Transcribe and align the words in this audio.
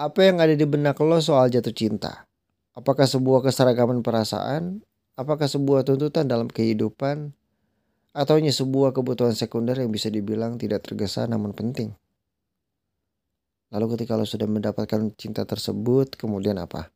Apa 0.00 0.24
yang 0.24 0.40
ada 0.40 0.56
di 0.56 0.64
benak 0.64 0.96
lo 1.04 1.20
soal 1.20 1.52
jatuh 1.52 1.76
cinta? 1.76 2.24
Apakah 2.72 3.04
sebuah 3.04 3.44
keseragaman 3.44 4.00
perasaan? 4.00 4.80
Apakah 5.20 5.44
sebuah 5.44 5.84
tuntutan 5.84 6.24
dalam 6.24 6.48
kehidupan? 6.48 7.36
Atau 8.16 8.40
hanya 8.40 8.52
sebuah 8.52 8.96
kebutuhan 8.96 9.36
sekunder 9.36 9.76
yang 9.76 9.92
bisa 9.92 10.08
dibilang 10.08 10.56
tidak 10.56 10.88
tergesa 10.88 11.28
namun 11.28 11.52
penting? 11.52 11.92
Lalu 13.72 13.96
ketika 13.96 14.16
lo 14.16 14.24
sudah 14.24 14.48
mendapatkan 14.48 15.12
cinta 15.16 15.44
tersebut, 15.44 16.16
kemudian 16.16 16.56
apa? 16.56 16.88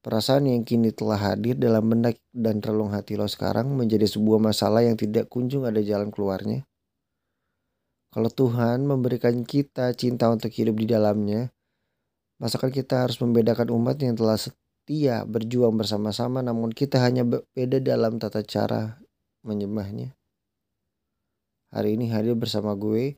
Perasaan 0.00 0.48
yang 0.48 0.64
kini 0.64 0.96
telah 0.96 1.20
hadir 1.20 1.60
dalam 1.60 1.92
benak 1.92 2.20
dan 2.32 2.64
relung 2.64 2.92
hati 2.96 3.20
lo 3.20 3.28
sekarang 3.28 3.68
menjadi 3.72 4.08
sebuah 4.08 4.40
masalah 4.40 4.80
yang 4.80 4.96
tidak 4.96 5.28
kunjung 5.28 5.68
ada 5.68 5.84
jalan 5.84 6.08
keluarnya. 6.08 6.64
Kalau 8.12 8.28
Tuhan 8.28 8.84
memberikan 8.84 9.40
kita 9.40 9.96
cinta 9.96 10.28
untuk 10.28 10.52
hidup 10.52 10.76
di 10.76 10.84
dalamnya, 10.84 11.48
masakan 12.36 12.68
kita 12.68 13.08
harus 13.08 13.16
membedakan 13.24 13.72
umat 13.72 13.96
yang 14.04 14.12
telah 14.12 14.36
setia 14.36 15.24
berjuang 15.24 15.72
bersama-sama 15.80 16.44
namun 16.44 16.76
kita 16.76 17.00
hanya 17.00 17.24
berbeda 17.24 17.80
dalam 17.80 18.20
tata 18.20 18.44
cara 18.44 19.00
menyembahnya. 19.40 20.12
Hari 21.72 21.96
ini 21.96 22.12
hadir 22.12 22.36
bersama 22.36 22.76
gue, 22.76 23.16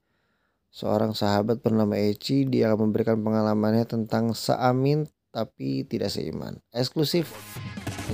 seorang 0.71 1.11
sahabat 1.11 1.59
bernama 1.59 1.99
Eci, 1.99 2.47
dia 2.47 2.71
akan 2.71 2.87
memberikan 2.87 3.19
pengalamannya 3.19 3.83
tentang 3.91 4.31
Saamin 4.31 5.11
tapi 5.35 5.83
tidak 5.91 6.15
seiman. 6.15 6.63
Eksklusif 6.71 7.35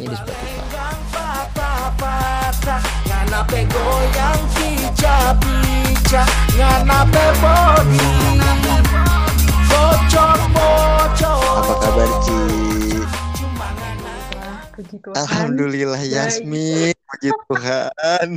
ini 0.01 0.09
di 0.09 0.17
Spotify. 0.17 0.65
Apa 3.31 3.63
kabar 11.79 12.11
Ci? 12.27 12.39
Alhamdulillah 15.15 16.03
Yasmin, 16.03 16.91
puji 16.91 17.31
Tuhan. 17.47 18.29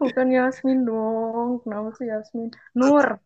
Bukan 0.00 0.26
Yasmin 0.32 0.88
dong, 0.88 1.60
kenapa 1.68 1.92
sih 2.00 2.08
Yasmin? 2.08 2.48
Nur. 2.72 3.20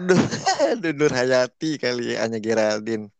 Aduh, 0.72 0.96
Nur 0.96 1.12
Hayati 1.12 1.76
kali 1.76 2.16
ya, 2.16 2.24
Anya 2.24 2.40
Geraldine. 2.40 3.12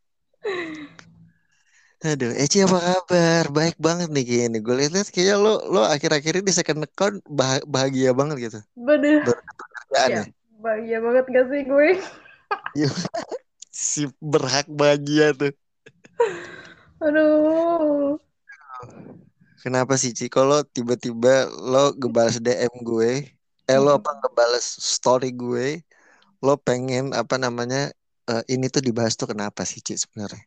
Aduh, 2.05 2.37
Eci 2.37 2.61
apa 2.61 2.77
kabar? 2.77 3.45
Baik 3.49 3.81
banget 3.81 4.13
nih 4.13 4.25
kayaknya. 4.29 4.59
Gue 4.61 4.77
lihat 4.77 5.09
kayaknya 5.09 5.41
lo 5.41 5.65
lo 5.73 5.89
akhir-akhir 5.89 6.45
ini 6.45 6.45
di 6.45 6.53
second 6.53 6.85
account 6.85 7.25
bah 7.25 7.65
bahagia 7.65 8.13
banget 8.13 8.37
gitu. 8.53 8.61
Bener. 8.77 9.25
Ya, 9.97 10.05
ya, 10.13 10.23
bahagia 10.61 10.99
banget 11.01 11.25
gak 11.33 11.47
sih 11.49 11.63
gue? 11.65 11.89
Iya. 12.75 12.91
si 13.71 14.11
berhak 14.19 14.67
bahagia 14.67 15.31
tuh. 15.33 15.55
Aduh. 17.01 18.19
Kenapa 19.63 19.95
sih 19.97 20.13
Ci? 20.13 20.27
Kalau 20.29 20.61
tiba-tiba 20.61 21.49
lo 21.49 21.95
ngebales 21.97 22.37
DM 22.43 22.75
gue, 22.85 23.33
eh 23.65 23.79
lo 23.81 23.97
apa 23.97 24.11
ngebales 24.21 24.67
story 24.77 25.31
gue, 25.33 25.81
lo 26.45 26.59
pengen 26.61 27.15
apa 27.17 27.41
namanya 27.41 27.95
uh, 28.29 28.43
ini 28.51 28.69
tuh 28.69 28.83
dibahas 28.85 29.17
tuh 29.17 29.31
kenapa 29.33 29.65
sih 29.65 29.81
Ci 29.81 29.97
sebenarnya? 29.97 30.45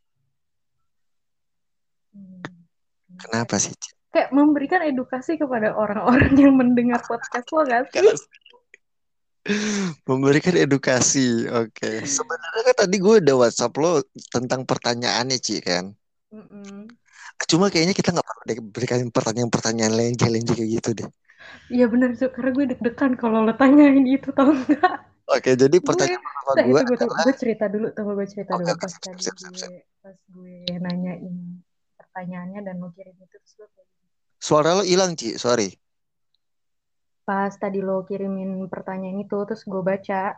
Hmm. 2.14 2.42
Kenapa 3.18 3.58
sih? 3.58 3.73
Kayak 4.14 4.30
memberikan 4.32 4.82
edukasi 4.86 5.36
kepada 5.36 5.73
orang-orang 5.73 6.34
yang 6.40 6.54
mendengar 6.56 7.02
podcast 7.06 7.48
lo 7.54 7.66
gak 7.66 7.92
sih? 7.92 8.02
memberikan 10.04 10.60
edukasi, 10.60 11.48
oke. 11.48 11.72
Okay. 11.72 12.04
Sebenarnya 12.04 12.62
kan 12.68 12.76
tadi 12.84 12.95
gue 13.00 13.16
udah 13.23 13.36
WhatsApp 13.48 13.76
lo 13.80 14.04
tentang 14.28 14.68
pertanyaannya 14.68 15.40
Ci 15.40 15.64
kan. 15.64 15.95
Mm 16.36 16.45
-mm. 16.52 16.80
Cuma 17.48 17.72
kayaknya 17.72 17.95
kita 17.95 18.12
nggak 18.12 18.28
perlu 18.28 18.44
berikan 18.73 19.08
pertanyaan-pertanyaan 19.14 19.94
lain 19.94 20.14
lain 20.17 20.44
kayak 20.44 20.70
gitu 20.82 20.89
deh. 20.98 21.10
Iya 21.72 21.88
benar 21.88 22.11
tuh, 22.20 22.27
karena 22.33 22.52
gue 22.52 22.66
deg-degan 22.76 23.16
kalau 23.16 23.48
lo 23.48 23.54
tanyain 23.56 24.04
itu 24.04 24.36
tau 24.36 24.52
nggak? 24.52 24.95
Oke, 25.27 25.60
jadi 25.60 25.77
pertanyaan 25.83 26.23
gue, 26.23 26.32
pertama 26.32 26.82
gue 26.88 26.95
adalah... 26.98 27.23
gue 27.27 27.36
cerita 27.36 27.66
dulu, 27.67 27.88
tunggu 27.92 28.11
gue 28.16 28.27
cerita 28.27 28.52
okay, 28.56 28.64
dulu 28.64 28.80
pas 28.80 28.92
siap, 28.92 29.17
siap, 29.20 29.38
siap, 29.38 29.54
siap. 29.60 29.72
gue 29.72 29.83
pas 30.00 30.17
gue 30.32 30.56
nanyain 30.80 31.36
pertanyaannya 32.17 32.66
dan 32.66 32.82
lo 32.82 32.89
kirim 32.98 33.14
itu 33.14 33.38
terus 33.38 33.54
lo 33.61 33.70
Suara 34.42 34.73
lo 34.73 34.82
hilang, 34.82 35.14
Ci, 35.14 35.38
sorry. 35.38 35.70
Pas 37.22 37.54
tadi 37.54 37.78
lo 37.78 38.02
kirimin 38.10 38.66
pertanyaan 38.70 39.22
itu 39.22 39.38
terus 39.45 39.61
gue 39.66 39.82
baca. 39.86 40.33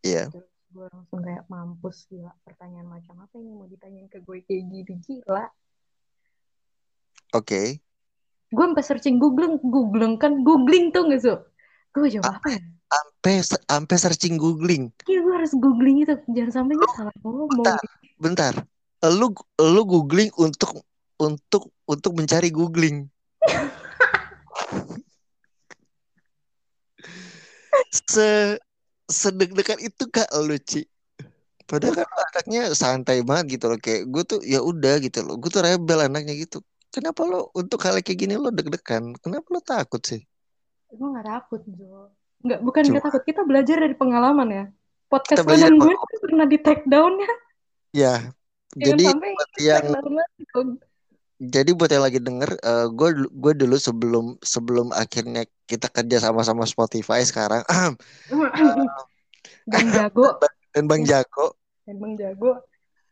Iya. 0.00 0.16
Yeah. 0.16 0.26
Terus 0.32 0.48
gue 0.72 0.86
langsung 0.88 1.20
kayak 1.20 1.44
mampus 1.48 2.08
gila 2.08 2.32
pertanyaan 2.44 2.88
macam 2.88 3.20
apa 3.20 3.36
ini 3.36 3.52
mau 3.52 3.68
ditanyain 3.68 4.08
ke 4.08 4.24
gue 4.24 4.44
kayak 4.44 4.64
gini 4.64 4.94
gila. 5.04 5.44
Oke. 7.36 7.44
Okay. 7.44 7.68
Gue 8.48 8.64
sampai 8.64 8.84
searching 8.84 9.16
googling, 9.20 9.60
googling 9.60 10.16
kan 10.16 10.40
googling 10.40 10.88
tuh 10.92 11.04
gak 11.08 11.20
so? 11.20 11.44
Gue 11.92 12.08
jawab 12.08 12.40
apa 12.40 12.48
ya? 12.56 12.60
sampai 12.90 13.34
sampai 13.44 13.96
searching 13.96 14.36
googling. 14.40 14.88
Iya 15.04 15.20
gue 15.20 15.34
harus 15.36 15.52
googling 15.56 16.04
itu 16.04 16.16
jangan 16.32 16.64
sampai 16.64 16.74
gue 16.76 16.90
salah 16.96 17.14
ngomong. 17.24 17.60
Bentar, 17.60 17.80
bentar. 18.20 18.54
Lu 19.00 19.32
lu 19.56 19.82
googling 19.88 20.28
untuk 20.36 20.84
untuk 21.20 21.68
untuk 21.84 22.16
mencari 22.16 22.48
googling. 22.48 23.06
Se 27.92 28.56
sedek-dekan 29.10 29.78
itu 29.84 30.08
kak 30.08 30.30
lu 30.40 30.56
Ci. 30.56 30.88
Padahal 31.68 32.02
kan 32.02 32.08
anaknya 32.08 32.62
santai 32.74 33.22
banget 33.22 33.60
gitu 33.60 33.70
loh 33.70 33.78
kayak 33.78 34.10
gue 34.10 34.22
tuh 34.26 34.40
ya 34.42 34.58
udah 34.58 34.98
gitu 34.98 35.22
loh. 35.22 35.38
Gue 35.38 35.50
tuh 35.52 35.62
rebel 35.62 36.10
anaknya 36.10 36.34
gitu. 36.34 36.64
Kenapa 36.90 37.22
lo 37.22 37.54
untuk 37.54 37.78
hal 37.86 38.02
kayak 38.02 38.18
gini 38.26 38.34
lo 38.34 38.50
deg-degan? 38.50 39.14
Kenapa 39.22 39.46
lo 39.54 39.62
takut 39.62 40.02
sih? 40.02 40.26
Gue 40.90 41.06
gak 41.14 41.26
takut 41.30 41.62
Jo 41.70 42.10
Enggak, 42.40 42.60
bukan 42.64 42.82
Cuma. 42.88 42.94
kita 42.98 43.00
takut. 43.06 43.22
Kita 43.22 43.40
belajar 43.46 43.76
dari 43.78 43.94
pengalaman 43.94 44.48
ya. 44.50 44.64
Podcast 45.06 45.46
kanan 45.46 45.78
gue 45.78 45.94
pernah 46.22 46.46
di 46.46 46.58
take 46.58 46.86
down 46.90 47.14
ya. 47.18 47.32
Ya. 47.90 48.14
jadi 48.78 49.10
buat 49.10 49.50
yang 49.58 49.86
jadi 51.40 51.72
buat 51.72 51.88
yang 51.88 52.04
lagi 52.04 52.20
denger, 52.20 52.52
uh, 52.60 52.92
gue 52.92 53.24
gue 53.32 53.52
dulu 53.56 53.80
sebelum 53.80 54.36
sebelum 54.44 54.92
akhirnya 54.92 55.48
kita 55.64 55.88
kerja 55.88 56.20
sama-sama 56.20 56.68
Spotify 56.68 57.24
sekarang. 57.24 57.64
uh, 57.72 57.96
Bang 59.64 59.88
Jago. 59.88 60.36
Dan 60.76 60.84
Bang 60.84 61.02
Jago. 61.08 61.56
Dan 61.88 61.96
Bang 61.96 62.14
Jago. 62.20 62.60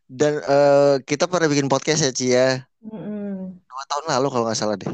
Dan 0.05 0.44
uh, 0.44 1.00
kita 1.09 1.25
pernah 1.25 1.49
bikin 1.49 1.72
podcast 1.72 2.05
ya 2.05 2.12
Cia. 2.12 2.28
Ya? 2.28 2.49
Mm 2.84 3.00
-hmm. 3.00 3.37
Dua 3.65 3.84
tahun 3.88 4.05
lalu 4.12 4.27
kalau 4.28 4.44
nggak 4.44 4.61
salah 4.61 4.77
deh. 4.77 4.93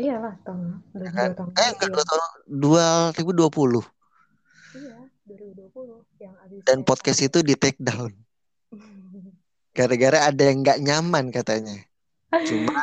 Iyalah 0.00 0.34
tahun. 0.40 0.80
Ya 0.96 1.10
kan? 1.12 1.30
tahun. 1.36 1.52
Eh 1.60 1.68
enggak 1.76 1.90
dua 1.92 2.04
tahun 2.08 2.22
dua 2.48 2.84
ribu 3.20 3.30
dua 3.36 3.48
puluh. 3.52 3.84
Iya 4.72 5.12
dua 5.28 5.36
ribu 5.44 5.52
dua 5.60 5.68
puluh 5.68 5.98
yang 6.16 6.32
abis. 6.40 6.64
Dan 6.64 6.88
podcast 6.88 7.20
itu 7.20 7.44
di 7.44 7.52
take 7.52 7.76
down. 7.76 8.16
Gara-gara 9.76 10.32
ada 10.32 10.40
yang 10.40 10.64
nggak 10.64 10.80
nyaman 10.80 11.28
katanya. 11.28 11.84
Cuma. 12.32 12.74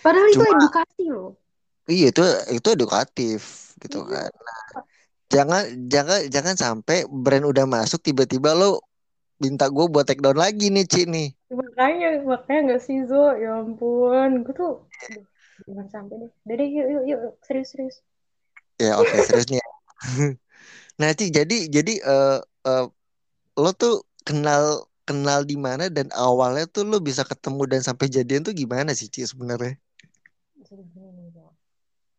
Padahal 0.00 0.28
cuma, 0.32 0.44
itu 0.46 0.54
edukasi 0.56 1.04
loh. 1.10 1.30
Iya 1.88 2.06
itu 2.12 2.22
itu 2.52 2.68
edukatif 2.72 3.40
gitu 3.80 4.04
iya. 4.06 4.28
kan. 4.28 4.30
Nah, 4.32 4.82
jangan 5.28 5.62
jangan 5.88 6.18
jangan 6.28 6.54
sampai 6.56 7.04
brand 7.08 7.48
udah 7.48 7.64
masuk 7.64 8.00
tiba-tiba 8.04 8.52
lo 8.52 8.80
minta 9.38 9.70
gue 9.70 9.86
buat 9.86 10.04
take 10.04 10.20
down 10.20 10.36
lagi 10.36 10.68
nih 10.68 10.84
Ci 10.84 11.06
nih. 11.06 11.32
Makanya 11.48 12.26
makanya 12.26 12.60
nggak 12.74 12.82
sih 12.82 13.06
Zo, 13.06 13.38
ya 13.38 13.62
ampun, 13.62 14.42
gue 14.42 14.54
tuh 14.56 14.84
iya 15.08 15.22
jangan 15.66 15.86
sampai 15.90 16.14
deh 16.22 16.32
Dede 16.46 16.64
yuk 16.70 16.86
yuk 16.86 17.04
yuk 17.08 17.20
serius 17.42 17.74
serius 17.74 17.96
ya 18.78 18.94
oke 18.98 19.10
okay, 19.10 19.20
serius 19.26 19.46
nih 19.50 19.58
ya. 19.58 19.68
nah 21.00 21.10
Ci, 21.14 21.30
jadi 21.34 21.56
jadi 21.70 21.94
uh, 22.02 22.38
uh, 22.66 22.86
lo 23.58 23.70
tuh 23.74 24.06
kenal 24.22 24.86
kenal 25.08 25.40
di 25.48 25.56
mana 25.56 25.88
dan 25.88 26.12
awalnya 26.12 26.68
tuh 26.68 26.84
lo 26.84 27.00
bisa 27.00 27.24
ketemu 27.24 27.64
dan 27.64 27.80
sampai 27.80 28.12
jadian 28.12 28.44
tuh 28.44 28.52
gimana 28.52 28.92
sih 28.92 29.08
Ci 29.08 29.24
sebenarnya 29.24 29.80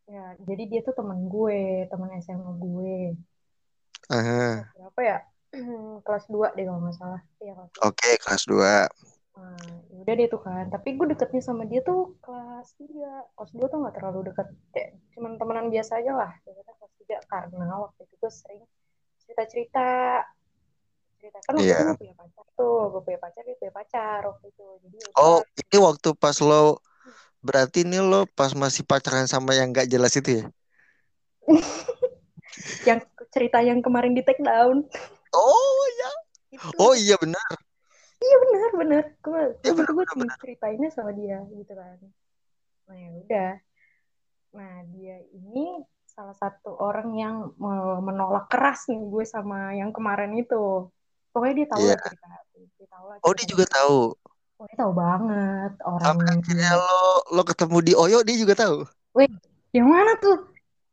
ya 0.09 0.25
jadi 0.41 0.63
dia 0.65 0.81
tuh 0.81 0.97
teman 0.97 1.30
gue 1.30 1.86
teman 1.94 2.09
SMA 2.18 2.51
gue 2.57 2.97
Aha. 4.09 4.74
berapa 4.74 5.00
ya 5.06 5.18
kelas 6.06 6.25
2 6.33 6.57
deh 6.57 6.65
kalau 6.65 6.81
nggak 6.81 6.97
salah 6.97 7.21
ya, 7.41 7.53
oke 7.86 7.94
okay, 7.94 8.18
kelas 8.21 8.50
2 8.50 8.89
Nah, 9.39 9.56
udah 10.03 10.13
deh 10.19 10.27
tuh 10.27 10.41
kan. 10.44 10.68
Tapi 10.68 11.00
gue 11.00 11.07
deketnya 11.15 11.39
sama 11.39 11.63
dia 11.63 11.80
tuh 11.80 12.19
kelas 12.19 12.75
3. 12.75 13.24
Kelas 13.39 13.51
2 13.56 13.71
tuh 13.71 13.77
gak 13.88 13.95
terlalu 13.95 14.19
deket. 14.31 14.47
Kayak 14.75 15.00
cuman 15.15 15.31
temenan 15.39 15.68
biasa 15.71 16.03
aja 16.03 16.12
lah. 16.12 16.31
Kita 16.44 16.59
kelas 16.75 16.94
3 17.00 17.18
karena 17.31 17.75
waktu 17.80 18.00
itu 18.03 18.15
gue 18.19 18.31
sering 18.31 18.63
cerita-cerita. 19.24 19.88
Cerita. 21.19 21.39
Kan 21.44 21.54
waktu 21.60 21.68
yeah. 21.68 21.83
itu 21.83 21.92
gue 21.92 22.00
punya 22.01 22.16
pacar 22.16 22.45
tuh. 22.56 22.81
Gue 22.95 23.01
punya 23.04 23.19
pacar, 23.19 23.42
dia 23.44 23.56
punya 23.60 23.74
pacar 23.75 24.19
waktu 24.24 24.45
itu. 24.50 24.66
Jadi, 24.88 24.98
oh, 25.19 25.39
ini 25.60 25.77
waktu 25.83 26.10
pas 26.16 26.38
lo 26.39 26.80
berarti 27.39 27.88
ini 27.88 28.00
lo 28.04 28.27
pas 28.27 28.51
masih 28.56 28.83
pacaran 28.83 29.27
sama 29.27 29.56
yang 29.56 29.71
gak 29.71 29.88
jelas 29.92 30.16
itu 30.16 30.44
ya? 30.44 30.45
yang 32.88 33.00
cerita 33.30 33.60
yang 33.60 33.80
kemarin 33.83 34.16
di 34.16 34.24
take 34.24 34.42
down. 34.42 34.88
Oh 35.36 35.81
ya. 36.00 36.12
gitu 36.50 36.66
Oh 36.81 36.94
iya 36.98 37.16
benar. 37.22 37.50
iya 38.19 38.36
benar 38.44 38.72
benar 38.75 39.04
gue 39.24 39.42
Iya 39.63 39.72
waktu 39.72 39.80
benar 39.80 39.88
itu 39.88 39.94
gue 39.95 40.06
benar 40.06 40.15
benar. 40.19 40.38
ceritainnya 40.44 40.89
sama 40.92 41.12
dia 41.15 41.39
gitu 41.56 41.74
kan 41.75 41.98
nah 42.89 42.98
ya 42.98 43.10
udah 43.22 43.51
nah 44.50 44.74
dia 44.92 45.15
ini 45.30 45.86
salah 46.10 46.33
satu 46.36 46.74
orang 46.75 47.10
yang 47.15 47.36
me- 47.62 48.01
menolak 48.01 48.50
keras 48.50 48.89
nih 48.89 48.98
gue 48.98 49.24
sama 49.24 49.77
yang 49.77 49.94
kemarin 49.94 50.33
itu 50.36 50.89
pokoknya 51.39 51.56
dia 51.56 51.68
tahu 51.71 51.80
Iya. 51.80 51.95
lah 51.95 52.12
dia 52.75 52.88
tahu 52.91 53.06
lah 53.07 53.18
Oh 53.24 53.31
dia 53.31 53.47
juga 53.47 53.65
tahu. 53.65 54.00
oh 54.59 54.65
dia 54.68 54.77
tahu 54.77 54.91
banget 54.91 55.71
orang 55.88 56.03
Sampai 56.03 56.27
akhirnya 56.36 56.71
lo 56.75 57.00
lo 57.31 57.41
ketemu 57.47 57.77
di 57.80 57.94
Oyo 57.95 58.19
dia 58.27 58.36
juga 58.36 58.53
tahu. 58.53 58.77
Weh, 59.15 59.30
yang 59.71 59.88
mana 59.88 60.12
tuh? 60.19 60.38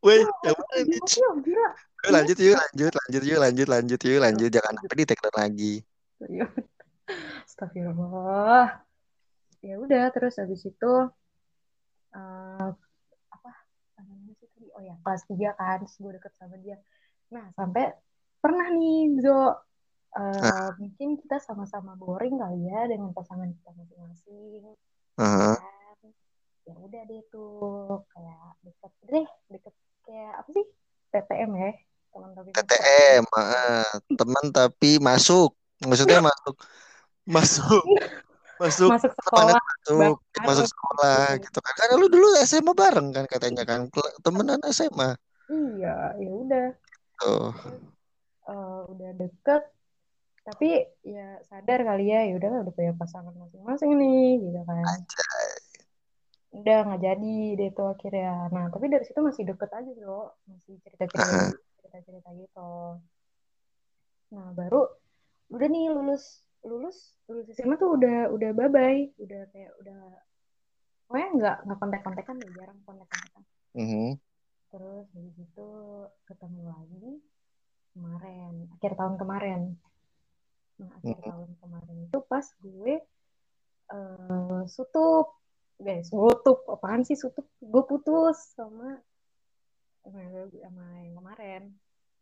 Weh, 0.01 0.23
Wah, 0.23 0.31
yang 0.47 0.55
mana 0.55 0.73
nih? 0.87 0.99
Gila. 1.43 1.69
Yuk, 2.07 2.11
lanjut 2.13 2.37
yuk, 2.39 2.55
lanjut, 2.55 2.93
lanjut 2.95 3.23
yuk, 3.27 3.39
lanjut, 3.43 3.67
lanjut 3.67 3.99
yuk, 3.99 4.19
lanjut. 4.23 4.49
Jangan 4.53 4.73
sampai 4.79 4.95
di 4.95 5.05
take 5.05 5.19
down 5.19 5.35
lagi. 5.35 5.73
Iya. 6.23 6.45
Astagfirullah. 7.43 8.67
Ya 9.65 9.75
udah, 9.81 10.03
terus 10.13 10.37
habis 10.37 10.61
itu 10.63 10.93
eh, 12.13 12.67
apa 13.33 13.49
namanya 13.97 14.33
sih 14.37 14.47
tadi? 14.53 14.67
Oh 14.77 14.81
ya, 14.85 14.95
kelas 15.01 15.23
3 15.25 15.49
kan, 15.57 15.75
terus 15.83 15.97
gue 15.97 16.11
deket 16.15 16.33
sama 16.37 16.55
dia. 16.61 16.77
Nah, 17.33 17.49
sampai 17.57 17.91
pernah 18.37 18.69
nih, 18.71 19.17
Zo, 19.19 19.57
eh, 20.17 20.69
mungkin 20.81 21.09
kita 21.21 21.37
sama-sama 21.41 21.93
boring 21.95 22.41
kali 22.41 22.65
ya 22.65 22.89
dengan 22.89 23.13
pasangan 23.13 23.49
kita 23.53 23.69
masing-masing. 23.77 24.63
Heeh. 25.17 25.55
Kan? 25.57 26.05
Ya 26.67 26.75
udah 26.75 27.01
deh 27.07 27.21
tuh, 27.31 28.03
kayak 28.11 28.59
deket 28.65 28.91
deh, 29.07 29.27
deket 29.47 29.73
kayak 30.03 30.33
apa 30.43 30.49
sih? 30.51 30.65
TTM 31.07 31.51
ya, 31.55 31.71
teman 32.11 32.29
tapi. 32.35 32.49
TTM, 32.51 33.23
heeh. 33.23 33.87
teman 34.19 34.45
tapi 34.51 34.91
masuk. 34.99 35.55
Maksudnya 35.77 36.19
masuk, 36.25 36.55
masuk, 37.23 37.85
masuk, 38.57 38.89
Masuk 38.89 39.13
sekolah 39.13 39.53
masuk, 39.61 40.17
masuk 40.41 40.65
sekolah 40.67 41.37
gitu 41.37 41.59
kan. 41.61 41.73
Karena 41.77 41.93
lu 42.01 42.07
dulu 42.09 42.27
SMA 42.43 42.73
bareng 42.73 43.13
kan 43.13 43.25
katanya 43.29 43.63
kan, 43.63 43.87
temenan 44.25 44.59
SMA. 44.73 45.13
Iya, 45.47 46.17
ya 46.19 46.31
udah. 46.33 46.67
Tuh. 47.21 47.53
Eh, 48.47 48.81
udah 48.91 49.11
deket 49.15 49.63
tapi 50.47 50.69
ya 51.03 51.43
sadar 51.43 51.83
kali 51.83 52.07
ya 52.07 52.23
ya 52.23 52.39
udah 52.39 52.63
udah 52.63 52.71
punya 52.71 52.95
pasangan 52.95 53.35
masing-masing 53.35 53.91
nih 53.99 54.47
gitu 54.47 54.59
kan. 54.63 54.85
Udah 56.55 56.77
nggak 56.87 57.01
jadi 57.03 57.37
deh 57.59 57.69
tuh 57.75 57.91
akhirnya. 57.91 58.47
Nah 58.55 58.71
tapi 58.71 58.87
dari 58.87 59.03
situ 59.03 59.19
masih 59.19 59.43
deket 59.43 59.67
aja 59.75 59.91
loh 60.07 60.39
masih 60.47 60.79
cerita-cerita 60.87 61.27
Heeh. 61.27 61.51
cerita-cerita 61.83 62.29
gitu. 62.39 62.71
Nah 64.31 64.47
baru 64.55 64.87
udah 65.51 65.67
nih 65.67 65.91
lulus 65.91 66.47
lulus 66.63 67.15
lulus 67.27 67.47
SMA 67.51 67.75
tuh 67.75 67.95
udah 67.99 68.31
udah 68.31 68.49
bye 68.51 68.67
bye 68.67 69.07
udah 69.19 69.47
kayak 69.55 69.71
udah 69.79 69.99
pokoknya 71.07 71.27
nggak 71.39 71.57
nggak 71.63 71.77
kontak-kontakan 71.79 72.35
deh 72.43 72.51
jarang 72.59 72.79
kontak-kontakan 72.83 73.43
Mhm. 73.71 74.19
terus 74.67 75.07
habis 75.15 75.37
itu 75.39 75.67
ketemu 76.27 76.61
lagi 76.67 77.07
kemarin 77.95 78.53
akhir 78.75 78.91
tahun 78.99 79.15
kemarin 79.15 79.61
nah 80.77 80.93
akhir 80.93 81.17
Mhm. 81.17 81.25
tahun 81.25 81.49
kemarin 81.61 81.97
itu 82.05 82.19
pas 82.25 82.45
gue 82.61 82.95
eh 83.87 84.61
sutup. 84.67 85.33
Guys 85.77 86.09
sutup. 86.09 86.65
Apaan 86.69 87.05
sih 87.05 87.13
sutup? 87.13 87.45
Gue 87.61 87.83
putus 87.85 88.37
sama 88.57 88.97
sama 90.01 90.21
sama 90.49 90.83
yang 91.03 91.15
kemarin. 91.17 91.63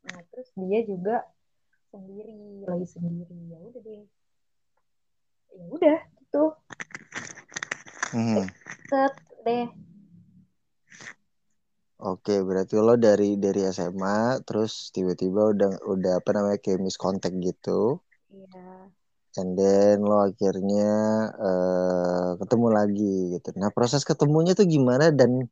Nah 0.06 0.20
terus 0.32 0.50
dia 0.60 0.80
juga 0.84 1.24
sendiri 1.90 2.64
lagi 2.68 2.88
sendiri. 2.88 3.36
Ya 3.48 3.60
udah 3.60 3.82
deh. 3.82 4.04
Ya 5.56 5.66
udah 5.72 6.00
gitu. 6.20 6.44
Mhm. 8.16 8.46
set 8.92 9.16
deh. 9.48 9.68
Oke, 11.96 12.44
berarti 12.44 12.76
lo 12.76 13.00
dari 13.00 13.40
dari 13.40 13.64
SMA 13.72 14.44
terus 14.44 14.92
tiba-tiba 14.92 15.56
udah 15.56 15.80
udah 15.88 16.14
apa 16.20 16.30
namanya 16.36 16.60
kayak 16.60 16.84
miscontact 16.84 17.40
gitu. 17.40 18.04
Iya 18.46 18.94
And 19.36 19.60
then 19.60 20.00
lo 20.00 20.32
akhirnya 20.32 20.92
eh, 21.36 22.30
ketemu 22.40 22.68
lagi 22.72 23.36
gitu. 23.36 23.52
Nah 23.60 23.68
proses 23.76 24.08
ketemunya 24.08 24.56
tuh 24.56 24.64
gimana 24.64 25.12
dan 25.12 25.52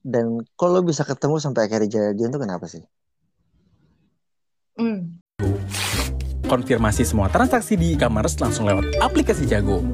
dan 0.00 0.40
lo 0.40 0.80
bisa 0.80 1.04
ketemu 1.04 1.36
sampai 1.36 1.68
akhirnya 1.68 2.08
jadian 2.08 2.32
tuh 2.32 2.40
kenapa 2.40 2.64
sih? 2.64 2.80
hmm. 4.80 5.20
Konfirmasi 6.48 7.04
semua 7.04 7.28
transaksi 7.28 7.76
di 7.76 7.92
e-commerce 7.92 8.40
langsung 8.40 8.64
lewat 8.64 8.96
aplikasi 9.04 9.44
Jago. 9.44 9.84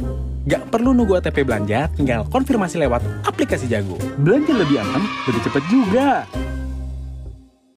Gak 0.47 0.71
perlu 0.71 0.95
nunggu 0.95 1.19
OTP 1.19 1.43
belanja, 1.43 1.91
tinggal 1.99 2.23
konfirmasi 2.31 2.79
lewat 2.79 3.03
aplikasi 3.27 3.67
Jago. 3.67 3.99
Belanja 4.23 4.55
lebih 4.55 4.79
aman, 4.79 5.03
lebih 5.27 5.41
cepat 5.43 5.65
juga. 5.67 6.09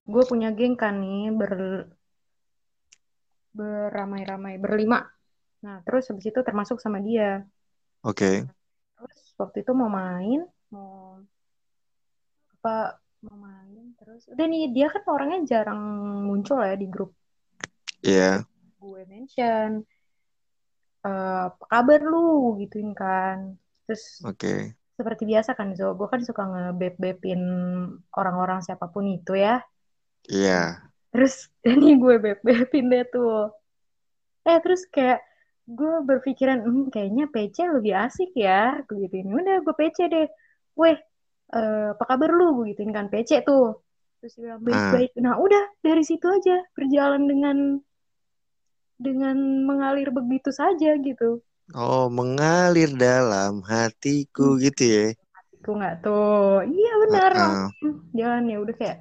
gue 0.08 0.24
punya 0.24 0.56
geng 0.56 0.80
kan 0.80 1.04
nih 1.04 1.36
ber 1.36 1.52
beramai-ramai 3.58 4.62
berlima 4.62 5.02
nah 5.66 5.82
terus 5.82 6.06
habis 6.14 6.30
itu 6.30 6.40
termasuk 6.46 6.78
sama 6.78 7.02
dia 7.02 7.42
Oke. 8.06 8.46
terus 8.94 9.22
waktu 9.42 9.66
itu 9.66 9.72
mau 9.74 9.90
main 9.90 10.46
mau 10.70 11.18
apa 12.62 13.02
mau 13.26 13.38
main 13.42 13.98
terus 13.98 14.30
udah 14.30 14.46
nih 14.46 14.70
dia 14.70 14.88
kan 14.94 15.02
orangnya 15.10 15.40
jarang 15.58 15.82
muncul 16.30 16.62
ya 16.62 16.78
di 16.78 16.86
grup 16.86 17.12
Iya. 18.06 18.46
gue 18.78 19.02
mention 19.10 19.82
eh, 21.02 21.44
apa 21.50 21.64
kabar 21.66 22.00
lu 22.06 22.56
gituin 22.62 22.94
kan 22.94 23.58
terus 23.90 24.22
Oke. 24.22 24.78
seperti 24.94 25.24
biasa 25.26 25.58
kan 25.58 25.74
Zo 25.74 25.98
gue 25.98 26.08
kan 26.10 26.22
suka 26.22 26.46
ngebeb-bebin 26.46 27.42
orang-orang 28.14 28.62
siapa 28.62 28.86
pun 28.94 29.10
itu 29.10 29.34
ya 29.34 29.62
Iya. 30.28 30.87
Terus 31.18 31.50
ini 31.66 31.98
gue 31.98 32.22
beb-bebin 32.22 32.94
deh 32.94 33.06
tuh. 33.10 33.50
Eh 34.46 34.62
terus 34.62 34.86
kayak 34.94 35.26
gue 35.66 36.06
berpikiran 36.06 36.62
hmm, 36.62 36.94
kayaknya 36.94 37.26
PC 37.34 37.66
lebih 37.74 37.98
asik 37.98 38.38
ya 38.38 38.78
gue 38.86 39.10
gituin. 39.10 39.34
Udah 39.34 39.66
gue 39.66 39.74
PC 39.74 39.98
deh. 40.14 40.30
Weh 40.78 40.94
eh, 41.58 41.88
apa 41.98 42.04
kabar 42.06 42.30
lu? 42.30 42.62
Gue 42.62 42.78
gituin 42.78 42.94
kan 42.94 43.10
PC 43.10 43.42
tuh. 43.42 43.82
Terus 44.22 44.34
dia 44.38 44.62
bilang 44.62 44.94
baik-baik 44.94 45.12
nah 45.18 45.42
udah 45.42 45.66
dari 45.82 46.06
situ 46.06 46.30
aja 46.30 46.62
berjalan 46.78 47.26
dengan 47.26 47.58
dengan 49.02 49.38
mengalir 49.66 50.14
begitu 50.14 50.54
saja 50.54 50.94
gitu. 51.02 51.42
Oh 51.74 52.08
mengalir 52.14 52.94
dalam 52.94 53.66
hatiku 53.66 54.62
gitu 54.62 54.86
ya. 54.86 55.06
gue 55.58 55.74
nggak 55.74 56.06
tuh. 56.06 56.64
Iya 56.64 56.92
benar. 57.04 57.32
Heeh. 57.34 57.42
langsung 57.44 57.94
jalan 58.14 58.44
ya 58.48 58.58
udah 58.62 58.76
kayak 58.78 58.98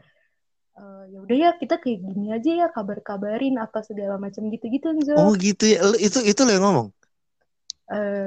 eh, 0.80 1.02
ya 1.12 1.18
udah 1.24 1.36
ya 1.44 1.48
kita 1.60 1.74
kayak 1.82 1.98
gini 2.06 2.24
aja 2.36 2.50
ya 2.60 2.66
kabar-kabarin 2.76 3.54
apa 3.64 3.78
segala 3.88 4.14
macam 4.24 4.42
gitu-gitu 4.54 4.88
Zo. 5.08 5.14
Oh 5.20 5.30
gitu 5.44 5.64
ya. 5.72 5.78
Itu 6.06 6.18
itu 6.30 6.40
lo 6.46 6.50
yang 6.54 6.64
ngomong. 6.66 6.88
eh 7.96 8.26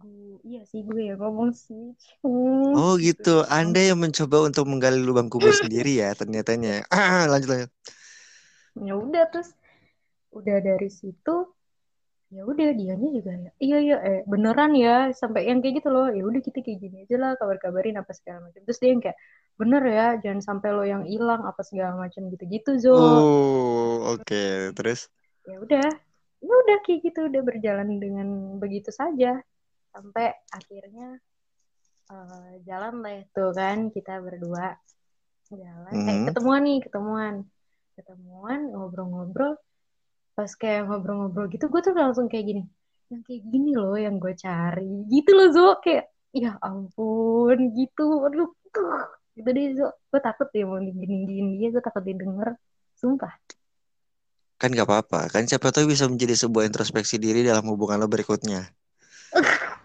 gue 0.00 0.40
iya 0.48 0.60
sih 0.70 0.80
gue 0.88 1.00
ya 1.10 1.14
ngomong 1.20 1.50
sih 1.64 1.82
Hmm, 2.22 2.74
Oh 2.78 2.92
gitu. 3.06 3.44
Anda 3.58 3.80
yang 3.92 3.98
mencoba 4.04 4.36
untuk 4.48 4.64
menggali 4.70 4.98
lubang 5.08 5.28
kubur 5.32 5.52
sendiri 5.52 6.00
ya 6.02 6.08
ternyatanya. 6.20 6.70
Ah, 6.88 7.24
lanjut 7.30 7.48
lanjut. 7.52 7.70
ya 8.86 8.94
udah 8.96 9.24
terus 9.32 9.50
udah 10.38 10.58
dari 10.64 10.88
situ 10.88 11.51
ya 12.32 12.42
udah 12.48 12.68
dianya 12.72 13.08
juga 13.12 13.32
ya 13.36 13.50
iya 13.60 13.76
iya 13.84 13.96
eh 14.00 14.20
beneran 14.24 14.72
ya 14.72 15.12
sampai 15.12 15.44
yang 15.52 15.60
kayak 15.60 15.84
gitu 15.84 15.88
loh 15.92 16.08
ya 16.08 16.24
udah 16.24 16.40
kita 16.40 16.64
kayak 16.64 16.78
gini 16.80 16.96
aja 17.04 17.16
lah 17.20 17.30
kabar-kabarin 17.36 18.00
apa 18.00 18.08
segala 18.16 18.48
macam 18.48 18.60
terus 18.64 18.80
dia 18.80 18.90
yang 18.96 19.04
kayak 19.04 19.18
bener 19.60 19.82
ya 19.84 20.06
jangan 20.24 20.40
sampai 20.40 20.68
lo 20.72 20.80
yang 20.88 21.04
hilang 21.04 21.44
apa 21.44 21.60
segala 21.60 21.92
macam 22.00 22.32
gitu-gitu 22.32 22.80
Zo 22.80 22.96
Oh 22.96 24.16
oke. 24.16 24.72
Terus? 24.72 25.12
ya 25.44 25.60
udah 25.60 25.88
ya 26.40 26.52
udah 26.56 26.76
kayak 26.88 27.00
gitu 27.04 27.28
udah 27.28 27.42
berjalan 27.44 28.00
dengan 28.00 28.56
begitu 28.56 28.88
saja 28.88 29.36
sampai 29.92 30.32
akhirnya 30.56 31.20
eh, 32.08 32.52
jalan 32.64 33.04
lah 33.04 33.20
tuh 33.36 33.52
kan 33.52 33.92
kita 33.92 34.24
berdua 34.24 34.72
jalan 35.52 35.92
eh 36.08 36.16
Mhm. 36.16 36.26
ketemuan 36.32 36.62
nih 36.64 36.78
ketemuan 36.80 37.34
ketemuan 37.92 38.60
ngobrol-ngobrol 38.72 39.60
pas 40.32 40.50
kayak 40.56 40.88
ngobrol-ngobrol 40.88 41.46
gitu 41.52 41.68
gue 41.68 41.80
tuh 41.84 41.92
langsung 41.92 42.26
kayak 42.26 42.46
gini 42.48 42.62
yang 43.12 43.22
kayak 43.28 43.42
gini 43.44 43.72
loh 43.76 43.96
yang 44.00 44.16
gue 44.16 44.32
cari. 44.32 45.04
Gitu 45.12 45.30
loh 45.36 45.48
Zo. 45.52 45.68
Kayak 45.84 46.08
ya 46.32 46.56
ampun 46.64 47.58
gitu. 47.76 48.24
Aduh 48.24 48.50
tuh. 48.72 48.88
Gitu 49.36 49.48
deh 49.52 49.66
Zo. 49.76 49.88
Gue 50.08 50.20
takut 50.24 50.48
ya 50.56 50.64
mau 50.64 50.80
digini-gini 50.80 51.60
dia 51.60 51.68
gue 51.68 51.82
takut 51.84 52.00
didengar. 52.00 52.56
Sumpah. 52.96 53.36
Kan 54.56 54.72
gak 54.72 54.88
apa-apa. 54.88 55.28
Kan 55.28 55.44
siapa 55.44 55.68
tahu 55.74 55.92
bisa 55.92 56.08
menjadi 56.08 56.38
sebuah 56.46 56.64
introspeksi 56.70 57.20
diri 57.20 57.44
dalam 57.44 57.68
hubungan 57.68 58.00
lo 58.00 58.08
berikutnya. 58.08 58.64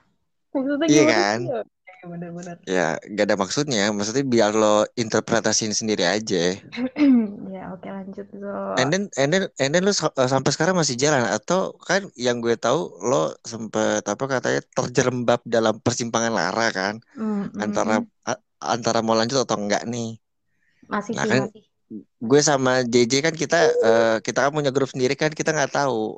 Iya 0.58 1.06
kan? 1.06 1.40
Ya, 1.46 1.62
bener-bener. 2.12 2.58
Ya, 2.68 3.00
gak 3.16 3.26
ada 3.28 3.36
maksudnya. 3.40 3.92
Maksudnya 3.96 4.26
biar 4.28 4.52
lo 4.52 4.84
interpretasiin 5.00 5.72
sendiri 5.72 6.04
aja. 6.04 6.60
ya 7.56 7.72
oke 7.74 7.88
lanjut 7.88 8.28
so. 8.34 8.54
And 8.78 8.94
then, 8.94 9.04
and 9.18 9.30
then, 9.34 9.44
and 9.58 9.72
then 9.74 9.84
lo 9.88 9.94
eh, 9.94 10.30
sampai 10.30 10.52
sekarang 10.54 10.76
masih 10.78 10.96
jalan 11.04 11.24
atau 11.26 11.74
kan 11.82 12.06
yang 12.14 12.38
gue 12.46 12.56
tahu 12.60 12.80
lo 13.10 13.34
sempet 13.42 14.04
apa 14.06 14.24
katanya 14.30 14.62
terjerembab 14.78 15.42
dalam 15.48 15.76
persimpangan 15.82 16.34
lara 16.40 16.68
kan 16.70 16.96
Mm, 17.18 17.50
mm, 17.54 17.62
antara 17.64 18.06
antara 18.76 19.00
mau 19.06 19.16
lanjut 19.18 19.38
atau 19.46 19.58
enggak 19.58 19.84
nih. 19.90 20.18
masih 20.92 21.16
Nah 21.16 21.26
sih 21.26 21.32
kan 21.32 21.42
masih. 21.42 21.64
gue 22.30 22.42
sama 22.50 22.72
JJ 22.94 23.14
kan 23.26 23.36
kita 23.44 23.58
eh, 23.88 24.16
kita 24.26 24.40
kan 24.48 24.52
punya 24.58 24.72
grup 24.76 24.90
sendiri 24.94 25.14
kan 25.22 25.32
kita 25.40 25.50
nggak 25.56 25.72
tahu 25.80 26.18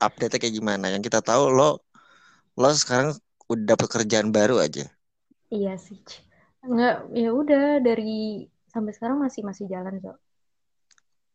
update-nya 0.00 0.38
kayak 0.42 0.54
gimana. 0.58 0.86
Yang 0.94 1.02
kita 1.12 1.20
tahu 1.24 1.42
lo 1.58 1.64
lo 2.60 2.68
sekarang 2.82 3.10
udah 3.52 3.64
dapet 3.76 3.88
kerjaan 3.94 4.28
baru 4.36 4.56
aja. 4.66 4.84
Iya 5.54 5.70
sih. 5.86 5.98
Enggak, 6.66 6.92
ya 7.20 7.26
udah 7.40 7.60
dari 7.86 8.02
sampai 8.72 8.92
sekarang 8.96 9.18
masih 9.24 9.42
masih 9.48 9.66
jalan 9.74 9.94
so. 10.04 10.10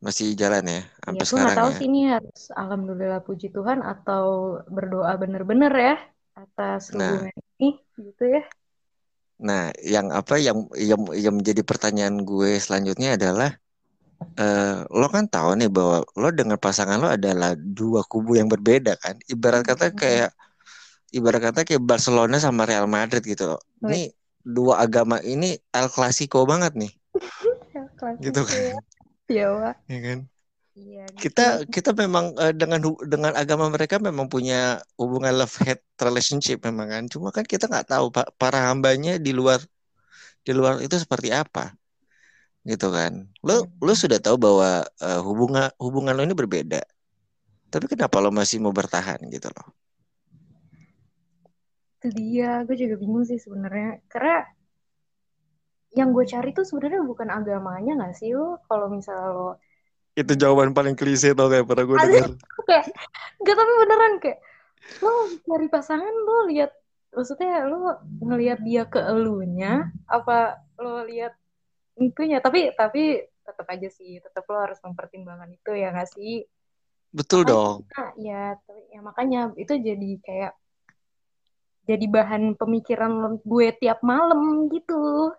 Masih 0.05 0.27
jalan 0.41 0.63
ya 0.73 0.81
Iya, 1.09 1.21
sampai 1.21 1.25
nggak 1.41 1.51
sekarang 1.51 1.57
tahu 1.57 1.69
ya. 1.71 1.77
sih 1.77 1.85
ini 1.89 1.99
harus 2.13 2.39
alhamdulillah 2.61 3.19
puji 3.27 3.45
Tuhan 3.55 3.79
atau 3.91 4.25
berdoa 4.75 5.11
bener-bener 5.21 5.71
ya 5.87 5.91
atas 6.41 6.81
Nah, 6.93 6.95
hubungan 6.95 7.33
ini 7.59 7.65
gitu 8.05 8.23
ya. 8.35 8.39
nah 9.47 9.67
yang 9.93 10.07
apa 10.19 10.39
yang 10.47 10.57
yang 10.89 11.01
yang 11.23 11.33
menjadi 11.39 11.61
pertanyaan 11.69 12.23
gue 12.23 12.55
selanjutnya 12.65 13.09
adalah 13.19 13.49
eh, 14.39 14.77
lo 14.99 15.07
kan 15.15 15.25
tahu 15.33 15.49
nih 15.59 15.69
bahwa 15.77 15.97
lo 16.21 16.27
dengan 16.39 16.57
pasangan 16.65 16.97
lo 17.03 17.09
adalah 17.17 17.51
dua 17.57 18.01
kubu 18.11 18.31
yang 18.39 18.49
berbeda 18.53 18.91
kan. 19.03 19.15
Ibarat 19.33 19.61
kata 19.69 19.85
kayak 20.01 20.29
ibarat 21.17 21.41
kata 21.47 21.59
kayak 21.67 21.83
Barcelona 21.89 22.35
sama 22.45 22.61
Real 22.69 22.87
Madrid 22.97 23.23
gitu 23.31 23.43
loh. 23.51 23.59
Ini 23.85 23.97
dua 24.55 24.73
agama 24.85 25.15
ini 25.33 25.45
El 25.77 25.87
Clasico 25.95 26.39
banget 26.51 26.71
nih, 26.81 26.91
gitu 28.23 28.41
kan. 28.49 28.65
Ya, 29.29 29.51
Wak. 29.53 29.77
Ya 29.89 29.97
kan? 30.05 30.19
Iya 30.75 31.05
gitu. 31.19 31.43
Kita 31.43 31.63
kita 31.75 31.91
memang 31.95 32.25
eh, 32.43 32.51
dengan 32.59 32.79
dengan 33.11 33.33
agama 33.39 33.65
mereka 33.71 33.95
memang 34.03 34.27
punya 34.33 34.83
hubungan 34.99 35.33
love 35.39 35.55
hate 35.63 35.83
relationship 36.03 36.57
memang 36.67 36.87
kan. 36.93 37.03
Cuma 37.13 37.29
kan 37.35 37.45
kita 37.47 37.65
nggak 37.71 37.87
tahu 37.91 38.05
pak 38.15 38.27
para 38.41 38.59
hambanya 38.71 39.11
di 39.25 39.31
luar 39.39 39.59
di 40.45 40.51
luar 40.57 40.73
itu 40.85 40.95
seperti 41.03 41.29
apa 41.33 41.75
gitu 42.69 42.85
kan. 42.97 43.13
Lo 43.47 43.53
lo 43.85 43.91
Hmm. 43.91 44.01
sudah 44.03 44.19
tahu 44.25 44.37
bahwa 44.45 44.67
eh, 45.05 45.19
hubungan 45.27 45.65
hubungan 45.85 46.13
lo 46.17 46.21
ini 46.27 46.35
berbeda. 46.41 46.77
Tapi 47.73 47.85
kenapa 47.93 48.17
lo 48.23 48.29
masih 48.39 48.57
mau 48.63 48.73
bertahan 48.79 49.19
gitu 49.35 49.47
loh? 49.55 49.67
Itu 52.05 52.13
dia, 52.21 52.61
gue 52.69 52.77
juga 52.77 53.01
bingung 53.01 53.25
sih 53.25 53.41
sebenarnya. 53.41 53.97
Karena 54.05 54.45
yang 55.97 56.13
gue 56.13 56.21
cari 56.29 56.53
tuh 56.53 56.61
sebenarnya 56.61 57.01
bukan 57.01 57.33
agamanya 57.33 57.97
nggak 57.97 58.13
sih 58.13 58.29
lo? 58.37 58.61
Kalau 58.69 58.93
misalnya 58.93 59.33
lo 59.33 59.49
Itu 60.13 60.37
jawaban 60.37 60.71
paling 60.77 60.93
klise 60.93 61.33
tau 61.33 61.49
kayak 61.49 61.65
pernah 61.65 61.83
gue 61.89 61.97
denger. 61.97 62.31
kayak 62.69 62.85
nggak 63.41 63.55
tapi 63.57 63.73
beneran 63.81 64.13
kayak 64.21 64.39
lo 65.01 65.13
cari 65.49 65.67
pasangan 65.73 66.13
lo 66.13 66.45
lihat 66.53 66.71
maksudnya 67.09 67.65
lo 67.65 67.97
ngelihat 68.21 68.59
dia 68.61 68.85
ke 68.85 69.01
elunya 69.01 69.89
apa 70.05 70.61
lo 70.77 71.01
lihat 71.09 71.33
itunya 71.97 72.37
tapi 72.37 72.69
tapi 72.77 73.25
tetap 73.25 73.65
aja 73.65 73.89
sih 73.89 74.21
tetap 74.21 74.45
lo 74.45 74.61
harus 74.61 74.77
mempertimbangkan 74.85 75.49
itu 75.57 75.71
ya 75.73 75.89
nggak 75.89 76.09
sih 76.13 76.45
Betul 77.15 77.47
makanya 77.47 77.49
dong. 77.49 77.77
nah, 77.97 78.09
ya 78.19 78.41
ya 78.93 78.99
makanya 79.01 79.39
itu 79.57 79.73
jadi 79.73 80.11
kayak 80.21 80.53
jadi 81.89 82.05
bahan 82.15 82.43
pemikiran 82.59 83.13
gue 83.51 83.67
tiap 83.81 83.99
malam 84.11 84.41
gitu 84.73 85.31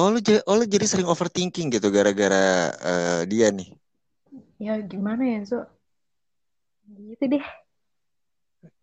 Oh 0.00 0.08
jadi, 0.26 0.40
oh, 0.48 0.54
lo 0.58 0.64
jadi 0.74 0.86
sering 0.90 1.08
overthinking 1.12 1.68
gitu 1.74 1.88
gara-gara 1.96 2.42
eh, 2.90 3.20
dia 3.30 3.46
nih. 3.58 3.68
ya 4.58 4.74
gimana 4.90 5.22
ya 5.34 5.40
so 5.50 5.56
gitu 7.08 7.24
deh 7.32 7.44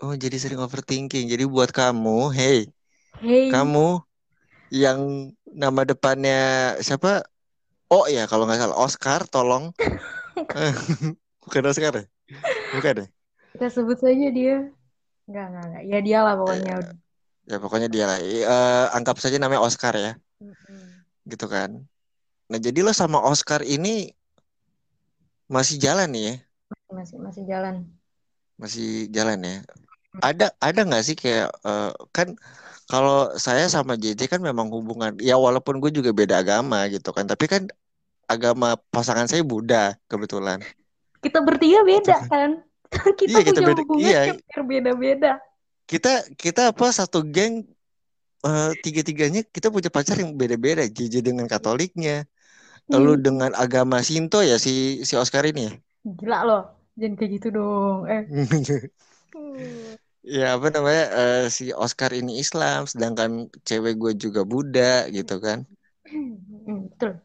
Oh 0.04 0.14
jadi 0.24 0.38
sering 0.44 0.60
overthinking. 0.66 1.26
Jadi 1.34 1.44
buat 1.54 1.70
kamu, 1.80 2.32
hey, 2.38 2.58
hey 3.22 3.52
kamu 3.52 4.02
yang 4.84 5.00
nama 5.64 5.82
depannya 5.90 6.36
siapa? 6.88 7.10
Oh 7.94 8.06
ya 8.16 8.22
kalau 8.32 8.44
nggak 8.48 8.60
salah 8.62 8.78
Oscar, 8.86 9.22
tolong. 9.34 9.66
Bukan 11.44 11.64
Oscar 11.70 11.94
ya? 12.00 12.06
Bukan 12.76 12.96
ya? 13.04 13.08
kita 13.56 13.68
sebut 13.72 13.98
saja 14.04 14.28
dia 14.38 14.56
nggak 15.30 15.46
nggak 15.52 15.66
nggak 15.70 15.84
ya 15.92 15.98
dia 16.06 16.20
lah 16.26 16.34
pokoknya 16.40 16.74
Ya 17.52 17.58
pokoknya 17.64 17.88
dia 17.94 18.06
lah. 18.10 18.18
Eh, 18.22 18.86
anggap 18.98 19.16
saja 19.24 19.38
namanya 19.38 19.62
Oscar 19.68 19.94
ya, 20.04 20.10
Mm-mm. 20.42 21.06
gitu 21.32 21.46
kan. 21.54 21.72
Nah 22.52 22.60
jadi 22.66 22.80
lo 22.86 22.92
sama 23.02 23.20
Oscar 23.32 23.62
ini 23.76 23.90
masih 25.54 25.78
jalan 25.84 26.08
nih 26.14 26.24
ya? 26.30 26.34
masih 26.98 27.18
masih 27.26 27.44
jalan 27.52 27.76
Masih 28.62 28.86
jalan 29.16 29.38
ya? 29.50 29.56
Ada 30.28 30.46
ada 30.68 30.80
nggak 30.88 31.04
sih 31.08 31.16
kayak 31.24 31.48
eh, 31.68 31.92
kan 32.16 32.28
kalau 32.92 33.16
saya 33.46 33.66
sama 33.76 33.94
JJ 34.04 34.22
kan 34.34 34.42
memang 34.50 34.68
hubungan 34.76 35.12
ya 35.30 35.36
walaupun 35.46 35.76
gue 35.84 35.92
juga 35.98 36.12
beda 36.20 36.36
agama 36.44 36.78
gitu 36.94 37.10
kan, 37.18 37.26
tapi 37.32 37.46
kan 37.54 37.64
agama 38.34 38.68
pasangan 38.96 39.28
saya 39.32 39.44
Buddha 39.52 39.78
kebetulan. 40.12 40.60
kita 41.24 41.40
bertiga 41.48 41.80
beda 41.90 42.18
kan. 42.32 42.50
kita 43.22 43.38
Iya 43.38 43.42
kita 43.48 43.60
beda. 43.68 43.82
Iya 44.02 44.18
berbeda-beda 44.54 45.40
kita 45.92 46.10
kita 46.42 46.62
apa 46.74 46.86
satu 47.00 47.18
geng 47.34 47.54
eh, 48.48 48.68
tiga-tiganya 48.86 49.42
kita 49.56 49.68
punya 49.76 49.90
pacar 49.98 50.16
yang 50.24 50.34
beda-beda. 50.42 50.84
JJ 50.98 51.16
dengan 51.28 51.48
Katoliknya, 51.54 52.12
lalu 52.94 53.10
Hmm, 53.10 53.26
dengan 53.26 53.52
agama 53.64 53.98
Sinto 54.08 54.38
ya 54.50 54.56
si 54.66 54.72
si 55.10 55.14
Oscar 55.24 55.44
ini 55.52 55.62
ya. 55.70 55.74
gila 56.18 56.38
loh 56.48 56.62
jangan 57.00 57.16
kayak 57.18 57.32
gitu 57.36 57.48
dong 57.58 58.00
eh 58.14 58.24
Hmm. 58.28 58.86
Ya 60.36 60.46
apa 60.58 60.68
namanya 60.76 61.04
eh, 61.20 61.40
si 61.58 61.64
Oscar 61.84 62.12
ini 62.20 62.32
Islam, 62.44 62.80
sedangkan 62.92 63.32
cewek 63.68 63.94
gue 64.02 64.12
juga 64.24 64.42
Buddha 64.52 65.06
gitu 65.16 65.34
kan. 65.46 65.60
Hmm, 66.66 66.90
betul 66.90 67.22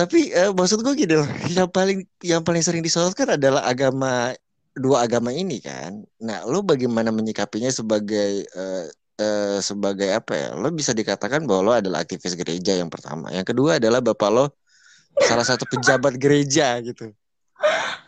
Tapi 0.00 0.18
eh, 0.32 0.50
maksud 0.58 0.78
gue 0.80 0.94
gini 0.96 1.14
loh, 1.20 1.28
yang 1.56 1.68
paling 1.68 1.98
yang 2.24 2.42
paling 2.46 2.62
sering 2.64 2.80
disorot 2.86 3.12
kan 3.12 3.36
adalah 3.36 3.62
agama 3.68 4.32
dua 4.72 5.04
agama 5.04 5.28
ini 5.42 5.60
kan. 5.60 5.92
Nah, 6.24 6.38
lo 6.48 6.64
bagaimana 6.64 7.10
menyikapinya 7.12 7.68
sebagai 7.68 8.48
eh, 8.48 8.84
eh, 9.20 9.58
sebagai 9.60 10.08
apa 10.18 10.32
ya? 10.40 10.48
Lo 10.56 10.72
bisa 10.72 10.96
dikatakan 10.96 11.44
bahwa 11.48 11.60
lo 11.68 11.72
adalah 11.80 11.98
aktivis 12.04 12.32
gereja 12.40 12.72
yang 12.80 12.88
pertama. 12.88 13.28
Yang 13.36 13.52
kedua 13.52 13.70
adalah 13.76 14.00
bapak 14.00 14.30
lo 14.32 14.44
salah 15.20 15.44
satu 15.44 15.64
pejabat 15.68 16.16
gereja 16.16 16.80
gitu. 16.80 17.12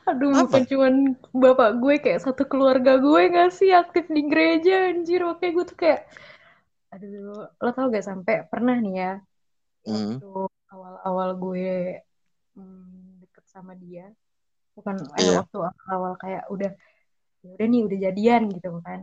aduh 0.08 0.34
Apa? 0.34 0.44
bukan 0.48 0.62
cuman 0.70 0.94
bapak 1.30 1.70
gue 1.82 1.94
kayak 2.02 2.20
satu 2.26 2.42
keluarga 2.50 2.98
gue 2.98 3.22
gak 3.30 3.50
sih 3.54 3.70
aktif 3.70 4.04
di 4.10 4.22
gereja 4.26 4.90
anjir 4.90 5.22
makanya 5.22 5.52
gue 5.56 5.64
tuh 5.70 5.78
kayak 5.78 6.00
aduh 6.92 7.46
lo 7.62 7.70
tau 7.76 7.86
gak 7.94 8.06
sampai 8.10 8.34
pernah 8.50 8.76
nih 8.82 8.94
ya 8.98 9.12
Hmm. 9.82 10.22
waktu 10.22 10.30
awal-awal 10.72 11.28
gue 11.42 11.62
hmm, 12.56 13.20
deket 13.22 13.44
sama 13.54 13.72
dia. 13.82 14.04
Bukan 14.76 14.96
eh 15.20 15.30
Iya. 15.30 15.36
waktu 15.38 15.56
awal 15.94 16.12
kayak 16.22 16.44
udah 16.54 16.70
ya 17.44 17.48
udah 17.56 17.66
nih 17.72 17.80
udah 17.88 17.98
jadian 18.06 18.42
gitu 18.56 18.68
kan. 18.86 19.00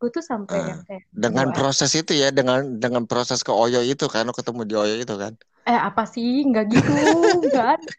Gue 0.00 0.08
tuh 0.16 0.24
sampai 0.32 0.58
Ah, 0.58 0.70
yang 0.70 0.80
kayak 0.88 1.04
dengan 1.24 1.48
proses 1.56 1.90
itu 2.00 2.12
ya, 2.22 2.26
dengan 2.38 2.60
dengan 2.82 3.04
proses 3.10 3.40
ke 3.46 3.52
Oyo 3.62 3.78
itu 3.92 4.04
kan, 4.14 4.22
lo 4.28 4.32
ketemu 4.38 4.60
di 4.70 4.74
Oyo 4.82 4.94
itu 5.04 5.14
kan. 5.22 5.32
eh 5.70 5.78
apa 5.88 6.02
sih? 6.12 6.26
Nggak 6.48 6.64
gitu 6.72 6.90
nggak 7.46 7.64
ada. 7.74 7.98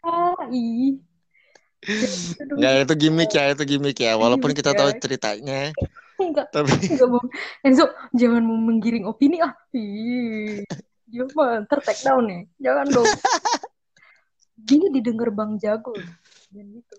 Ih. 0.56 0.84
Gitu 2.30 2.54
Nggak, 2.56 2.72
itu 2.86 2.94
gimmick 3.02 3.30
ya, 3.36 3.42
itu 3.52 3.62
gimmick 3.70 3.96
ya. 4.06 4.10
Walaupun 4.22 4.50
gimmick 4.50 4.58
kita 4.58 4.70
ya. 4.72 4.78
tahu 4.78 4.90
ceritanya, 5.02 5.54
nggak 6.30 6.46
tapi 6.54 6.74
nggak 6.92 7.08
mau. 7.12 7.22
Enzo 7.66 7.84
jangan 8.20 8.42
mau 8.48 8.58
menggiring 8.66 9.04
opini. 9.10 9.36
Ah 9.46 9.52
ih 9.76 10.62
ntar 11.14 11.78
take 11.86 12.02
down 12.02 12.26
nih 12.26 12.42
jangan 12.58 12.86
dong 12.90 13.06
gini 14.68 14.90
didengar 14.90 15.30
bang 15.30 15.54
jago 15.62 15.94
gitu 15.94 16.12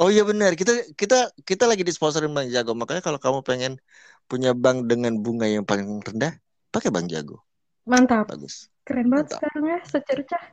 Oh 0.03 0.11
iya 0.11 0.27
benar, 0.27 0.51
kita 0.59 0.91
kita 0.99 1.31
kita 1.47 1.63
lagi 1.63 1.87
disponsorin 1.87 2.27
Bang 2.35 2.51
Jago. 2.51 2.75
Makanya 2.75 2.99
kalau 2.99 3.15
kamu 3.15 3.39
pengen 3.39 3.79
punya 4.27 4.51
bank 4.51 4.83
dengan 4.91 5.15
bunga 5.15 5.47
yang 5.47 5.63
paling 5.63 6.03
rendah, 6.03 6.35
pakai 6.75 6.91
Bang 6.91 7.07
Jago. 7.07 7.39
mantap 7.87 8.27
Bagus. 8.27 8.67
keren 8.83 9.07
banget 9.07 9.31
Mantap. 9.31 9.39
sekarang 9.39 9.63
ya 9.63 9.79
secercah 9.87 10.43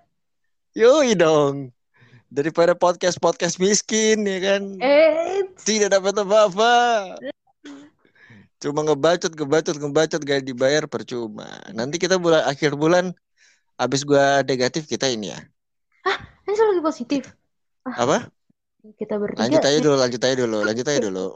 Yoi 0.79 1.19
dong. 1.19 1.75
Daripada 2.31 2.79
podcast-podcast 2.79 3.59
miskin 3.59 4.23
ya 4.23 4.39
kan. 4.39 4.63
eh 4.79 5.51
Tidak 5.59 5.91
dapat 5.91 6.17
apa-apa. 6.23 6.73
Cuma 8.63 8.87
ngebacot, 8.87 9.35
ngebacot, 9.35 9.77
ngebacot 9.83 10.21
gak 10.23 10.47
dibayar 10.47 10.87
percuma. 10.87 11.59
Nanti 11.75 11.99
kita 11.99 12.17
bulan 12.23 12.47
akhir 12.47 12.79
bulan 12.79 13.11
habis 13.81 14.03
gua 14.11 14.25
negatif 14.51 14.83
kita 14.93 15.07
ini 15.15 15.27
ya. 15.35 15.39
Enzo 16.49 16.63
lagi 16.69 16.83
positif 16.89 17.23
Apa? 17.97 18.33
kita 18.99 19.15
bertiga 19.23 19.59
Lanjut 19.59 19.63
aja 19.69 19.79
dulu, 19.85 19.97
lanjut 20.03 20.21
aja 20.27 20.37
dulu, 20.43 20.59
lanjut 20.67 20.87
aja 20.91 21.01
dulu. 21.07 21.27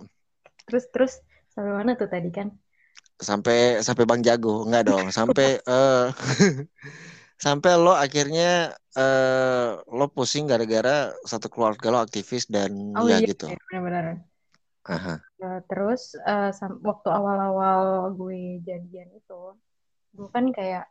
terus 0.66 0.84
terus 0.92 1.12
sampai 1.54 1.72
mana 1.78 1.92
tuh 2.00 2.08
tadi 2.14 2.28
kan 2.38 2.48
sampai 3.28 3.56
sampai 3.86 4.04
Bang 4.08 4.20
Jago 4.26 4.50
enggak 4.68 4.84
dong 4.88 5.06
sampai 5.18 5.46
eh 5.72 6.04
sampai 7.44 7.72
lo 7.84 7.92
akhirnya 8.04 8.72
eh 8.98 9.68
lo 9.98 10.04
pusing 10.14 10.44
gara-gara 10.50 10.90
satu 11.30 11.46
keluarga 11.52 11.86
lo 11.92 11.98
aktivis 12.06 12.44
dan 12.54 12.72
Oh 12.98 13.08
ya 13.10 13.16
iya, 13.16 13.28
gitu 13.28 13.46
iya, 13.46 13.56
benar-benar. 13.68 14.04
Aha. 14.84 15.20
Eh, 15.44 15.58
terus 15.68 16.02
eh, 16.30 16.48
sam- 16.58 16.80
waktu 16.88 17.08
awal-awal 17.18 17.82
gue 18.18 18.38
jadian 18.68 19.08
itu, 19.20 19.34
gue 20.16 20.28
kan 20.36 20.46
kayak 20.56 20.84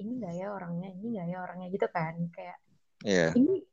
ini 0.00 0.12
nggak 0.18 0.34
ya 0.40 0.46
orangnya, 0.56 0.88
ini 0.96 1.06
nggak 1.14 1.26
ya 1.28 1.38
orangnya 1.44 1.68
gitu 1.70 1.86
kan, 1.92 2.14
kayak 2.32 2.56
Iya. 3.04 3.28
ini 3.36 3.64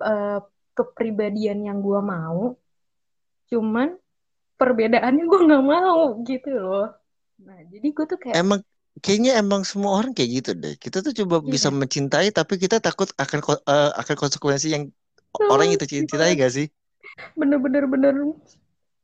eh, 0.00 0.40
kepribadian 0.76 1.58
yang 1.68 1.78
gue 1.84 2.00
mau, 2.00 2.56
cuman 3.52 3.96
perbedaannya 4.56 5.24
gue 5.24 5.40
nggak 5.48 5.64
mau 5.64 6.00
gitu 6.24 6.50
loh. 6.56 6.86
Nah 7.44 7.58
jadi 7.72 7.86
gue 7.92 8.04
tuh 8.04 8.18
kayak 8.20 8.36
emang 8.36 8.60
kayaknya 9.00 9.40
emang 9.40 9.64
semua 9.64 9.96
orang 9.96 10.12
kayak 10.12 10.30
gitu 10.42 10.50
deh. 10.56 10.74
Kita 10.76 11.00
tuh 11.00 11.12
coba 11.16 11.40
Iya. 11.40 11.48
bisa 11.56 11.68
mencintai 11.72 12.28
tapi 12.32 12.60
kita 12.60 12.76
takut 12.84 13.08
akan 13.16 13.38
eh, 13.64 13.90
akan 13.96 14.16
konsekuensi 14.16 14.68
yang 14.76 14.84
orang 15.48 15.72
yang 15.72 15.80
kita 15.80 15.88
cintai 15.88 16.36
gak 16.36 16.52
sih? 16.52 16.66
Bener-bener 17.38 17.88
bener. 17.88 18.14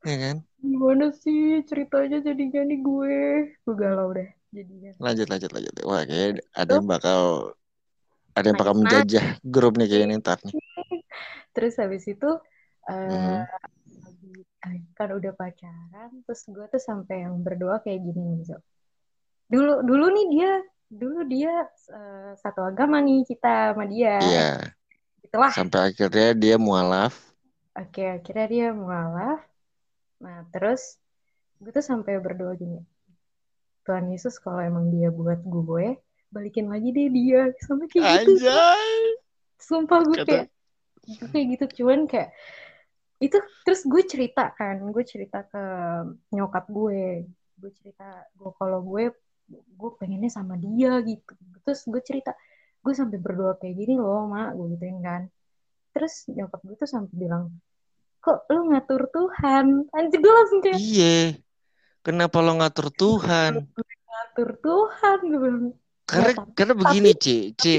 Ya 0.05 0.17
kan? 0.21 0.37
Gimana 0.61 1.09
sih 1.17 1.65
ceritanya 1.65 2.21
jadinya 2.21 2.61
nih 2.67 2.79
gue, 2.85 3.17
gue 3.65 3.75
galau 3.77 4.13
deh 4.13 4.36
jadinya. 4.57 4.93
lanjut 5.05 5.27
lanjut 5.33 5.51
lanjut 5.55 5.75
wah 5.89 6.03
kayak 6.09 6.29
ada 6.61 6.73
yang 6.79 6.87
bakal 6.93 7.21
ada 8.39 8.47
yang 8.53 8.59
bakal 8.61 8.75
menjajah 8.81 9.25
grup 9.55 9.73
nih 9.79 9.89
kayaknya 9.91 10.17
ntar 10.23 10.39
nih 10.47 10.57
Terus 11.55 11.75
habis 11.83 12.05
itu 12.13 12.27
lagi- 14.05 14.47
eh, 14.67 14.79
kan 14.99 15.09
udah 15.19 15.33
pacaran, 15.41 16.11
terus 16.25 16.41
gue 16.55 16.65
tuh 16.73 16.83
sampai 16.89 17.17
yang 17.25 17.35
berdoa 17.47 17.77
kayak 17.85 18.01
gini 18.07 18.21
nih, 18.31 18.41
Zo. 18.51 18.57
Dulu 19.53 19.73
dulu 19.89 20.05
nih 20.17 20.27
dia, 20.35 20.51
dulu 21.03 21.19
dia 21.33 21.53
eh, 21.99 22.33
satu 22.43 22.61
agama 22.71 22.97
nih 23.07 23.19
kita 23.31 23.49
sama 23.75 23.85
dia. 23.95 24.15
iya 24.23 24.73
Itulah. 25.27 25.55
sampai 25.55 25.81
akhirnya 25.91 26.29
dia 26.43 26.55
mualaf 26.67 27.15
Oke, 27.81 28.03
akhirnya 28.17 28.47
dia 28.55 28.67
mualaf. 28.81 29.39
Nah, 30.25 30.39
terus 30.53 30.83
gue 31.63 31.71
tuh 31.77 31.85
sampai 31.91 32.15
berdoa 32.27 32.53
gini. 32.63 32.79
Tuhan 33.87 34.11
Yesus 34.11 34.43
kalau 34.43 34.59
emang 34.59 34.91
dia 34.91 35.15
buat 35.15 35.39
gue, 35.41 35.95
balikin 36.35 36.67
lagi 36.67 36.91
deh 36.91 37.07
dia. 37.09 37.55
Sampai 37.63 37.87
kayak 37.87 38.27
gitu. 38.27 38.43
anjay. 38.43 38.95
Sumpah 39.57 40.03
gue 40.03 40.17
Kata- 40.19 40.27
kayak 40.27 40.47
gue 41.07 41.29
kayak 41.31 41.47
gitu. 41.55 41.65
Cuman 41.81 42.11
kayak 42.11 42.35
itu 43.17 43.39
terus 43.65 43.87
gue 43.87 44.03
cerita 44.05 44.53
kan 44.53 44.77
gue 44.83 45.05
cerita 45.07 45.47
ke 45.47 45.63
nyokap 46.35 46.67
gue. 46.67 47.31
Gue 47.57 47.71
cerita 47.79 48.27
gue 48.35 48.51
kalau 48.59 48.83
gue 48.83 49.15
gue 49.49 49.91
pengennya 49.97 50.29
sama 50.29 50.59
dia 50.59 50.99
gitu. 51.07 51.33
Terus 51.63 51.87
gue 51.87 52.03
cerita 52.03 52.35
gue 52.83 52.93
sampai 52.93 53.19
berdoa 53.23 53.55
kayak 53.59 53.79
gini 53.79 53.95
loh 53.95 54.27
mak 54.27 54.59
gue 54.59 54.75
gituin 54.75 54.99
kan. 54.99 55.23
Terus 55.95 56.27
nyokap 56.29 56.61
gue 56.67 56.75
tuh 56.77 56.91
sampai 56.91 57.15
bilang 57.15 57.55
kok 58.19 58.43
lu 58.51 58.75
ngatur 58.75 59.07
Tuhan? 59.15 59.87
Anjir 59.95 60.19
gue 60.19 60.33
langsung 60.35 60.59
kayak 60.59 60.83
iya 60.83 61.39
kenapa 62.07 62.39
lo 62.39 62.55
ngatur 62.63 62.95
Tuhan 62.95 63.67
ngatur 64.07 64.51
Tuhan 64.63 65.19
gue 65.27 65.41
bilang 65.43 65.67
karena 66.07 66.31
tapi- 66.39 66.55
karena 66.55 66.75
begini 66.79 67.11
dulu. 67.19 67.59
Ci. 67.59 67.77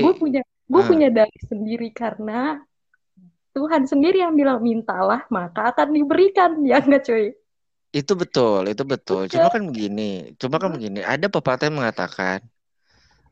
Gue 0.00 0.14
punya, 0.16 0.40
gue 0.40 0.80
Ah. 0.80 0.88
punya 0.88 1.08
dalih 1.12 1.42
sendiri 1.44 1.92
karena 1.92 2.56
Tuhan 3.52 3.84
sendiri 3.84 4.24
yang 4.24 4.32
bilang 4.32 4.64
mintalah 4.64 5.28
maka 5.28 5.76
akan 5.76 5.92
diberikan, 5.92 6.64
ya 6.64 6.80
enggak 6.80 7.04
cuy? 7.04 7.36
Itu 7.92 8.16
betul, 8.16 8.72
itu 8.72 8.80
betul. 8.80 9.28
Oke. 9.28 9.36
Cuma 9.36 9.52
kan 9.52 9.62
begini, 9.68 10.32
cuma 10.40 10.56
kan 10.56 10.72
begini. 10.72 11.04
Ada 11.04 11.28
pepatah 11.28 11.68
yang 11.68 11.84
mengatakan 11.84 12.40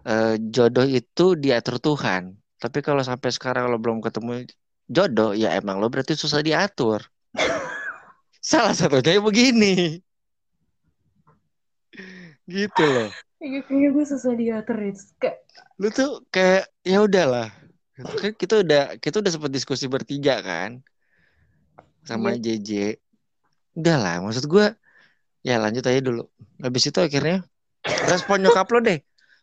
eh, 0.05 0.37
jodoh 0.39 0.85
itu 0.85 1.33
diatur 1.35 1.81
Tuhan. 1.81 2.37
Tapi 2.61 2.79
kalau 2.85 3.01
sampai 3.01 3.33
sekarang 3.33 3.73
lo 3.73 3.81
belum 3.81 4.05
ketemu 4.05 4.45
jodoh, 4.87 5.33
ya 5.33 5.57
emang 5.57 5.81
lo 5.81 5.89
berarti 5.89 6.13
susah 6.13 6.45
diatur. 6.45 7.01
Salah 8.47 8.79
satunya 8.79 9.19
begini. 9.19 9.99
Gitu 12.47 12.85
loh. 12.87 13.11
Iya, 13.43 13.61
kayak 13.67 13.91
gue 13.91 14.05
susah 14.07 14.39
diatur 14.39 14.79
itu. 14.87 15.03
Kayak, 15.19 15.43
Lu 15.83 15.91
tuh 15.91 16.23
kayak 16.31 16.71
ya 16.87 17.03
udahlah. 17.03 17.51
Kan 17.99 18.39
kita 18.39 18.63
udah 18.63 18.83
kita 19.03 19.19
udah 19.19 19.33
sempat 19.35 19.51
diskusi 19.51 19.91
bertiga 19.91 20.39
kan 20.47 20.79
sama 22.07 22.39
JJ. 22.39 23.03
Udahlah, 23.75 24.23
maksud 24.23 24.47
gua 24.47 24.73
ya 25.43 25.59
lanjut 25.59 25.83
aja 25.83 26.01
dulu. 26.01 26.31
Habis 26.63 26.95
itu 26.95 26.99
akhirnya 27.03 27.43
respon 28.09 28.47
nyokap 28.47 28.71
lo 28.71 28.79
deh. 28.79 29.03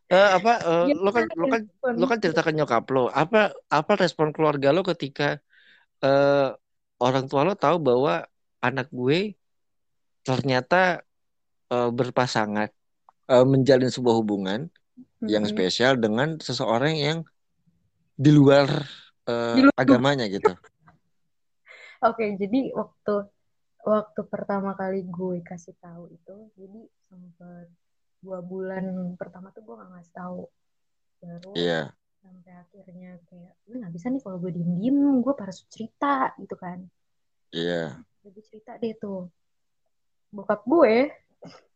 Eh, 0.10 0.30
apa 0.38 0.54
eh, 0.64 0.86
ya, 0.94 0.96
lo 0.96 1.12
kan 1.12 1.26
lo 1.34 1.46
kan 1.52 1.62
lo 1.98 2.06
kan 2.08 2.18
cerita 2.24 2.40
ke 2.40 2.56
nyokap 2.56 2.88
lo. 2.94 3.12
Apa 3.12 3.52
apa 3.68 3.92
respon 4.00 4.32
keluarga 4.32 4.72
lo 4.74 4.82
ketika 4.82 5.38
eh, 6.02 6.50
orang 7.04 7.26
tua 7.28 7.46
lo 7.46 7.54
tahu 7.54 7.78
bahwa 7.84 8.26
anak 8.68 8.88
gue 9.00 9.18
ternyata 10.28 10.76
eh, 11.74 11.90
berpasangan 12.00 12.70
eh, 13.34 13.46
menjalin 13.54 13.92
sebuah 13.96 14.16
hubungan 14.22 14.62
yang 15.34 15.46
Mm-mm. 15.46 15.54
spesial 15.54 15.94
dengan 16.04 16.30
seseorang 16.48 16.94
yang 17.08 17.20
di 18.24 18.30
luar 18.38 18.68
Di 19.54 19.62
luar- 19.64 19.74
agamanya 19.82 20.26
gitu. 20.36 20.52
Oke, 22.08 22.26
jadi 22.42 22.60
waktu 22.80 23.14
waktu 23.94 24.22
pertama 24.34 24.72
kali 24.82 25.00
gue 25.18 25.38
kasih 25.50 25.76
tahu 25.86 26.04
itu, 26.18 26.36
jadi 26.60 26.82
sempet 27.10 27.68
dua 28.24 28.40
bulan 28.52 28.86
pertama 29.22 29.48
tuh 29.56 29.62
gue 29.68 29.76
gak 29.82 29.92
ngasih 29.94 30.16
tahu. 30.22 30.42
Baru 31.24 31.56
Iya, 31.56 31.96
sampai 32.24 32.54
akhirnya 32.64 33.12
kayak 33.30 33.54
gue 33.68 33.76
nggak 33.82 33.94
bisa 33.98 34.08
nih 34.14 34.22
kalau 34.26 34.38
gue 34.44 34.52
diem 34.56 34.72
diem 34.80 34.98
gue 35.26 35.34
harus 35.44 35.60
cerita 35.74 36.34
gitu 36.42 36.56
kan 36.64 36.80
iya. 37.54 38.04
Jadi 38.24 38.40
cerita 38.48 38.72
deh 38.82 38.94
tuh 39.04 39.20
bokap 40.36 40.62
gue 40.66 40.96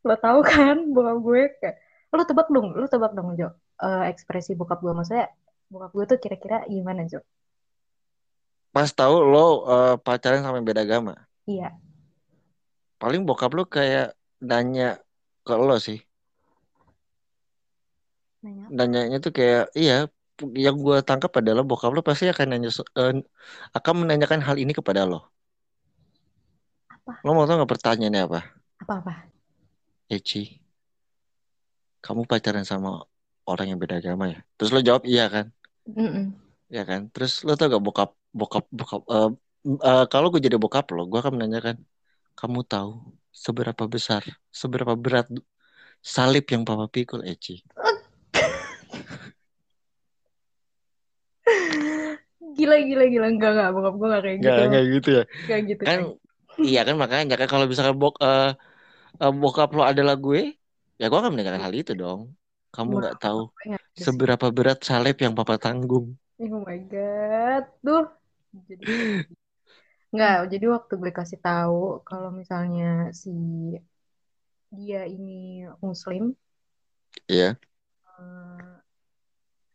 lo 0.08 0.16
tahu 0.26 0.40
kan 0.52 0.76
bokap 0.96 1.18
gue 1.28 1.42
kayak 1.62 1.76
lo 2.16 2.24
tebak 2.30 2.48
dong 2.56 2.68
lo 2.80 2.86
tebak 2.94 3.14
dong 3.18 3.32
Jo 3.40 3.50
Eh, 3.78 4.04
ekspresi 4.10 4.58
bokap 4.58 4.82
gue 4.82 4.90
maksudnya 4.98 5.30
bokap 5.70 5.92
gue 5.94 6.06
tuh 6.10 6.18
kira-kira 6.24 6.58
gimana 6.66 7.06
Jo 7.12 7.20
Pas 8.74 8.90
tahu 9.00 9.16
lo 9.32 9.40
eh, 9.74 9.96
pacaran 10.06 10.42
sama 10.44 10.56
yang 10.60 10.68
beda 10.70 10.82
agama. 10.88 11.14
iya 11.48 11.70
Paling 13.02 13.22
bokap 13.28 13.52
lo 13.58 13.64
kayak 13.76 14.06
nanya 14.50 14.84
ke 15.46 15.54
lo 15.68 15.76
sih. 15.86 16.00
nanya 18.44 18.66
Nanyanya 18.78 19.18
tuh 19.26 19.32
kayak 19.38 19.62
iya 19.80 19.94
yang 20.66 20.76
gue 20.86 20.98
tangkap 21.08 21.32
adalah 21.40 21.64
bokap 21.70 21.92
lo 21.96 22.02
pasti 22.08 22.24
akan 22.34 22.48
nanya 22.52 22.70
eh, 23.02 23.12
akan 23.78 23.94
menanyakan 24.02 24.42
hal 24.48 24.56
ini 24.64 24.74
kepada 24.80 25.02
lo. 25.12 25.16
Apa 27.08 27.24
Lo 27.24 27.32
mau 27.32 27.48
tau 27.48 27.56
nggak 27.56 27.72
pertanyaannya 27.72 28.22
apa? 28.28 28.40
apa 28.84 28.94
apa 29.00 29.14
Eci, 30.08 30.44
kamu 32.04 32.24
pacaran 32.28 32.64
sama 32.64 33.04
orang 33.48 33.76
yang 33.76 33.80
beda 33.80 34.00
agama 34.00 34.32
ya? 34.32 34.40
Terus 34.56 34.72
lo 34.76 34.80
jawab 34.84 35.04
iya 35.08 35.28
kan? 35.28 35.52
Mm-mm. 35.88 36.32
Ya 36.72 36.84
kan? 36.88 37.12
Terus 37.12 37.44
lo 37.48 37.56
tau 37.56 37.68
gak 37.72 37.84
bokap 37.84 38.12
bokap 38.32 38.66
bokap 38.72 39.02
eh, 39.08 39.30
eh, 39.68 40.06
kalau 40.08 40.32
gue 40.32 40.40
jadi 40.40 40.56
bokap 40.60 40.88
lo, 40.96 41.08
gue 41.08 41.20
akan 41.20 41.36
menanyakan, 41.40 41.76
kamu 42.40 42.64
tahu 42.68 43.04
seberapa 43.32 43.84
besar, 43.88 44.24
seberapa 44.52 44.96
berat 44.96 45.28
salib 46.00 46.48
yang 46.48 46.64
papa 46.64 46.88
pikul 46.88 47.24
Eci? 47.28 47.64
gila 52.58 52.76
gila 52.80 53.06
gila 53.12 53.28
enggak 53.28 53.52
enggak 53.54 53.70
bokap 53.76 53.94
gue 54.00 54.08
enggak 54.08 54.24
kayak 54.24 54.38
gitu 54.40 54.48
Gak, 54.48 54.72
gak 54.72 54.86
gitu 54.96 55.10
ya? 55.12 55.24
enggak 55.28 55.60
gitu 55.68 55.84
Kan 55.84 56.00
iya 56.66 56.80
kan 56.88 56.96
makanya 57.02 57.34
kan 57.40 57.48
kalau 57.54 57.66
misalkan 57.72 57.98
bok 58.02 58.14
eh, 58.26 58.44
eh, 59.22 59.32
bokap 59.42 59.70
lo 59.78 59.82
adalah 59.92 60.16
gue, 60.26 60.40
ya 61.00 61.04
gue 61.10 61.18
akan 61.20 61.32
menanyakan 61.34 61.64
hal 61.68 61.76
itu 61.82 61.94
dong. 62.02 62.22
Kamu 62.74 62.92
nggak 63.02 63.16
tahu 63.24 63.40
seberapa 64.06 64.48
berat 64.58 64.78
salib 64.90 65.16
yang 65.26 65.34
papa 65.40 65.56
tanggung. 65.64 66.08
Oh 66.40 66.60
my 66.66 66.78
god, 66.92 67.64
tuh. 67.86 68.04
Jadi 68.68 68.86
nggak, 70.14 70.36
jadi 70.52 70.66
waktu 70.76 70.94
gue 71.02 71.12
kasih 71.20 71.40
tahu 71.46 71.76
kalau 72.08 72.30
misalnya 72.40 72.84
si 73.22 73.30
dia 74.78 75.02
ini 75.16 75.68
muslim, 75.84 76.24
Iya. 77.28 77.58
eh, 78.20 78.82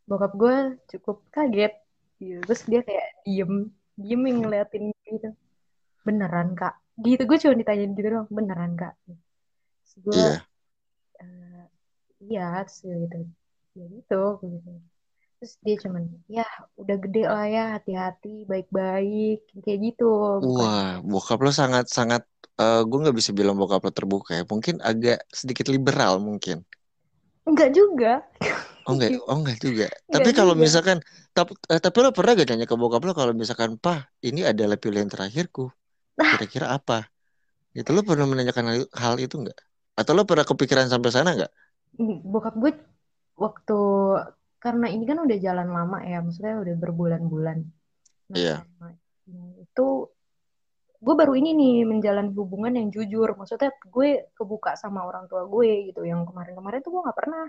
bokap 0.09 0.31
gue 0.41 0.55
cukup 0.91 1.17
kaget 1.35 1.73
gitu. 2.23 2.39
Terus 2.47 2.61
dia 2.71 2.79
kayak 2.87 3.07
diem, 3.25 3.51
diem 4.01 4.21
yang 4.29 4.37
ngeliatin 4.41 4.83
gitu. 5.15 5.27
Beneran 6.07 6.47
kak? 6.59 6.73
Gitu 7.05 7.21
gue 7.29 7.37
cuma 7.43 7.53
ditanyain 7.61 7.91
gitu 7.97 8.07
doang, 8.13 8.29
beneran 8.37 8.71
kak? 8.81 8.93
Terus 9.65 9.93
gue 10.05 10.23
Iya. 10.23 10.45
eh, 11.23 11.63
iya, 12.25 12.41
terus 12.65 12.79
gitu. 13.03 13.17
Ya 13.77 13.85
gitu, 13.95 14.15
gitu. 14.53 14.71
Terus 15.39 15.53
dia 15.65 15.75
cuman, 15.83 16.03
ya 16.37 16.45
udah 16.81 16.97
gede 17.03 17.21
lah 17.33 17.45
ya, 17.55 17.63
hati-hati, 17.75 18.29
baik-baik, 18.51 19.37
kayak 19.65 19.79
gitu. 19.87 20.05
Bukan 20.45 20.69
Wah, 20.69 20.87
bokap 21.11 21.39
lo 21.45 21.51
sangat 21.61 21.85
sangat 21.97 22.21
eh 22.61 22.79
gue 22.89 22.97
nggak 23.01 23.17
bisa 23.19 23.31
bilang 23.39 23.55
bokap 23.61 23.81
lo 23.85 23.91
terbuka 23.97 24.31
ya. 24.39 24.43
Mungkin 24.51 24.75
agak 24.89 25.17
sedikit 25.39 25.65
liberal 25.73 26.13
mungkin. 26.27 26.57
Enggak 27.47 27.69
juga. 27.75 28.11
Oh 28.87 28.91
enggak, 28.95 29.11
oh 29.29 29.37
enggak 29.39 29.57
juga. 29.65 29.85
Enggak 30.09 30.11
Tapi 30.13 30.29
kalau 30.37 30.53
misalkan, 30.63 30.97
tapi, 31.35 31.51
eh, 31.71 31.79
tapi 31.85 31.97
lo 32.03 32.09
pernah 32.17 32.31
gak 32.39 32.47
nanya 32.51 32.67
ke 32.71 32.75
bokap 32.81 33.01
lo 33.07 33.11
kalau 33.19 33.33
misalkan, 33.41 33.71
Pah, 33.83 33.99
ini 34.27 34.39
adalah 34.51 34.75
pilihan 34.83 35.07
terakhirku. 35.13 35.71
Kira-kira 36.17 36.73
apa? 36.73 37.09
Itu 37.73 37.89
lo 37.89 38.05
pernah 38.05 38.29
menanyakan 38.29 38.65
hal, 38.69 38.79
hal 38.93 39.15
itu 39.17 39.41
enggak? 39.41 39.57
Atau 39.97 40.13
lo 40.13 40.25
pernah 40.29 40.45
kepikiran 40.45 40.89
sampai 40.89 41.09
sana 41.09 41.33
enggak? 41.33 41.51
Bokap 42.25 42.57
gue 42.57 42.71
waktu 43.37 43.79
karena 44.61 44.87
ini 44.87 45.03
kan 45.03 45.19
udah 45.19 45.37
jalan 45.41 45.69
lama 45.69 45.97
ya, 46.05 46.21
maksudnya 46.23 46.61
udah 46.61 46.75
berbulan-bulan. 46.77 47.57
Nah, 48.31 48.37
Iya. 48.37 48.57
ini 49.27 49.65
itu 49.65 49.87
gue 51.03 51.15
baru 51.19 51.35
ini 51.35 51.51
nih 51.51 51.75
menjalani 51.83 52.31
hubungan 52.31 52.73
yang 52.79 52.87
jujur. 52.93 53.35
Maksudnya 53.35 53.75
gue 53.91 54.31
kebuka 54.37 54.79
sama 54.79 55.03
orang 55.03 55.27
tua 55.27 55.43
gue 55.43 55.91
gitu. 55.91 56.07
Yang 56.07 56.31
kemarin-kemarin 56.31 56.79
tuh 56.79 56.91
gue 56.95 57.01
nggak 57.03 57.17
pernah 57.17 57.43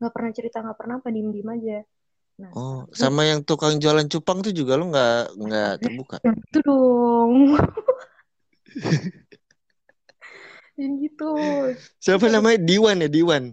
nggak 0.00 0.12
pernah 0.16 0.30
cerita 0.32 0.56
nggak 0.64 0.78
pernah 0.78 0.96
apa 1.02 1.08
diem-diem 1.10 1.50
aja. 1.50 1.78
Nah, 2.40 2.50
Oh, 2.58 2.76
sama 3.02 3.20
yang 3.30 3.40
tukang 3.48 3.74
jualan 3.82 4.06
cupang 4.12 4.38
tuh 4.44 4.52
juga 4.58 4.72
lo 4.78 4.84
nggak 4.90 5.10
nggak 5.44 5.70
terbuka. 5.82 6.16
itu 6.24 6.58
dong. 6.66 7.34
yang 10.80 10.94
gitu. 11.02 11.24
Siapa 12.00 12.26
namanya? 12.32 12.58
Diwan 12.68 13.04
ya, 13.04 13.08
Diwan. 13.10 13.44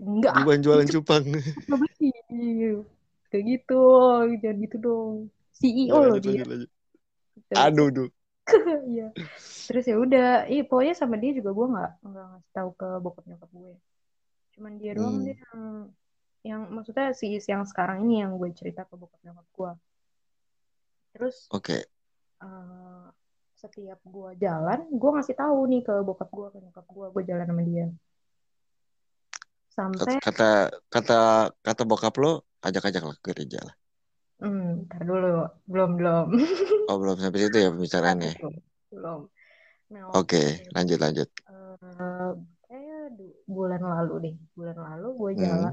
Enggak, 0.00 0.32
Diwan 0.34 0.58
jualan 0.64 0.88
cupang. 0.90 1.24
Kayak 3.30 3.44
gitu, 3.50 3.80
jangan 4.42 4.56
gitu 4.64 4.76
dong. 4.86 5.14
CEO 5.58 5.94
Ya, 5.94 5.98
loh 6.08 6.18
dia. 6.24 6.42
lanjut, 6.48 6.70
Aduh, 7.54 7.88
duh. 7.94 8.08
Iya. 8.90 9.06
Terus 9.68 9.84
ya 9.90 9.96
udah, 10.04 10.26
iya 10.52 10.62
pokoknya 10.68 10.94
sama 11.00 11.14
dia 11.22 11.30
juga 11.38 11.50
gue 11.58 11.66
nggak 11.74 11.90
nggak 12.08 12.24
ngasih 12.30 12.50
tahu 12.56 12.70
ke 12.80 12.86
bokap 13.04 13.24
nyokap 13.28 13.50
gue. 13.60 13.72
Cuman 14.54 14.72
dia 14.80 14.92
doang 14.98 15.16
Hmm. 15.16 15.24
dia 15.26 15.34
yang 15.44 15.60
yang 16.48 16.60
maksudnya 16.74 17.06
si 17.20 17.26
yang 17.52 17.64
sekarang 17.70 17.98
ini 18.04 18.14
yang 18.24 18.32
gue 18.40 18.50
cerita 18.58 18.82
ke 18.88 18.94
bokap 19.00 19.20
nyokap 19.24 19.46
gue. 19.56 19.70
Terus 21.14 21.36
Oke. 21.50 21.84
eh, 22.46 23.06
setiap 23.62 24.00
gue 24.14 24.30
jalan, 24.44 24.80
gue 25.00 25.10
ngasih 25.14 25.36
tahu 25.42 25.58
nih 25.70 25.82
ke 25.86 25.94
bokap 26.08 26.30
gue 26.36 26.46
ke 26.54 26.58
nyokap 26.64 26.86
gue, 26.96 27.06
gue 27.14 27.22
jalan 27.30 27.46
sama 27.50 27.62
dia. 27.70 27.86
Sampai, 29.76 30.18
Kata 30.24 30.44
kata 30.94 31.14
kata 31.66 31.82
bokap 31.90 32.14
lo 32.22 32.32
ajak-ajak 32.66 33.02
lah 33.08 33.16
ke 33.18 33.22
gereja 33.32 33.58
lah. 33.66 33.74
hmm, 34.40 34.64
ntar 34.86 35.00
dulu, 35.08 35.28
belum 35.70 35.90
belum, 35.98 36.26
Oh, 36.90 36.96
belum 37.00 37.16
sampai 37.22 37.40
situ 37.42 37.56
ya 37.62 37.68
pembicaraannya. 37.72 38.32
belum, 38.38 38.54
belum. 38.92 39.20
Nah 39.92 40.04
Oke, 40.18 40.42
waktu 40.42 40.70
lanjut 40.74 40.98
lanjut. 41.04 41.28
eh 41.50 42.30
kayak 42.68 43.02
bulan 43.54 43.82
lalu 43.92 44.12
deh, 44.24 44.34
bulan 44.56 44.76
lalu 44.86 45.06
gue 45.20 45.30
Hmm. 45.34 45.72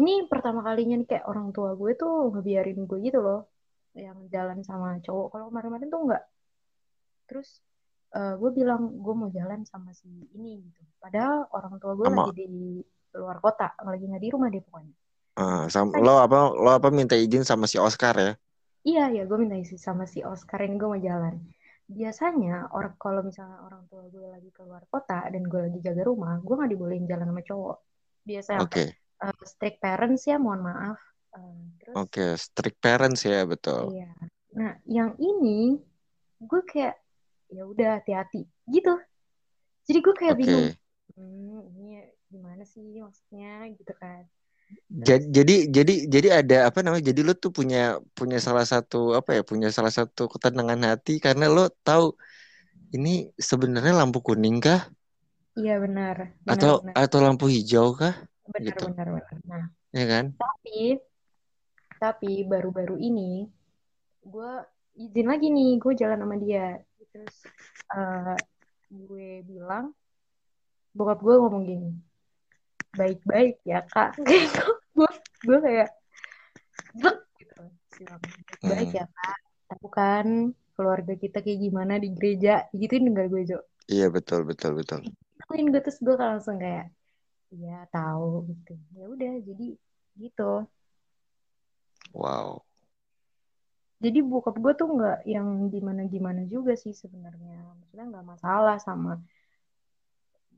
Ini 0.00 0.12
pertama 0.32 0.60
kalinya 0.68 0.94
nih 1.00 1.06
kayak 1.10 1.24
orang 1.32 1.48
tua 1.56 1.70
gue 1.80 1.90
tuh 2.00 2.12
ngebiarin 2.32 2.78
gue 2.88 2.98
gitu 3.06 3.18
loh, 3.26 3.38
yang 4.06 4.18
jalan 4.34 4.58
sama 4.68 4.88
cowok. 5.04 5.26
Kalau 5.32 5.44
kemarin-kemarin 5.48 5.88
tuh 5.94 6.00
enggak. 6.04 6.22
Terus 7.28 7.48
eh, 8.18 8.34
gue 8.40 8.50
bilang 8.58 8.82
gue 9.04 9.14
mau 9.20 9.30
jalan 9.38 9.60
sama 9.72 9.90
si 10.00 10.08
ini 10.36 10.50
gitu. 10.66 10.80
Padahal 11.02 11.36
orang 11.56 11.74
tua 11.82 11.92
gue 12.00 12.08
Sama 12.08 12.16
lagi 12.16 12.30
di 12.38 12.44
luar 13.20 13.38
kota, 13.44 13.66
lagi 13.88 14.04
nggak 14.08 14.22
di 14.24 14.28
rumah 14.34 14.48
deh 14.54 14.62
pokoknya. 14.66 14.94
eh, 15.40 15.62
sam- 15.74 15.94
Kan 15.94 16.04
lo 16.04 16.12
apa 16.24 16.38
lo 16.64 16.70
apa 16.78 16.88
minta 16.98 17.14
izin 17.24 17.42
sama 17.50 17.64
si 17.70 17.76
Oscar 17.86 18.14
ya? 18.26 18.30
Iya, 18.88 19.00
ya 19.16 19.20
gue 19.28 19.36
minta 19.42 19.56
isi 19.64 19.76
sama 19.86 20.04
si 20.12 20.18
Oscar 20.32 20.58
ini 20.66 20.74
gue 20.80 20.88
mau 20.92 21.02
jalan. 21.10 21.34
Biasanya 21.98 22.50
orang 22.76 22.94
kalau 23.04 23.20
misalnya 23.28 23.58
orang 23.66 23.82
tua 23.90 24.02
gue 24.14 24.24
lagi 24.34 24.48
keluar 24.56 24.82
kota 24.92 25.14
dan 25.32 25.42
gue 25.50 25.60
lagi 25.66 25.78
jaga 25.86 26.02
rumah, 26.10 26.32
gue 26.46 26.54
nggak 26.56 26.70
dibolehin 26.72 27.06
jalan 27.10 27.26
sama 27.30 27.42
cowok. 27.48 27.76
Biasanya 28.28 28.62
Oke. 28.62 28.98
Eh, 29.24 29.36
strict 29.46 29.78
parents 29.84 30.22
ya, 30.26 30.36
mohon 30.36 30.62
maaf. 30.64 30.98
Terus 31.80 31.96
Oke, 31.96 32.24
strict 32.36 32.78
parents 32.82 33.22
ya, 33.24 33.42
betul. 33.46 33.94
iya. 33.94 34.10
Nah, 34.56 34.72
yang 34.86 35.14
ini 35.22 35.78
gue 36.42 36.62
kayak 36.66 36.96
ya 37.50 37.62
udah 37.66 37.98
hati-hati 38.00 38.46
gitu. 38.70 38.94
Jadi 39.86 39.98
gue 40.02 40.14
kayak 40.14 40.34
Oke. 40.36 40.42
bingung. 40.42 40.68
Hmm, 41.18 41.58
ini 41.74 42.06
gimana 42.30 42.62
sih 42.62 42.84
maksudnya 43.02 43.66
gitu 43.74 43.92
kan. 43.98 44.22
Ja- 45.02 45.18
Terus 45.18 45.26
Jadi 45.34 45.54
jadi 45.76 45.94
jadi 46.06 46.28
ada 46.42 46.56
apa 46.70 46.78
namanya? 46.82 47.10
Jadi 47.10 47.20
lo 47.26 47.34
tuh 47.34 47.50
punya 47.50 47.98
punya 48.14 48.38
salah 48.38 48.62
satu 48.62 49.18
apa 49.18 49.30
ya? 49.38 49.42
Punya 49.42 49.68
salah 49.74 49.90
satu 49.90 50.30
ketenangan 50.30 50.80
hati 50.94 51.18
karena 51.18 51.50
lo 51.50 51.66
tahu 51.82 52.14
ini 52.94 53.30
sebenarnya 53.38 53.94
lampu 53.98 54.18
kuning 54.22 54.58
kah 54.62 54.80
iya 55.58 55.74
benar, 55.82 56.16
benar 56.46 56.54
atau 56.54 56.72
benar. 56.82 56.94
atau 56.94 57.18
lampu 57.26 57.44
hijau 57.50 57.86
kah 58.00 58.14
Benar 58.50 58.74
gitu. 58.74 58.84
benar 58.90 59.06
benar. 59.14 59.36
Nah, 59.46 59.64
Ya 59.90 60.04
kan? 60.06 60.24
tapi 60.34 60.98
tapi 62.00 62.32
baru-baru 62.48 62.96
ini 62.96 63.44
gue 64.24 64.52
izin 64.96 65.26
lagi 65.28 65.48
nih 65.48 65.76
gue 65.76 65.92
jalan 65.96 66.20
sama 66.20 66.36
dia 66.36 66.80
terus 67.12 67.36
eh, 67.92 68.36
gue 68.88 69.42
bilang 69.44 69.92
bokap 70.96 71.20
gue 71.20 71.34
ngomong 71.36 71.64
gini 71.66 71.90
baik-baik 72.94 73.60
ya 73.64 73.84
kak 73.86 74.16
gitu 74.28 74.64
gue 74.96 75.10
gue 75.46 75.58
kayak 75.60 75.88
"Blek," 76.96 77.18
gitu 77.38 77.62
bilang 78.00 78.20
baik-baik 78.22 78.88
Hmm. 78.90 78.98
ya 79.00 79.06
kak 79.06 79.38
tahu 79.70 79.86
kan 79.92 80.26
keluarga 80.74 81.14
kita 81.14 81.38
kayak 81.44 81.60
gimana 81.60 82.00
di 82.00 82.08
gereja 82.16 82.64
gituin 82.72 83.06
enggak 83.12 83.28
gue 83.28 83.42
Jo 83.44 83.58
Iya 83.90 84.06
betul 84.08 84.46
betul 84.46 84.78
betul. 84.78 85.02
gituin 85.04 85.66
gue 85.68 85.80
terus 85.82 85.98
gue 86.00 86.14
langsung 86.16 86.56
kayak 86.56 86.88
iya 87.54 87.84
tahu 87.94 88.46
gitu 88.50 88.72
ya 88.98 89.04
udah 89.14 89.32
jadi 89.48 89.66
gitu 90.22 90.42
Wow. 92.12 92.66
jadi 94.00 94.18
bokap 94.24 94.56
gue 94.58 94.72
tuh 94.80 94.88
nggak 94.96 95.18
yang 95.28 95.68
gimana-gimana 95.68 96.42
juga 96.48 96.72
sih 96.74 96.94
sebenarnya 96.96 97.54
maksudnya 97.78 98.04
nggak 98.10 98.26
masalah 98.32 98.76
sama 98.80 99.20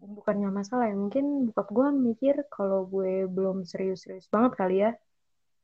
bukannya 0.02 0.48
masalah 0.50 0.90
ya 0.90 0.96
mungkin 0.98 1.24
bokap 1.50 1.68
gue 1.76 1.88
mikir 2.08 2.34
kalau 2.50 2.86
gue 2.90 3.26
belum 3.30 3.62
serius-serius 3.70 4.26
banget 4.34 4.52
kali 4.60 4.76
ya 4.84 4.90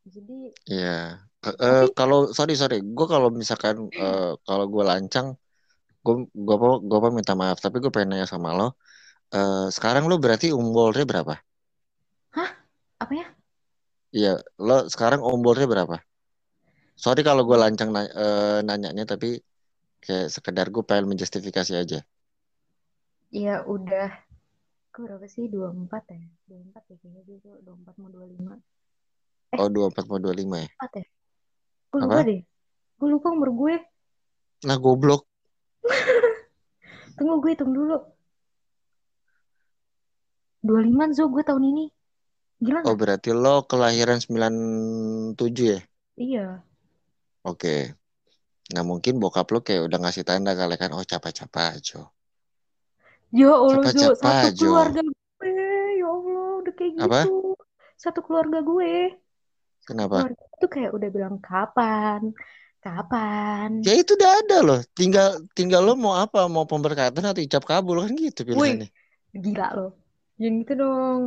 jadi 0.07 0.39
Iya. 0.69 1.23
Ke- 1.43 1.55
eh, 1.55 1.87
tapi 1.87 1.95
kalau 1.99 2.19
sorry 2.35 2.55
sorry, 2.59 2.77
gue 2.83 3.07
kalau 3.15 3.29
misalkan 3.31 3.77
eh, 3.95 4.31
kalau 4.47 4.65
gue 4.75 4.85
lancang, 4.91 5.27
gue 6.05 6.15
gue 6.35 6.57
gue 6.91 6.99
minta 7.19 7.35
maaf, 7.39 7.59
tapi 7.65 7.77
gue 7.83 7.91
pengen 7.95 8.09
nanya 8.19 8.27
sama 8.27 8.49
lo. 8.59 8.65
Eh, 9.37 9.67
sekarang 9.77 10.05
lo 10.11 10.17
berarti 10.25 10.47
umurnya 10.61 11.05
berapa? 11.11 11.35
hah? 12.37 12.51
Apa 13.03 13.13
ya? 13.15 13.27
Iya, 14.17 14.29
lo 14.67 14.73
sekarang 14.93 15.21
umurnya 15.33 15.67
berapa? 15.73 15.97
Sorry 17.05 17.21
kalau 17.29 17.43
gue 17.49 17.59
lancang 17.65 17.91
na- 17.97 18.13
eh, 18.23 18.59
nanyanya, 18.69 19.05
tapi 19.13 19.27
kayak 20.05 20.29
sekedar 20.37 20.67
gue 20.75 20.83
pengen 20.89 21.07
menjustifikasi 21.13 21.73
aja. 21.83 21.99
ya 23.31 23.55
udah. 23.69 24.09
Gue 24.93 25.01
berapa 25.07 25.27
sih? 25.29 25.47
24 25.53 26.05
ya? 26.11 26.21
24 26.49 26.83
ya 26.91 26.97
kayaknya 27.01 27.23
gitu 27.29 27.49
24 27.63 27.95
mau 28.01 28.09
25 28.11 28.53
eh. 28.57 28.63
Oh, 29.61 29.69
24 29.69 30.05
mau 30.11 30.19
25 30.19 30.57
ya? 30.65 30.69
4 30.77 30.93
ya? 30.99 31.05
Gue 31.91 32.01
lupa 32.05 32.21
deh. 32.25 32.41
Gue 32.99 33.09
lupa 33.15 33.29
umur 33.37 33.51
gue. 33.55 33.75
Nah, 34.67 34.77
goblok. 34.79 35.23
tunggu 37.17 37.35
gue 37.43 37.51
hitung 37.55 37.73
dulu 37.75 37.97
25 40.67 41.11
Zo 41.17 41.25
gue 41.35 41.43
tahun 41.49 41.65
ini 41.73 41.85
gila 42.65 42.79
Oh, 42.87 42.95
nggak 42.95 42.99
berarti 43.01 43.31
lo 43.43 43.55
kelahiran 43.71 44.19
97 44.25 45.65
ya? 45.75 45.81
iya 46.19 46.45
Oke. 47.51 47.75
Nah, 48.75 48.85
mungkin 48.91 49.15
bokap 49.23 49.47
lo 49.55 49.59
kayak 49.67 49.83
udah 49.89 49.99
ngasih 50.03 50.25
tanda 50.29 50.53
kali 50.61 50.75
kan, 50.81 50.91
oh 50.97 51.05
capa-capa 51.13 51.61
aja. 51.77 51.99
Ya 53.39 53.49
Allah, 53.53 53.85
Jo, 53.93 54.01
Capa-capa 54.13 54.31
satu 54.41 54.47
aja. 54.49 54.57
keluarga 54.61 55.01
gue. 55.05 55.53
Ya 56.01 56.07
Allah, 56.17 56.47
udah 56.61 56.73
kayak 56.79 56.93
Apa? 56.97 57.21
gitu. 57.25 57.33
Satu 58.03 58.21
keluarga 58.27 58.59
gue. 58.71 58.93
Kenapa? 59.89 60.17
keluarga 60.21 60.45
itu 60.57 60.67
kayak 60.75 60.91
udah 60.97 61.09
bilang 61.15 61.37
kapan? 61.41 62.21
Kapan? 62.85 63.69
Ya 63.87 63.93
itu 64.01 64.13
udah 64.19 64.31
ada 64.41 64.57
loh. 64.67 64.81
Tinggal 64.99 65.29
tinggal 65.57 65.81
lo 65.87 65.93
mau 65.97 66.15
apa? 66.25 66.45
Mau 66.49 66.65
pemberkatan 66.69 67.25
atau 67.25 67.41
icap 67.43 67.65
kabul 67.65 67.97
kan 68.05 68.13
gitu 68.17 68.41
pilihannya. 68.49 68.89
gila 69.33 69.67
loh. 69.77 69.91
Jangan 70.39 70.55
gitu 70.63 70.73
dong. 70.79 71.23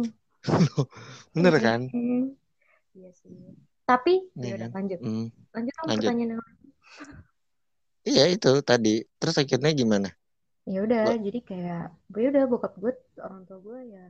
Bener 1.36 1.56
kan? 1.60 1.82
Hmm, 1.91 2.34
Iya 2.95 3.10
sih. 3.15 3.32
Tapi, 3.88 4.13
Iya 4.39 4.47
ya 4.47 4.56
udah 4.56 4.69
kan? 4.71 4.71
lanjut. 4.80 5.00
Hmm, 5.04 5.28
Lanjut 5.52 5.74
sama 5.76 5.88
lanjut. 5.91 6.08
pertanyaan 6.08 6.32
yang 6.32 6.41
lain. 6.41 6.58
Iya 8.08 8.24
itu 8.34 8.52
tadi. 8.63 8.95
Terus 9.19 9.36
akhirnya 9.38 9.71
gimana? 9.76 10.10
Ya 10.65 10.80
udah, 10.86 11.17
jadi 11.17 11.39
kayak 11.41 11.84
gue 12.13 12.24
udah 12.32 12.43
bokap 12.47 12.74
gue, 12.80 12.93
orang 13.19 13.43
tua 13.50 13.60
gue 13.60 13.80
ya 13.91 14.06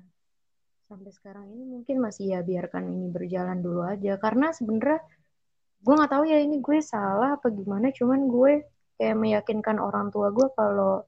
sampai 0.92 1.08
sekarang 1.16 1.48
ini 1.48 1.64
mungkin 1.64 2.04
masih 2.04 2.36
ya 2.36 2.40
biarkan 2.44 2.92
ini 2.92 3.08
berjalan 3.10 3.60
dulu 3.64 3.82
aja. 3.88 4.20
Karena 4.20 4.52
sebenarnya 4.52 5.00
gue 5.82 5.94
nggak 5.98 6.12
tahu 6.14 6.24
ya 6.30 6.38
ini 6.44 6.62
gue 6.62 6.78
salah 6.84 7.40
apa 7.40 7.48
gimana 7.50 7.90
cuman 7.90 8.30
gue 8.30 8.54
kayak 9.02 9.18
meyakinkan 9.18 9.82
orang 9.82 10.14
tua 10.14 10.30
gue 10.30 10.46
kalau 10.54 11.02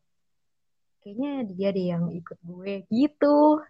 kayaknya 1.03 1.45
dia 1.45 1.69
deh 1.75 1.87
yang 1.93 2.09
ikut 2.09 2.39
gue 2.41 2.87
gitu 2.89 3.61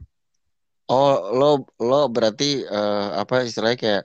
Oh, 0.91 1.15
lo 1.32 1.50
lo 1.80 2.12
berarti 2.12 2.60
eh, 2.60 3.08
apa 3.15 3.48
istilahnya 3.48 3.80
kayak 3.80 4.04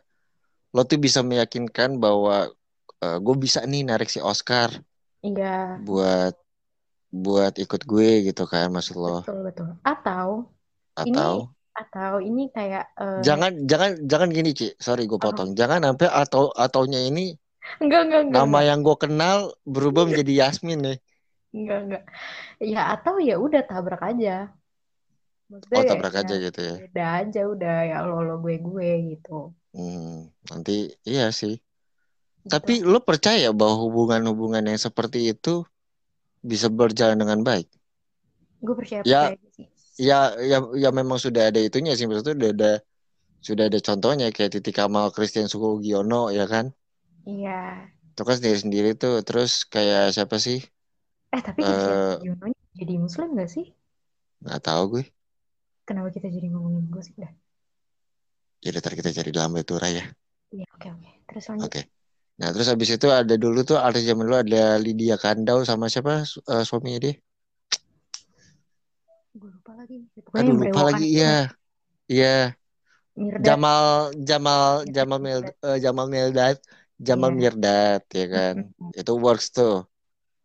lo 0.71 0.87
tuh 0.87 1.01
bisa 1.03 1.27
meyakinkan 1.27 1.99
bahwa 1.99 2.47
eh, 3.03 3.19
gue 3.19 3.35
bisa 3.35 3.67
nih 3.67 3.83
narik 3.83 4.07
si 4.07 4.23
Oscar 4.23 4.71
iya. 5.27 5.81
buat 5.83 6.39
buat 7.09 7.57
ikut 7.57 7.83
gue 7.83 8.31
gitu 8.31 8.45
kan 8.47 8.71
maksud 8.71 8.95
lo? 8.95 9.27
Betul 9.27 9.41
betul. 9.49 9.69
Atau 9.83 10.47
ini 11.03 11.19
atau? 11.19 11.35
atau 11.79 12.13
ini 12.19 12.51
kayak 12.51 12.95
eh, 12.95 13.23
jangan 13.27 13.53
jangan 13.67 13.91
jangan 14.07 14.29
gini 14.31 14.51
Ci. 14.55 14.69
Sorry 14.79 15.11
gue 15.11 15.19
potong. 15.19 15.59
Jangan 15.59 15.83
sampai 15.83 16.09
atau 16.11 16.55
ataunya 16.55 17.03
ini 17.03 17.35
enggak 17.83 18.09
enggak 18.09 18.23
enggak 18.29 18.39
nama 18.39 18.59
yang 18.65 18.81
gue 18.87 18.97
kenal 18.97 19.39
berubah 19.67 20.07
menjadi 20.07 20.47
Yasmin 20.47 20.79
nih. 20.79 20.99
Enggak 21.51 21.79
enggak. 21.85 22.05
Ya 22.63 22.95
atau 22.95 23.19
ya 23.19 23.35
udah 23.41 23.63
tabrak 23.67 24.03
aja 24.05 24.53
maksudnya 25.51 25.79
oh 25.79 25.85
tabrak 25.89 26.15
ya 26.23 26.23
aja 26.23 26.35
gitu 26.45 26.61
ya? 26.69 26.75
beda 26.77 27.03
aja 27.19 27.41
udah 27.53 27.73
ya 27.91 27.97
lo 28.09 28.15
lo 28.27 28.33
gue 28.45 28.55
gue 28.67 28.89
gitu. 29.11 29.31
Hmm, 29.77 30.09
nanti 30.49 30.73
iya 31.11 31.23
sih. 31.41 31.53
Gitu. 32.45 32.51
tapi 32.53 32.73
lo 32.93 32.99
percaya 33.09 33.49
bahwa 33.59 33.77
hubungan-hubungan 33.85 34.65
yang 34.71 34.81
seperti 34.87 35.19
itu 35.33 35.51
bisa 36.51 36.69
berjalan 36.79 37.19
dengan 37.23 37.41
baik? 37.49 37.67
Gue 38.65 38.75
percaya 38.79 39.03
Ya, 39.11 39.19
percaya 39.19 39.37
sih. 39.57 39.67
ya 40.09 40.15
ya 40.51 40.57
ya 40.83 40.89
memang 40.99 41.19
sudah 41.27 41.43
ada 41.51 41.61
itunya 41.69 41.93
sih. 41.99 42.07
Maksudnya 42.09 42.35
udah 42.41 42.51
ada 42.57 42.69
sudah 43.49 43.65
ada 43.71 43.79
contohnya 43.89 44.27
kayak 44.37 44.53
Titi 44.55 44.71
Kamal 44.79 45.07
Christian 45.17 45.49
Sugiono 45.53 46.17
ya 46.39 46.45
kan? 46.55 46.67
Iya. 47.27 47.89
Itu 48.13 48.23
kan 48.27 48.35
sendiri 48.39 48.59
sendiri 48.65 48.89
tuh. 49.03 49.13
Terus 49.27 49.51
kayak 49.73 50.01
siapa 50.15 50.37
sih? 50.47 50.59
Eh 51.35 51.43
tapi 51.47 51.61
Eh, 51.61 51.69
Christian 51.69 51.99
Sugiono 52.05 52.47
jadi 52.79 52.95
muslim 53.05 53.29
gak 53.39 53.49
sih? 53.55 53.65
nggak 54.43 54.61
tahu 54.67 54.83
gue 54.93 55.03
kenapa 55.89 56.13
kita 56.13 56.29
jadi 56.29 56.53
ngomongin 56.53 56.93
gosip 56.93 57.17
dah 57.17 57.33
jadi 58.59 58.83
ntar 58.83 58.95
kita 58.99 59.11
cari 59.15 59.31
dalam 59.31 59.55
itu 59.55 59.79
ya. 59.79 60.05
Iya 60.51 60.67
oke 60.75 60.87
oke. 60.91 61.11
Terus 61.31 61.45
lanjut. 61.47 61.67
Oke. 61.71 61.81
Nah 62.43 62.49
terus 62.51 62.67
habis 62.67 62.91
itu 62.91 63.07
ada 63.07 63.35
dulu 63.39 63.63
tuh 63.63 63.79
artis 63.79 64.03
zaman 64.03 64.27
dulu 64.27 64.39
ada 64.43 64.79
Lydia 64.83 65.15
Kandau 65.15 65.63
sama 65.63 65.87
siapa 65.87 66.27
su- 66.27 66.43
eh, 66.43 66.65
suaminya 66.67 66.99
dia? 67.07 67.15
Gue 69.39 69.51
lupa 69.55 69.73
lagi. 69.79 70.11
Pokoknya 70.11 70.43
aduh 70.43 70.55
lupa 70.59 70.81
lagi 70.91 71.07
iya. 71.07 71.35
iya. 72.11 72.37
Mirdad 73.19 73.47
Jamal 73.47 73.85
Jamal 74.19 74.63
Mirdad, 74.83 74.95
Jamal 74.95 75.19
Mil 75.23 75.41
eh, 75.47 75.79
Jamal 75.83 76.07
Mirdad 76.11 76.57
Jamal 76.99 77.31
Iya. 77.31 77.39
Mirdad 77.39 78.03
ya 78.11 78.27
kan? 78.27 78.55
Mm-mm. 78.59 78.91
itu 78.99 79.13
works 79.15 79.55
tuh. 79.55 79.87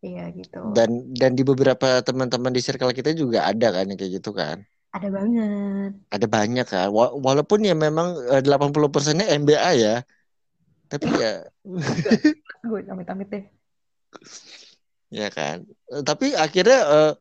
Iya 0.06 0.30
gitu. 0.38 0.60
Dan 0.70 1.10
dan 1.18 1.34
di 1.34 1.42
beberapa 1.42 1.98
teman-teman 2.06 2.54
di 2.54 2.62
circle 2.62 2.94
kita 2.94 3.10
juga 3.10 3.42
ada 3.50 3.74
kan 3.74 3.90
yang 3.90 3.98
kayak 3.98 4.22
gitu 4.22 4.30
kan 4.30 4.62
ada 4.94 5.08
banget. 5.16 5.92
Ada 6.14 6.26
banyak 6.30 6.66
kan 6.70 6.88
Wa- 6.94 7.14
walaupun 7.26 7.60
ya 7.68 7.74
memang 7.74 8.08
eh, 8.32 8.42
80 8.46 8.88
persennya 8.94 9.26
MBA 9.40 9.70
ya. 9.74 9.94
Tapi 10.90 11.08
ya 11.22 11.30
gue 12.68 12.80
amit-amit 12.92 13.28
deh. 13.34 13.44
Ya 15.12 15.28
kan? 15.36 15.56
Eh, 15.92 16.02
tapi 16.08 16.26
akhirnya 16.34 16.78
eh, 16.94 17.12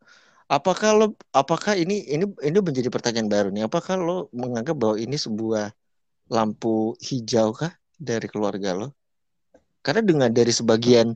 apakah 0.55 0.89
lo 0.99 1.05
apakah 1.41 1.73
ini 1.81 1.93
ini 2.13 2.25
ini 2.47 2.57
menjadi 2.67 2.89
pertanyaan 2.93 3.29
baru 3.31 3.47
nih. 3.53 3.63
Apakah 3.69 3.95
lo 3.99 4.13
menganggap 4.33 4.75
bahwa 4.81 4.97
ini 5.05 5.17
sebuah 5.25 5.65
lampu 6.35 6.95
hijau 7.07 7.49
kah 7.59 7.73
dari 7.99 8.27
keluarga 8.31 8.69
lo? 8.79 8.87
Karena 9.85 10.01
dengan 10.03 10.29
dari 10.31 10.53
sebagian 10.53 11.07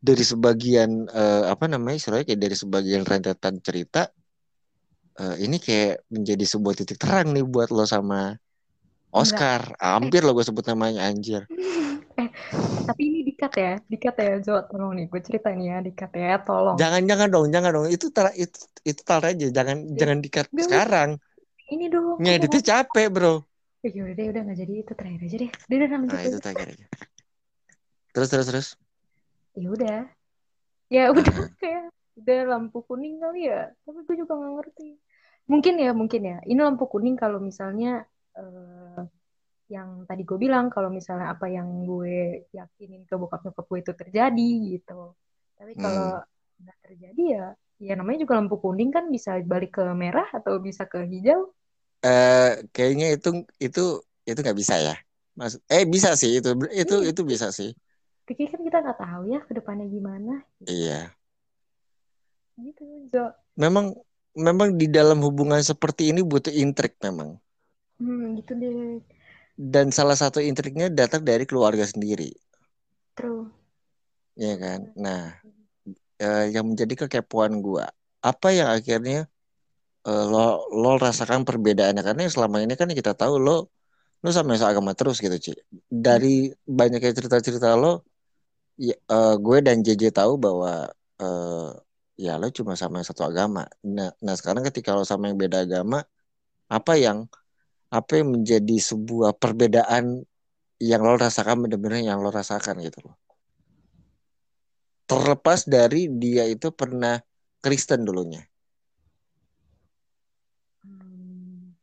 dari 0.00 0.24
sebagian 0.24 0.90
eh, 1.10 1.44
apa 1.52 1.64
namanya 1.72 1.96
istilahnya 2.00 2.26
kayak 2.28 2.42
dari 2.46 2.56
sebagian 2.62 3.02
rentetan 3.06 3.54
cerita 3.66 4.08
eh, 5.20 5.36
ini 5.44 5.56
kayak 5.56 6.04
menjadi 6.12 6.44
sebuah 6.44 6.74
titik 6.76 7.00
terang 7.00 7.32
nih 7.32 7.44
buat 7.44 7.72
lo 7.72 7.84
sama 7.88 8.36
Oscar. 9.16 9.72
Hampir 9.80 10.20
lo 10.22 10.36
gue 10.36 10.44
sebut 10.44 10.64
namanya 10.68 11.08
anjir. 11.08 11.44
Eh 12.16 12.32
tapi 12.88 13.12
ini 13.12 13.20
dikat 13.28 13.52
ya 13.60 13.72
dikat 13.92 14.16
ya 14.16 14.32
Jo 14.40 14.64
tolong 14.64 14.96
nih 14.96 15.04
gue 15.04 15.20
cerita 15.20 15.52
nih 15.52 15.68
ya 15.68 15.78
dikat 15.84 16.12
ya 16.16 16.40
tolong. 16.40 16.80
Jangan 16.80 17.04
jangan 17.04 17.28
dong 17.28 17.46
jangan 17.52 17.70
dong. 17.76 17.86
Itu 17.92 18.08
tar 18.08 18.32
itu 18.32 18.56
itu 18.88 19.00
tar 19.04 19.20
aja. 19.20 19.46
Jangan 19.52 19.92
jangan 19.92 20.18
dikat 20.24 20.48
Gak, 20.48 20.64
sekarang. 20.64 21.20
Ini 21.68 21.92
dong 21.92 22.16
ngeditnya 22.16 22.62
capek 22.64 23.12
bro. 23.12 23.44
Eh, 23.84 23.92
ya 23.92 24.00
udah 24.08 24.14
deh 24.16 24.26
udah 24.32 24.42
nggak 24.48 24.58
jadi 24.64 24.72
itu 24.80 24.92
terakhir 24.96 25.20
aja 25.28 25.36
deh. 25.44 25.50
Udah 25.52 25.76
udah 25.76 25.98
nah 26.08 26.20
itu 26.24 26.38
terakhir 26.40 26.68
aja. 26.72 26.86
Terus 28.16 28.28
terus 28.32 28.46
terus. 28.48 28.68
Ya 29.52 29.68
udah. 29.68 29.98
Ya 30.88 31.04
udah 31.12 31.36
kayak 31.60 31.84
udah 32.16 32.38
lampu 32.48 32.80
kuning 32.88 33.20
kali 33.20 33.52
ya. 33.52 33.76
Tapi 33.84 33.98
gue 34.08 34.16
juga 34.24 34.32
nggak 34.40 34.52
ngerti 34.56 34.88
mungkin 35.52 35.74
ya 35.84 35.90
mungkin 36.00 36.22
ya. 36.30 36.36
Ini 36.50 36.60
lampu 36.66 36.84
kuning 36.92 37.16
kalau 37.22 37.38
misalnya 37.48 38.04
eh, 38.38 39.00
yang 39.74 40.06
tadi 40.08 40.22
gue 40.22 40.38
bilang 40.38 40.66
kalau 40.70 40.90
misalnya 40.98 41.34
apa 41.34 41.46
yang 41.50 41.68
gue 41.90 42.46
yakinin 42.54 43.02
ke 43.08 43.14
bokap 43.18 43.42
nyokap 43.44 43.66
gue 43.70 43.78
itu 43.82 43.92
terjadi 43.94 44.50
gitu. 44.74 45.14
Tapi 45.58 45.72
kalau 45.78 46.22
nggak 46.62 46.78
terjadi 46.86 47.22
ya 47.36 47.46
ya 47.76 47.92
namanya 47.92 48.24
juga 48.24 48.40
lampu 48.40 48.56
kuning 48.56 48.88
kan 48.88 49.04
bisa 49.12 49.36
balik 49.44 49.76
ke 49.76 49.84
merah 49.92 50.28
atau 50.32 50.56
bisa 50.62 50.88
ke 50.88 51.04
hijau. 51.04 51.52
Eh 52.04 52.62
kayaknya 52.74 53.06
itu 53.16 53.28
itu 53.60 53.82
itu 54.28 54.38
nggak 54.44 54.58
bisa 54.58 54.74
ya. 54.78 54.94
Mas 55.36 55.60
eh 55.68 55.84
bisa 55.84 56.16
sih 56.16 56.40
itu 56.40 56.50
itu 56.72 56.94
Iya. 57.02 57.10
itu 57.12 57.22
bisa 57.26 57.46
sih. 57.52 57.70
Tapi 58.26 58.42
kan 58.50 58.60
kita 58.62 58.78
nggak 58.82 58.98
tahu 58.98 59.22
ya 59.30 59.40
ke 59.44 59.52
depannya 59.54 59.86
gimana. 59.86 60.32
Iya. 60.66 61.14
Gitu 62.56 62.84
Jo. 63.12 63.34
Memang 63.56 63.92
memang 64.36 64.76
di 64.76 64.86
dalam 64.92 65.18
hubungan 65.24 65.58
seperti 65.64 66.12
ini 66.12 66.20
butuh 66.20 66.52
intrik 66.52 67.00
memang. 67.00 67.40
Hmm 67.96 68.36
gitu 68.36 68.52
deh. 68.52 69.00
Dan 69.56 69.88
salah 69.88 70.14
satu 70.14 70.38
intriknya 70.44 70.92
datang 70.92 71.24
dari 71.24 71.48
keluarga 71.48 71.88
sendiri. 71.88 72.30
True. 73.16 73.48
Ya 74.36 74.54
kan? 74.60 74.92
Nah 75.00 75.32
eh, 76.20 76.52
yang 76.52 76.68
menjadi 76.68 77.08
kekepoan 77.08 77.64
gua 77.64 77.88
apa 78.20 78.48
yang 78.52 78.68
akhirnya 78.76 79.24
eh, 80.06 80.24
lo 80.32 80.68
lo 80.82 80.90
rasakan 81.00 81.42
perbedaannya? 81.48 82.02
Karena 82.06 82.20
yang 82.28 82.34
selama 82.36 82.56
ini 82.64 82.74
kan 82.80 82.88
kita 82.92 83.12
tahu 83.16 83.34
lo 83.40 83.72
lo 84.22 84.28
sama 84.36 84.52
agama 84.60 84.92
terus 84.98 85.16
gitu 85.24 85.36
Ci. 85.40 85.52
Dari 85.88 86.52
banyaknya 86.68 87.12
cerita-cerita 87.16 87.68
lo 87.80 88.04
ya, 88.76 88.94
eh, 88.96 89.34
gue 89.40 89.58
dan 89.66 89.76
JJ 89.86 90.02
tahu 90.12 90.32
bahwa 90.36 90.70
eh, 91.20 91.70
ya 92.16 92.40
lo 92.40 92.48
cuma 92.48 92.72
sama 92.74 93.00
yang 93.00 93.08
satu 93.08 93.22
agama. 93.28 93.68
Nah 93.84 94.10
nah 94.24 94.34
sekarang 94.34 94.64
ketika 94.68 94.96
lo 94.96 95.04
sama 95.04 95.28
yang 95.28 95.38
beda 95.38 95.68
agama 95.68 96.02
apa 96.66 96.92
yang 96.98 97.28
apa 97.92 98.18
yang 98.18 98.34
menjadi 98.34 98.76
sebuah 98.82 99.38
perbedaan 99.38 100.26
yang 100.82 101.00
lo 101.04 101.14
rasakan 101.16 101.64
benar-benar 101.64 102.02
yang 102.02 102.18
lo 102.20 102.32
rasakan 102.32 102.82
gitu 102.82 103.06
loh? 103.06 103.16
Terlepas 105.06 105.70
dari 105.70 106.10
dia 106.10 106.44
itu 106.50 106.74
pernah 106.74 107.22
Kristen 107.62 108.02
dulunya. 108.02 108.42
Hmm, 110.82 111.78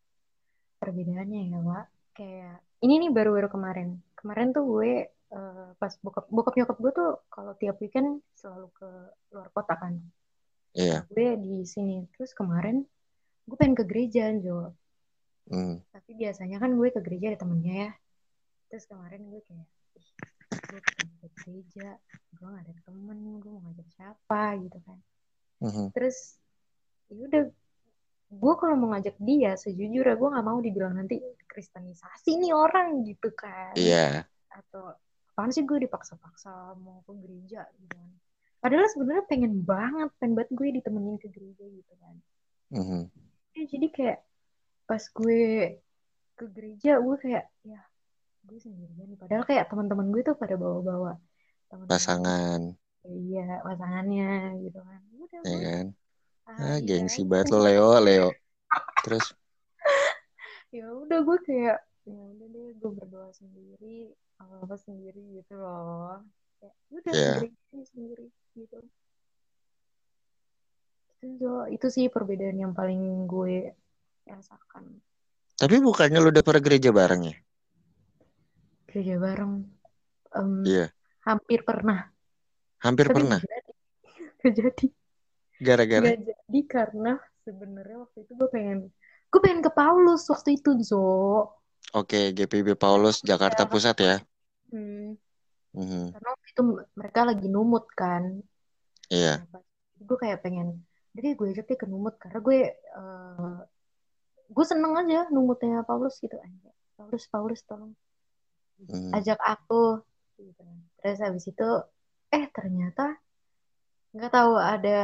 perbedaannya 0.84 1.42
ya 1.48 1.60
Wak. 1.64 1.86
Kayak 2.14 2.60
ini 2.84 3.08
nih 3.08 3.12
baru-baru 3.16 3.48
kemarin. 3.48 3.90
Kemarin 4.20 4.52
tuh 4.52 4.64
gue 4.68 5.08
eh, 5.08 5.68
pas 5.80 5.94
bokap 6.04 6.26
bokap 6.30 6.54
nyokap 6.60 6.78
gue 6.84 6.92
tuh 6.92 7.12
kalau 7.32 7.56
tiap 7.58 7.80
weekend 7.80 8.20
selalu 8.36 8.68
ke 8.76 8.90
luar 9.34 9.48
kota 9.56 9.74
kan 9.80 9.94
iya. 10.74 11.06
Gue 11.10 11.38
di 11.40 11.66
sini. 11.66 12.06
Terus 12.14 12.34
kemarin 12.34 12.86
gue 13.46 13.58
pengen 13.60 13.76
ke 13.78 13.86
gereja 13.88 14.32
Jo 14.40 14.74
Hmm. 15.44 15.84
tapi 15.92 16.16
biasanya 16.16 16.56
kan 16.56 16.72
gue 16.72 16.88
ke 16.88 17.04
gereja 17.04 17.36
ada 17.36 17.44
temennya 17.44 17.76
ya. 17.76 17.92
Terus 18.72 18.88
kemarin 18.88 19.28
gue 19.28 19.44
kayak 19.44 19.68
ih 20.00 20.10
gue 20.72 20.80
pengen 20.80 21.10
ke 21.20 21.28
gereja. 21.44 21.90
Gue 22.40 22.48
gak 22.48 22.64
ada 22.64 22.74
temen 22.88 23.20
gue 23.44 23.52
mau 23.52 23.60
ngajak 23.68 23.88
siapa 23.92 24.56
gitu 24.64 24.80
kan. 24.88 25.00
Mhm. 25.64 25.96
terus 25.96 26.40
ya 27.08 27.24
udah 27.24 27.44
gue 28.34 28.54
kalau 28.60 28.76
mau 28.76 28.92
ngajak 28.92 29.16
dia 29.24 29.56
sejujurnya 29.56 30.16
gue 30.20 30.30
nggak 30.34 30.48
mau 30.48 30.60
dibilang 30.60 30.98
nanti 30.98 31.22
kristenisasi 31.48 32.36
nih 32.42 32.52
orang 32.52 33.06
gitu 33.08 33.30
kan. 33.32 33.72
Iya. 33.78 34.28
atau 34.52 34.94
apaan 35.34 35.50
sih 35.50 35.66
gue 35.66 35.82
dipaksa-paksa 35.82 36.78
mau 36.78 37.02
ke 37.08 37.14
gereja 37.26 37.66
gitu 37.80 37.94
kan 37.96 38.12
padahal 38.64 38.88
sebenarnya 38.94 39.26
pengen 39.32 39.54
banget 39.72 40.10
pengen 40.20 40.36
banget 40.38 40.52
gue 40.60 40.68
ditemenin 40.78 41.18
ke 41.24 41.28
gereja 41.36 41.66
gitu 41.78 41.94
kan. 42.02 42.16
Mhm. 42.72 43.12
Ya, 43.56 43.64
jadi 43.74 43.88
kayak 43.96 44.18
pas 44.90 45.04
gue 45.18 45.40
ke 46.38 46.46
gereja 46.56 46.92
gue 47.06 47.16
kayak 47.24 47.44
ya 47.72 47.80
gue 48.48 48.58
sendirian 48.66 49.08
nih. 49.12 49.20
Padahal 49.24 49.44
kayak 49.50 49.66
teman-teman 49.72 50.08
gue 50.14 50.22
tuh 50.28 50.36
pada 50.42 50.56
bawa-bawa 50.64 51.12
Pasangan, 51.90 52.62
iya 53.18 53.40
pasangannya 53.66 54.24
gitu 54.64 54.80
kan. 54.88 55.02
Udah 55.24 55.42
ya 55.50 55.58
kan? 55.66 55.86
ah, 56.50 56.70
Ah, 56.70 56.78
iya 56.86 56.88
gengsi 56.88 57.22
aja. 57.22 57.28
banget 57.32 57.48
lo 57.54 57.60
Leo, 57.66 57.90
Leo. 58.08 58.28
Terus, 59.04 59.26
ya 60.78 60.86
udah 61.02 61.20
gue 61.28 61.38
kayak 61.48 61.78
ya 62.10 62.20
udah 62.34 62.48
deh 62.54 62.68
gue 62.80 62.92
berdoa 63.00 63.30
sendiri 63.32 64.12
apa 64.42 64.56
apa 64.66 64.76
sendiri 64.76 65.22
gitu 65.40 65.54
loh 65.56 66.20
kayak 66.64 66.76
udah 66.96 67.12
Iya. 67.12 67.34
gereja 67.44 67.82
sendiri 67.92 68.26
gitu 68.56 68.80
Itu, 71.24 71.52
itu 71.72 71.88
sih 71.88 72.06
perbedaan 72.12 72.60
yang 72.60 72.76
paling 72.76 73.00
gue 73.28 73.72
rasakan. 74.28 75.00
Tapi 75.56 75.80
bukannya 75.80 76.20
lu 76.20 76.36
udah 76.36 76.44
pernah 76.44 76.60
gereja 76.60 76.92
bareng 76.92 77.32
ya? 77.32 77.36
Gereja 78.92 79.16
bareng. 79.24 79.64
Em, 80.36 80.50
Iya. 80.68 80.86
Hampir 81.24 81.64
pernah. 81.64 82.12
Hampir 82.84 83.08
Tapi 83.08 83.16
pernah. 83.16 83.40
nggak 83.40 84.52
jadi. 84.52 84.88
Gara-gara 85.68 86.04
Nggak 86.04 86.20
jadi 86.28 86.60
karena 86.68 87.14
sebenarnya 87.48 87.98
waktu 88.04 88.18
itu 88.28 88.32
gue 88.36 88.50
pengen 88.52 88.78
gue 89.32 89.40
pengen 89.40 89.62
ke 89.64 89.72
Paulus 89.72 90.28
waktu 90.28 90.60
itu 90.60 90.76
Zo. 90.84 91.48
Oke, 91.96 92.36
GPB 92.36 92.76
Paulus 92.76 93.24
Jakarta 93.24 93.64
Pusat 93.64 93.98
ya. 94.04 94.16
Hmm, 94.76 95.16
Mhm. 95.74 96.14
karena 96.14 96.30
itu 96.46 96.62
mereka 96.94 97.20
lagi 97.26 97.48
numut 97.50 97.86
kan. 97.98 98.42
Iya. 99.10 99.42
Gue 99.98 100.18
kayak 100.22 100.46
pengen 100.46 100.86
jadi 101.14 101.38
gue 101.38 101.48
ajak 101.54 101.66
dia 101.70 101.78
ke 101.78 101.86
numut 101.90 102.18
karena 102.18 102.40
gue 102.42 102.60
eh, 102.78 103.58
gue 104.54 104.66
seneng 104.66 104.94
aja 104.98 105.30
numutnya 105.34 105.82
Paulus 105.86 106.18
gitu 106.22 106.38
aja. 106.38 106.70
Paulus 106.98 107.26
Paulus 107.30 107.62
tolong 107.66 107.94
Mhm. 108.82 109.14
ajak 109.14 109.40
aku 109.42 110.02
gitu. 110.38 110.62
Terus 111.02 111.20
habis 111.22 111.46
itu 111.50 111.70
eh 112.34 112.46
ternyata 112.50 113.18
nggak 114.14 114.30
tahu 114.34 114.54
ada 114.58 115.00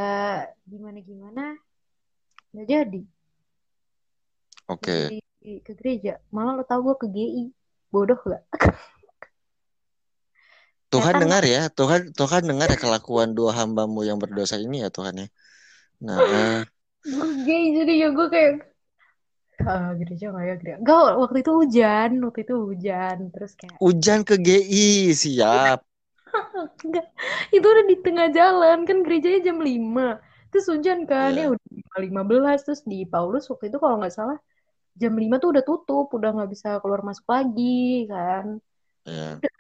gimana 0.70 1.02
gimana 1.02 1.58
nggak 2.54 2.68
jadi 2.70 3.02
Oke. 4.70 5.10
Jadi 5.10 5.66
ke 5.66 5.74
gereja 5.74 6.22
malah 6.30 6.62
lo 6.62 6.64
tau 6.66 6.86
gue 6.86 6.94
ke 6.94 7.10
GI 7.10 7.50
bodoh 7.90 8.18
gak 8.22 8.46
Tuhan 10.94 11.16
Setan 11.16 11.22
dengar 11.22 11.44
ya, 11.54 11.60
Tuhan 11.78 12.02
Tuhan 12.20 12.42
dengar 12.50 12.68
ya 12.74 12.78
kelakuan 12.84 13.30
dua 13.38 13.52
hambamu 13.60 14.00
yang 14.10 14.18
berdosa 14.24 14.56
ini 14.66 14.76
ya 14.84 14.90
Tuhan 14.98 15.16
ya. 15.22 15.28
Nah, 16.08 16.20
eh, 16.36 16.56
gue 17.46 17.60
jadi 17.78 17.94
ya 18.02 18.08
gue 18.18 18.28
kayak 18.34 18.52
ah, 19.72 19.90
gereja 20.00 20.26
nggak 20.32 20.46
ya 20.50 20.56
gereja 20.60 20.78
Gak, 20.88 21.04
waktu 21.22 21.38
itu 21.44 21.52
hujan 21.60 22.10
waktu 22.26 22.40
itu 22.46 22.56
hujan 22.70 23.18
terus 23.34 23.52
kayak 23.62 23.80
hujan 23.82 24.20
ke 24.28 24.36
GI 24.46 24.86
siap. 25.22 25.80
enggak 26.86 27.06
itu 27.56 27.66
udah 27.74 27.86
di 27.92 27.96
tengah 28.06 28.28
jalan 28.38 28.78
kan 28.88 28.98
gerejanya 29.06 29.40
jam 29.48 29.58
5 29.70 30.04
terus 30.50 30.66
hujan 30.72 31.00
kan 31.12 31.32
Iya. 31.32 31.42
ya 31.42 31.46
udah 31.54 32.00
15 32.06 32.58
terus 32.66 32.82
di 32.92 32.98
Paulus 33.12 33.44
waktu 33.52 33.66
itu 33.70 33.78
kalau 33.84 33.96
nggak 34.02 34.14
salah 34.18 34.38
jam 35.02 35.14
5 35.22 35.36
tuh 35.42 35.50
udah 35.54 35.64
tutup 35.70 36.06
udah 36.18 36.30
nggak 36.36 36.50
bisa 36.56 36.68
keluar 36.84 37.02
masuk 37.10 37.28
lagi 37.36 38.08
kan 38.12 38.46
Ya. 39.06 39.42
udah 39.42 39.52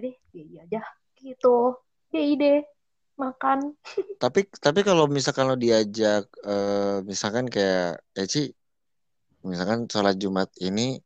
deh 0.00 0.14
GI 0.34 0.64
aja 0.64 0.80
gitu 1.18 1.78
GI 2.10 2.34
deh 2.38 2.58
makan 3.14 3.78
Tapi 4.22 4.50
tapi 4.58 4.80
kalau 4.82 5.06
misalkan 5.06 5.46
lo 5.46 5.56
diajak 5.58 6.26
eh, 6.42 6.98
misalkan 7.06 7.46
kayak 7.46 8.02
Eci 8.14 8.50
misalkan 9.44 9.86
sholat 9.86 10.16
Jumat 10.18 10.50
ini 10.58 10.98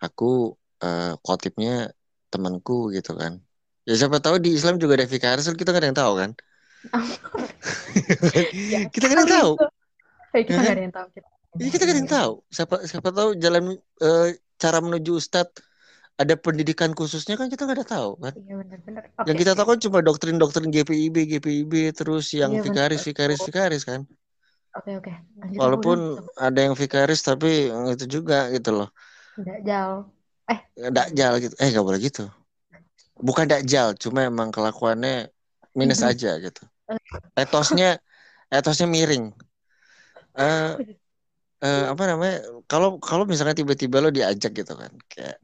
aku 0.00 0.54
eh, 0.80 1.12
khotibnya 1.20 1.90
temanku 2.32 2.92
gitu 2.94 3.16
kan. 3.18 3.40
Ya 3.88 3.96
siapa 3.96 4.20
tahu 4.20 4.36
di 4.38 4.52
Islam 4.52 4.76
juga 4.76 5.00
ada 5.00 5.08
vikaris 5.08 5.48
kita 5.48 5.72
nggak 5.72 5.82
ada 5.82 5.90
yang 5.90 6.00
tahu 6.00 6.14
kan. 6.16 6.30
Ya, 8.54 8.86
kita 8.86 9.10
nggak 9.10 9.16
ada 9.18 9.24
yang 9.26 9.34
tahu. 9.42 9.52
Eh, 10.36 10.42
kita 10.46 10.54
Ya 10.54 10.62
nggak 10.62 10.76
ada 10.76 10.84
yang 10.84 10.94
tahu 10.94 11.06
kita 11.10 11.28
Iya 11.58 11.68
kita 11.74 11.82
nggak 11.82 11.96
ada 11.96 12.00
yang 12.04 12.12
tahu. 12.12 12.32
Siapa 12.52 12.76
siapa 12.86 13.08
tahu 13.10 13.28
jalan 13.40 13.64
eh, 14.04 14.28
cara 14.60 14.78
menuju 14.78 15.18
ustadz 15.18 15.67
ada 16.18 16.34
pendidikan 16.34 16.90
khususnya 16.98 17.38
kan 17.38 17.46
kita 17.46 17.62
nggak 17.64 17.78
ada 17.82 17.86
tahu 17.86 18.10
kan. 18.18 18.34
iya 18.34 18.54
benar-benar 18.58 19.02
Yang 19.26 19.36
kita 19.42 19.52
tahu 19.54 19.66
kan 19.72 19.78
cuma 19.78 19.98
doktrin-doktrin 20.02 20.68
GPIB, 20.74 21.16
GPIB, 21.30 21.72
terus 21.94 22.34
yang 22.34 22.52
Iya, 22.58 22.66
vikaris, 22.66 23.02
vikaris, 23.06 23.40
vikaris 23.46 23.82
kan. 23.86 24.00
oke 24.74 24.90
oke 24.98 25.12
lanjut 25.38 25.58
Walaupun 25.58 25.98
udah. 25.98 26.44
ada 26.46 26.58
yang 26.66 26.74
vikaris 26.74 27.20
tapi 27.22 27.70
itu 27.94 28.04
juga 28.06 28.50
gitu 28.50 28.70
loh. 28.74 28.88
Dakjal 30.78 31.32
gitu. 31.42 31.54
Eh 31.58 31.68
nggak 31.74 31.84
boleh 31.86 32.00
gitu. 32.02 32.22
Bukan 33.18 33.46
dakjal, 33.50 33.98
cuma 33.98 34.22
emang 34.30 34.54
kelakuannya 34.54 35.26
minus 35.74 36.02
aja 36.06 36.38
gitu. 36.38 36.62
Etosnya 37.34 37.98
etosnya 38.50 38.86
miring. 38.86 39.34
Eh 40.38 40.70
eh, 41.64 41.82
apa 41.92 42.02
namanya? 42.10 42.36
Kalau 42.70 42.98
kalau 43.02 43.24
misalnya 43.26 43.56
tiba-tiba 43.58 43.98
lo 44.04 44.10
diajak 44.14 44.52
gitu 44.54 44.72
kan, 44.78 44.92
kayak 45.10 45.36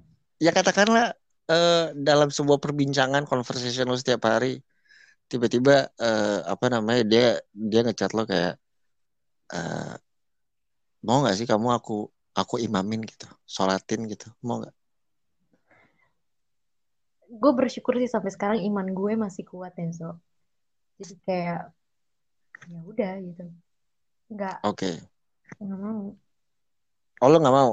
ya 0.45 0.51
katakanlah 0.59 1.05
eh, 1.53 1.85
dalam 2.09 2.29
sebuah 2.37 2.59
perbincangan 2.65 3.25
conversation 3.31 3.87
lo 3.91 3.97
setiap 4.03 4.23
hari, 4.33 4.53
tiba-tiba 5.31 5.75
eh, 6.07 6.39
apa 6.53 6.67
namanya 6.75 7.03
dia 7.13 7.25
dia 7.71 7.81
ngechat 7.85 8.11
lo 8.17 8.23
kayak 8.33 8.55
eh, 9.55 9.95
mau 11.07 11.19
nggak 11.23 11.37
sih 11.39 11.47
kamu 11.51 11.69
aku 11.79 11.93
aku 12.41 12.55
imamin 12.67 13.01
gitu, 13.11 13.27
sholatin 13.55 14.01
gitu, 14.13 14.27
mau 14.47 14.57
nggak? 14.61 14.75
gue 17.43 17.53
bersyukur 17.59 17.99
sih 17.99 18.11
sampai 18.15 18.31
sekarang 18.31 18.61
iman 18.69 18.87
gue 18.99 19.13
masih 19.25 19.45
kuat 19.51 19.75
so 19.99 20.09
jadi 21.01 21.15
kayak 21.27 21.61
ya 22.71 22.81
udah 22.91 23.13
gitu 23.27 23.45
nggak 24.33 24.57
Oke. 24.63 24.91
nggak 25.61 25.79
mau 25.85 26.01
Oh 27.23 27.29
lo 27.31 27.37
nggak 27.41 27.55
mau? 27.59 27.73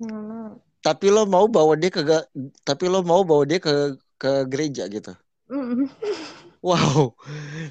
nggak 0.00 0.22
mau 0.30 0.50
Tapi 0.80 1.06
lo 1.12 1.28
mau 1.28 1.44
bawa 1.44 1.76
dia 1.76 1.90
ke 1.92 2.00
tapi 2.64 2.84
lo 2.88 3.04
mau 3.04 3.20
bawa 3.20 3.44
dia 3.44 3.60
ke 3.60 4.00
ke 4.16 4.30
gereja 4.48 4.88
gitu. 4.88 5.12
Mm. 5.52 5.88
Wow, 6.60 7.16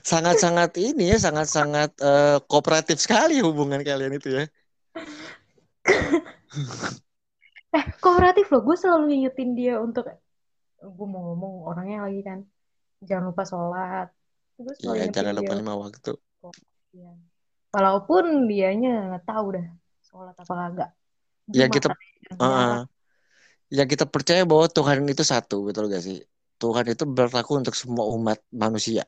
sangat-sangat 0.02 0.74
ini 0.82 1.14
ya, 1.14 1.18
sangat-sangat 1.22 1.94
eh, 2.02 2.38
kooperatif 2.50 2.98
sekali 2.98 3.38
hubungan 3.38 3.86
kalian 3.86 4.18
itu 4.18 4.30
ya. 4.34 4.46
eh 7.78 7.86
kooperatif 8.02 8.50
loh 8.50 8.62
gue 8.66 8.76
selalu 8.82 9.04
ngingetin 9.14 9.50
dia 9.54 9.78
untuk 9.78 10.10
gue 10.82 11.08
mau 11.08 11.22
ngomong 11.34 11.54
orangnya 11.70 12.10
lagi 12.10 12.22
kan 12.26 12.40
jangan 13.06 13.30
lupa 13.30 13.44
sholat 13.46 14.08
gue 14.58 14.74
selalu 14.74 14.98
Iya, 14.98 15.04
ingetin 15.06 15.14
jangan 15.22 15.36
lupa 15.38 15.54
lima 15.62 15.74
waktu. 15.78 16.12
Walaupun 17.70 18.24
dianya 18.50 19.14
nggak 19.14 19.24
tahu 19.30 19.46
dah 19.54 19.66
sholat 20.02 20.34
apa 20.34 20.54
kagak 20.58 20.90
Ya, 21.54 21.66
kita- 21.70 21.94
apa 22.34 22.90
yang. 23.70 23.78
Ya 23.78 23.84
kita 23.86 24.06
percaya 24.10 24.42
bahwa 24.46 24.66
Tuhan 24.68 25.06
itu 25.06 25.22
satu, 25.22 25.62
betul 25.70 25.88
gak 25.88 26.02
sih? 26.02 26.22
Tuhan 26.60 26.86
itu 26.92 27.08
berlaku 27.08 27.56
untuk 27.56 27.72
semua 27.72 28.04
umat 28.12 28.42
manusia, 28.52 29.08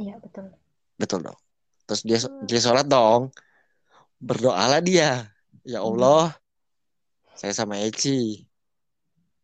iya 0.00 0.16
betul 0.16 0.48
betul 0.96 1.20
dong. 1.20 1.38
Terus 1.84 2.00
dia 2.02 2.18
dia 2.48 2.60
sholat 2.62 2.88
dong, 2.88 3.28
berdoalah 4.16 4.80
dia, 4.80 5.28
ya 5.66 5.84
Hmm. 5.84 5.92
Allah, 5.92 6.32
saya 7.36 7.52
sama 7.52 7.76
Eci. 7.84 8.40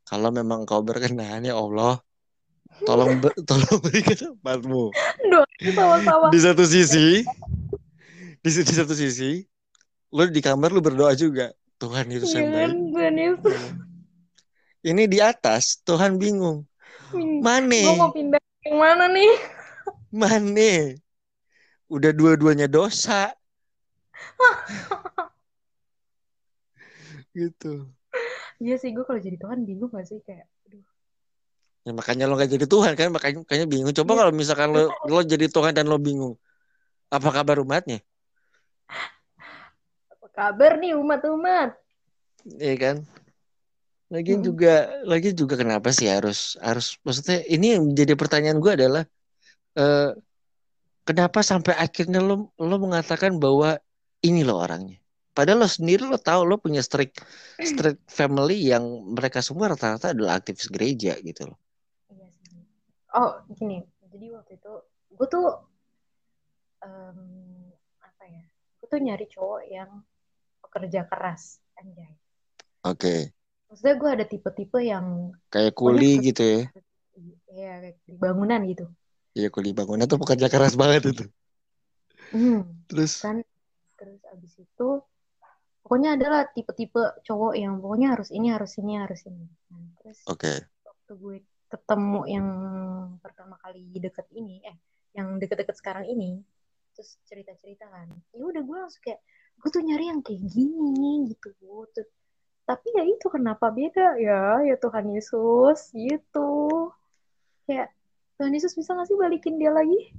Kalau 0.09 0.33
memang 0.33 0.65
kau 0.65 0.81
berkenan 0.81 1.45
ya 1.45 1.53
Allah, 1.53 2.01
tolong 2.89 3.21
be- 3.21 3.37
tolong 3.49 3.79
berikan 3.85 4.17
sama-sama 5.77 6.27
di 6.33 6.39
satu 6.41 6.65
sisi 6.67 7.23
di, 8.43 8.51
di 8.51 8.75
satu 8.75 8.97
sisi 8.97 9.45
lu 10.13 10.29
di 10.29 10.41
kamar 10.43 10.75
lu 10.75 10.83
berdoa 10.83 11.15
juga 11.15 11.55
Tuhan 11.79 12.11
Iya 12.11 12.19
yang 12.27 12.51
kan 12.51 12.53
baik 12.53 12.77
Tuhan 12.93 13.15
Yesus 13.17 13.61
ini 14.90 15.03
di 15.12 15.18
atas 15.23 15.62
Tuhan 15.87 16.12
bingung. 16.23 16.59
Gue 17.83 17.92
mau 17.99 18.11
mana 18.11 18.14
pindah 18.14 18.40
yang 18.66 18.79
mana 18.79 19.05
nih? 19.11 19.33
Mana 20.21 20.71
udah 21.95 22.12
dua-duanya 22.18 22.66
dosa. 22.66 23.33
Gitu. 27.35 27.92
Iya 28.62 28.75
sih 28.81 28.90
gue 28.95 29.05
kalau 29.09 29.21
jadi 29.27 29.37
Tuhan 29.42 29.61
bingung 29.68 29.90
gak 29.97 30.07
sih? 30.11 30.18
Kayak 30.27 30.47
aduh. 30.66 30.83
Ya, 31.87 31.90
makanya 31.99 32.25
lo 32.29 32.33
gak 32.40 32.51
jadi 32.55 32.66
Tuhan 32.73 32.92
kan? 33.01 33.09
Makanya 33.14 33.37
makanya 33.45 33.66
bingung. 33.73 33.90
Coba 33.99 34.12
Iya. 34.12 34.21
kalau 34.23 34.33
misalkan 34.40 34.68
lo 34.75 34.81
lo 35.11 35.18
jadi 35.33 35.47
Tuhan 35.55 35.73
dan 35.77 35.87
lo 35.90 35.97
bingung 36.07 36.35
apa 37.16 37.29
kabar 37.37 37.57
umatnya? 37.64 37.99
Apa 40.12 40.27
kabar 40.37 40.73
nih 40.81 40.92
umat-umat? 41.03 41.71
Iya 42.62 42.75
kan 42.83 42.97
lagi 44.14 44.33
Mm-mm. 44.33 44.46
juga 44.46 44.68
lagi 45.12 45.29
juga 45.40 45.54
kenapa 45.63 45.88
sih 45.98 46.08
harus 46.17 46.38
harus 46.67 46.87
maksudnya 47.04 47.37
ini 47.54 47.67
yang 47.75 47.83
menjadi 47.90 48.15
pertanyaan 48.21 48.58
gue 48.65 48.73
adalah 48.79 49.02
eh, 49.81 50.10
kenapa 51.08 51.40
sampai 51.50 51.75
akhirnya 51.85 52.21
lo 52.29 52.35
lo 52.69 52.77
mengatakan 52.85 53.33
bahwa 53.44 53.69
ini 54.29 54.40
lo 54.48 54.54
orangnya 54.65 54.96
padahal 55.37 55.58
lo 55.65 55.69
sendiri 55.77 56.02
lo 56.13 56.19
tahu 56.29 56.40
lo 56.50 56.56
punya 56.65 56.81
strict 56.88 57.15
strict 57.71 58.00
family 58.19 58.56
yang 58.73 58.85
mereka 59.17 59.38
semua 59.48 59.67
rata-rata 59.73 60.06
adalah 60.15 60.33
aktivis 60.40 60.69
gereja 60.75 61.13
gitu 61.29 61.42
loh 61.50 61.58
Iya. 62.15 62.29
Oh, 63.21 63.31
gini. 63.58 63.79
Jadi 64.13 64.27
waktu 64.37 64.52
itu 64.58 64.73
gue 65.17 65.27
tuh 65.35 65.46
em, 66.87 67.19
apa 68.08 68.25
ya? 68.35 68.42
Gue 68.79 68.87
tuh 68.92 69.00
nyari 69.06 69.27
cowok 69.35 69.63
yang 69.77 69.90
pekerja 70.63 71.00
keras, 71.10 71.42
anjay. 71.81 72.13
oke 72.83 73.33
Maksudnya 73.73 73.94
gue 73.96 74.10
ada 74.12 74.25
tipe-tipe 74.29 74.79
yang 74.85 75.33
kayak 75.48 75.73
kuli 75.73 76.20
Pokoknya 76.20 76.29
gitu 76.29 76.42
ya 76.44 76.60
ya 77.56 77.73
kayak 77.81 78.18
bangunan 78.20 78.60
gitu. 78.68 78.85
Iya 79.33 79.48
kuli 79.48 79.73
bangunan 79.73 80.04
tuh 80.04 80.20
pekerja 80.20 80.46
keras 80.52 80.77
banget 80.77 81.02
itu 81.08 81.25
Hmm, 82.33 82.64
Terus 82.88 83.12
kan 83.25 83.37
terus 83.96 84.20
abis 84.29 84.52
itu 84.60 84.88
pokoknya 85.85 86.16
adalah 86.16 86.48
tipe-tipe 86.52 87.02
cowok 87.27 87.52
yang 87.56 87.79
pokoknya 87.83 88.08
harus 88.14 88.29
ini 88.33 88.48
harus 88.54 88.73
ini 88.81 88.92
harus 88.98 89.20
ini 89.29 89.44
nah, 89.70 89.85
terus 90.00 90.18
oke. 90.27 90.52
waktu 90.85 91.12
gue 91.23 91.37
ketemu 91.73 92.20
yang 92.29 92.48
pertama 93.25 93.54
kali 93.62 93.85
deket 93.96 94.27
ini 94.35 94.60
eh 94.64 94.77
yang 95.16 95.37
deket-deket 95.40 95.77
sekarang 95.79 96.04
ini 96.08 96.40
terus 96.92 97.16
cerita-cerita 97.29 97.88
kan 97.88 98.08
ya 98.37 98.42
udah 98.42 98.62
gue 98.64 98.77
langsung 98.77 99.02
kayak 99.04 99.20
gue 99.60 99.68
tuh 99.70 99.83
nyari 99.85 100.04
yang 100.10 100.20
kayak 100.25 100.42
gini 100.50 101.31
gitu 101.33 101.48
Tuh. 101.94 102.06
Tapi 102.73 102.88
ya 102.96 103.04
itu 103.04 103.27
kenapa 103.29 103.68
beda 103.68 104.16
ya 104.16 104.64
ya 104.64 104.75
Tuhan 104.81 105.12
Yesus 105.12 105.92
gitu 105.92 106.88
kayak 107.68 107.92
Tuhan 108.40 108.56
Yesus 108.56 108.73
bisa 108.73 108.96
nggak 108.96 109.12
sih 109.12 109.18
balikin 109.20 109.60
dia 109.60 109.68
lagi 109.77 110.16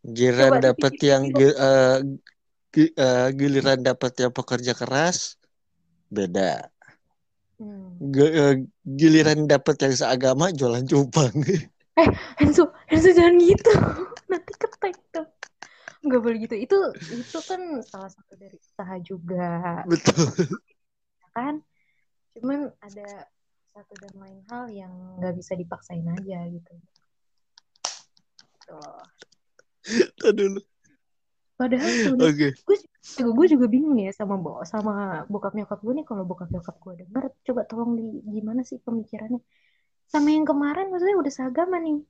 Giliran 0.00 0.64
dapat 0.64 0.96
yang 1.04 1.28
dulu. 1.28 1.36
gi- 1.44 1.58
eh, 1.60 1.96
gi- 2.72 2.94
eh, 2.96 3.28
giliran 3.36 3.80
dapat 3.84 4.12
yang 4.16 4.32
pekerja 4.32 4.72
keras 4.72 5.36
beda. 6.08 6.72
hmm. 7.60 8.00
G- 8.00 8.32
eh, 8.32 8.54
giliran 8.88 9.44
dapat 9.44 9.76
yang 9.84 9.92
seagama 9.92 10.48
jualan 10.56 10.88
cupang. 10.88 11.36
Enzo, 12.40 12.72
Enzo 12.88 13.12
jangan 13.12 13.36
gitu. 13.44 13.72
Nanti 14.32 14.52
ketek 14.56 14.96
tuh. 15.12 15.28
Nggak 16.00 16.20
boleh 16.24 16.38
gitu. 16.48 16.56
Itu 16.56 16.78
itu 17.12 17.38
kan 17.44 17.60
salah 17.84 18.08
satu 18.08 18.32
dari 18.40 18.56
usaha 18.56 18.94
juga, 19.04 19.84
Betul. 19.84 20.48
kan? 21.36 21.60
Cuman 22.40 22.72
ada 22.80 23.08
satu 23.70 23.92
dan 24.00 24.14
lain 24.16 24.40
hal 24.50 24.64
yang 24.72 24.92
nggak 25.20 25.36
bisa 25.36 25.52
dipaksain 25.54 26.04
aja 26.08 26.38
gitu. 26.48 26.72
Tuh. 28.66 29.02
Tadi 30.18 30.40
dulu. 30.40 30.60
Padahal 31.60 31.88
sebenarnya 31.92 32.32
Oke. 32.32 32.48
juga 32.56 33.32
gue 33.36 33.46
juga 33.52 33.66
bingung 33.68 33.96
ya 34.00 34.12
sama 34.16 34.36
bo 34.40 34.64
sama 34.64 35.24
bokap 35.28 35.52
nyokap 35.56 35.80
gue 35.80 35.92
nih 36.00 36.06
kalau 36.08 36.24
bokap 36.24 36.48
nyokap 36.52 36.76
gue 36.80 37.04
denger 37.04 37.24
coba 37.48 37.60
tolong 37.68 37.96
di 37.96 38.06
gimana 38.28 38.64
sih 38.64 38.80
pemikirannya 38.80 39.40
sama 40.08 40.32
yang 40.32 40.44
kemarin 40.44 40.88
maksudnya 40.88 41.16
udah 41.16 41.32
seagama 41.32 41.80
nih 41.80 42.00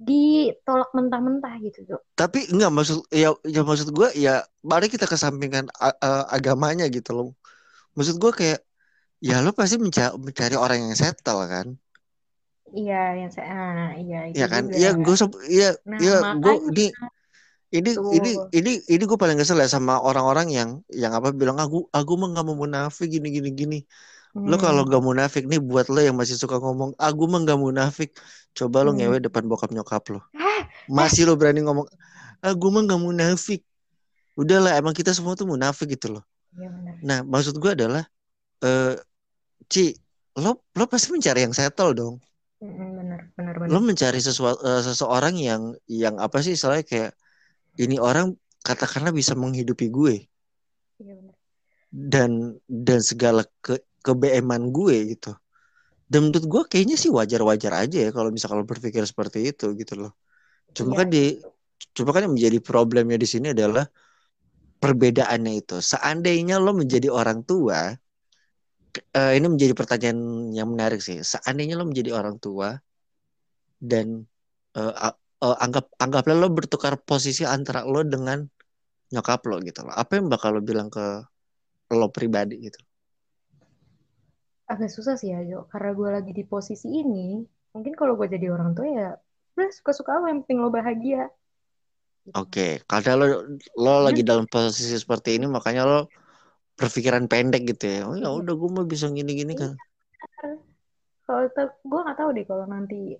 ditolak 0.00 0.90
mentah-mentah 0.96 1.54
gitu 1.60 1.84
tuh 1.84 2.00
Tapi 2.16 2.48
enggak 2.48 2.72
maksud 2.72 3.04
ya, 3.12 3.36
ya 3.44 3.62
maksud 3.66 3.92
gue 3.92 4.08
ya 4.16 4.40
mari 4.64 4.88
kita 4.88 5.04
kesampingkan 5.04 5.68
a- 5.76 5.98
a- 6.00 6.26
agamanya 6.32 6.88
gitu 6.88 7.12
loh. 7.12 7.28
Maksud 7.98 8.16
gue 8.16 8.32
kayak 8.32 8.60
ya 9.28 9.36
lo 9.44 9.50
pasti 9.58 9.76
menca- 9.84 10.16
mencari 10.26 10.54
orang 10.64 10.78
yang 10.84 10.96
settle 11.02 11.40
kan? 11.52 11.66
Iya, 12.78 12.94
yang 13.20 13.30
saya, 13.34 13.48
ah, 13.56 13.80
iya 14.02 14.16
itu 14.32 14.40
Ya 14.40 14.46
kan? 14.52 14.64
Iya 14.78 14.88
gue 15.04 15.14
iya 15.54 15.66
Nah, 15.90 16.02
iya 16.02 16.12
gue 16.42 16.52
makanya 16.52 16.70
ini 16.70 16.82
ini 17.76 17.90
Tuh. 17.94 18.06
ini 18.16 18.28
ini 18.58 18.70
ini 18.92 19.02
gue 19.10 19.18
paling 19.22 19.38
kesel 19.40 19.58
ya 19.64 19.68
sama 19.76 19.92
orang-orang 20.08 20.48
yang 20.58 20.70
yang 21.02 21.12
apa 21.18 21.28
bilang 21.40 21.58
aku 21.64 21.76
aku 21.98 22.12
mah 22.20 22.28
nggak 22.32 22.44
mau 22.48 22.56
munafik 22.64 23.06
gini 23.14 23.28
gini 23.36 23.50
gini. 23.60 23.76
Lo 24.48 24.56
Hmm, 24.56 24.60
kalau 24.64 24.82
gak 24.92 25.02
munafik 25.08 25.44
nih 25.50 25.60
buat 25.70 25.86
lo 25.94 26.00
yang 26.06 26.16
masih 26.20 26.36
suka 26.42 26.56
ngomong 26.64 26.90
aku 27.06 27.22
mah 27.32 27.40
gak 27.50 27.60
munafik. 27.66 28.08
Coba 28.58 28.78
lo 28.86 28.90
Hmm. 28.90 28.96
ngewe 28.96 29.18
depan 29.26 29.44
bokap 29.50 29.70
nyokap 29.76 30.02
lo. 30.14 30.18
Masih 30.98 31.22
lo 31.28 31.32
berani 31.40 31.60
ngomong 31.66 31.86
aku 32.46 32.66
mah 32.74 32.82
gak 32.90 33.00
munafik. 33.06 33.60
Udahlah 34.40 34.72
emang 34.80 34.94
kita 34.98 35.12
semua 35.16 35.34
tuh 35.40 35.46
munafik 35.52 35.86
gitu 35.94 36.06
loh. 36.14 36.24
iya 36.56 36.68
benar. 36.74 36.96
Nah, 37.08 37.18
maksud 37.32 37.54
gue 37.62 37.70
adalah 37.76 38.02
eh 38.64 38.94
Ci, 39.72 39.84
lo 40.42 40.50
lo 40.78 40.84
pasti 40.92 41.08
mencari 41.14 41.40
yang 41.46 41.54
settle 41.58 41.92
dong. 42.00 42.14
Benar, 42.60 43.20
benar, 43.36 43.54
benar. 43.60 43.70
Lo 43.72 43.78
mencari 43.88 44.20
sesuatu 44.28 44.60
seseorang 44.88 45.34
yang 45.48 45.62
yang 46.02 46.14
apa 46.24 46.36
sih 46.44 46.52
istilahnya 46.56 46.84
kayak 46.92 47.12
ini 47.84 47.96
orang 48.08 48.26
katakanlah 48.68 49.12
bisa 49.20 49.34
menghidupi 49.42 49.86
gue 49.98 50.14
Iya 51.00 51.14
benar. 51.18 51.34
dan 51.90 52.30
dan 52.68 53.00
segala 53.10 53.42
ke 53.64 53.74
kebeeman 54.06 54.62
gue 54.76 54.96
gitu. 55.16 55.30
Dan 56.10 56.20
menurut 56.30 56.46
gue 56.52 56.62
kayaknya 56.70 56.96
sih 57.02 57.10
wajar-wajar 57.18 57.72
aja 57.82 57.98
ya 58.06 58.10
kalau 58.16 58.30
misalkan 58.34 58.58
lo 58.62 58.66
berpikir 58.68 59.02
seperti 59.06 59.38
itu 59.50 59.66
gitu 59.80 59.94
loh. 60.02 60.12
Cuma 60.76 60.92
Iya, 60.92 61.00
kan 61.00 61.08
di 61.14 61.18
cuma 61.96 62.10
kan 62.14 62.22
yang 62.26 62.34
menjadi 62.36 62.58
problemnya 62.62 63.16
di 63.20 63.28
sini 63.28 63.46
adalah 63.56 63.86
perbedaannya 64.82 65.52
itu. 65.60 65.76
Seandainya 65.84 66.56
lo 66.64 66.72
menjadi 66.76 67.08
orang 67.12 67.44
tua, 67.44 67.92
eh, 69.18 69.32
ini 69.38 69.46
menjadi 69.52 69.74
pertanyaan 69.80 70.18
yang 70.58 70.68
menarik 70.74 71.00
sih. 71.06 71.16
Seandainya 71.32 71.74
lo 71.80 71.84
menjadi 71.90 72.10
orang 72.18 72.36
tua 72.44 72.68
dan 73.90 74.06
a- 75.06 75.16
eh, 75.46 75.56
anggap 75.64 75.84
anggaplah 76.04 76.36
lo 76.42 76.48
bertukar 76.58 76.94
posisi 77.10 77.42
antara 77.56 77.80
lo 77.92 78.00
dengan 78.14 78.38
nyokap 79.14 79.40
lo 79.50 79.56
gitu 79.68 79.80
loh. 79.86 79.94
Apa 80.02 80.12
yang 80.18 80.26
bakal 80.32 80.50
lo 80.58 80.62
bilang 80.70 80.88
ke 80.96 81.04
lo 81.98 82.08
pribadi 82.16 82.56
gitu? 82.66 82.80
agak 84.72 84.90
susah 84.96 85.14
sih 85.20 85.28
ya 85.34 85.40
Jo, 85.50 85.58
karena 85.72 85.90
gue 85.98 86.08
lagi 86.16 86.32
di 86.38 86.44
posisi 86.52 86.86
ini. 87.02 87.20
Mungkin 87.74 87.92
kalau 88.00 88.12
gue 88.18 88.26
jadi 88.34 88.46
orang 88.56 88.70
tua 88.76 88.86
ya, 88.98 89.08
udah 89.54 89.68
suka-suka 89.78 90.10
apa 90.18 90.26
yang 90.30 90.38
penting 90.42 90.58
lo 90.64 90.68
bahagia. 90.78 91.20
Oke, 92.38 92.60
karena 92.90 93.10
lo 93.20 93.24
lo 93.82 93.90
lagi 94.06 94.22
dalam 94.28 94.46
posisi 94.52 94.94
seperti 95.02 95.28
ini 95.36 95.46
makanya 95.56 95.82
lo 95.90 95.96
berpikiran 96.80 97.28
pendek 97.28 97.68
gitu 97.76 97.84
ya. 97.84 98.00
Oh 98.08 98.16
ya 98.16 98.32
Iya. 98.32 98.40
udah 98.40 98.54
gue 98.56 98.70
mau 98.72 98.86
bisa 98.88 99.12
gini-gini 99.12 99.52
kan. 99.52 99.76
Kalau 101.28 101.46
gue 101.84 102.00
nggak 102.00 102.18
tahu 102.18 102.30
deh 102.34 102.46
kalau 102.48 102.64
nanti 102.66 103.14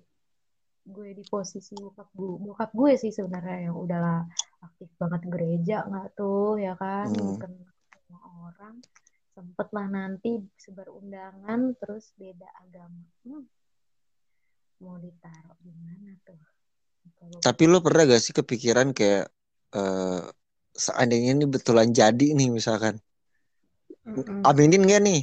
gue 0.81 1.09
di 1.13 1.23
posisi 1.29 1.77
bokap 1.77 2.09
gue, 2.11 2.33
bokap 2.41 2.73
gue 2.73 2.91
sih 2.97 3.13
sebenarnya 3.13 3.69
yang 3.69 3.77
udahlah 3.77 4.25
aktif 4.65 4.89
banget 4.97 5.21
gereja 5.29 5.85
nggak 5.85 6.17
tuh 6.17 6.57
ya 6.57 6.73
kan, 6.73 7.07
Hmm. 7.07 7.37
kenal 7.37 7.69
sama 7.93 8.19
orang, 8.49 8.75
sempet 9.37 9.67
lah 9.71 9.87
nanti 9.87 10.41
sebar 10.57 10.89
undangan 10.89 11.77
terus 11.77 12.11
beda 12.17 12.49
agama, 12.65 13.05
Hmm. 13.23 13.45
mau 14.81 14.97
ditaruh 14.97 15.55
di 15.61 15.71
mana 15.77 16.17
tuh? 16.25 16.41
Tapi 17.41 17.63
lo 17.69 17.81
pernah 17.81 18.05
gak 18.09 18.21
sih 18.21 18.33
kepikiran 18.33 18.93
kayak 18.97 19.29
eh 19.77 20.23
seandainya 20.73 21.37
ini 21.37 21.45
betulan 21.45 21.93
jadi 21.93 22.27
nih 22.33 22.49
misalkan. 22.51 22.97
Mm-mm. 24.15 24.41
Aminin 24.43 24.83
gak 24.85 25.01
nih? 25.03 25.21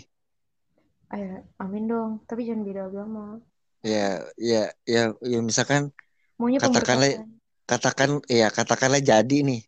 Ayo, 1.08 1.40
amin 1.56 1.84
dong, 1.88 2.10
tapi 2.28 2.44
jangan 2.44 2.62
beda 2.68 2.82
agama. 2.92 3.40
Ya, 3.80 4.26
ya, 4.36 4.68
ya, 4.84 5.14
ya 5.22 5.38
misalkan 5.40 5.94
Maunya 6.36 6.58
Katakanlah- 6.60 7.24
katakan 7.64 8.22
ya 8.28 8.48
katakanlah 8.52 9.00
jadi 9.00 9.38
nih. 9.44 9.62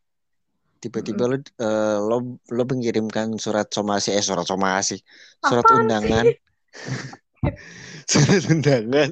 Tiba-tiba 0.80 1.28
lo 1.28 1.36
eh, 1.36 1.98
lo 2.00 2.40
lo 2.40 2.62
mengirimkan 2.64 3.36
surat 3.36 3.68
somasi 3.68 4.16
eh 4.16 4.24
surat 4.24 4.48
somasi, 4.48 4.96
surat 5.44 5.64
Apaan 5.68 5.84
undangan. 5.84 6.24
surat 8.10 8.42
undangan 8.48 9.10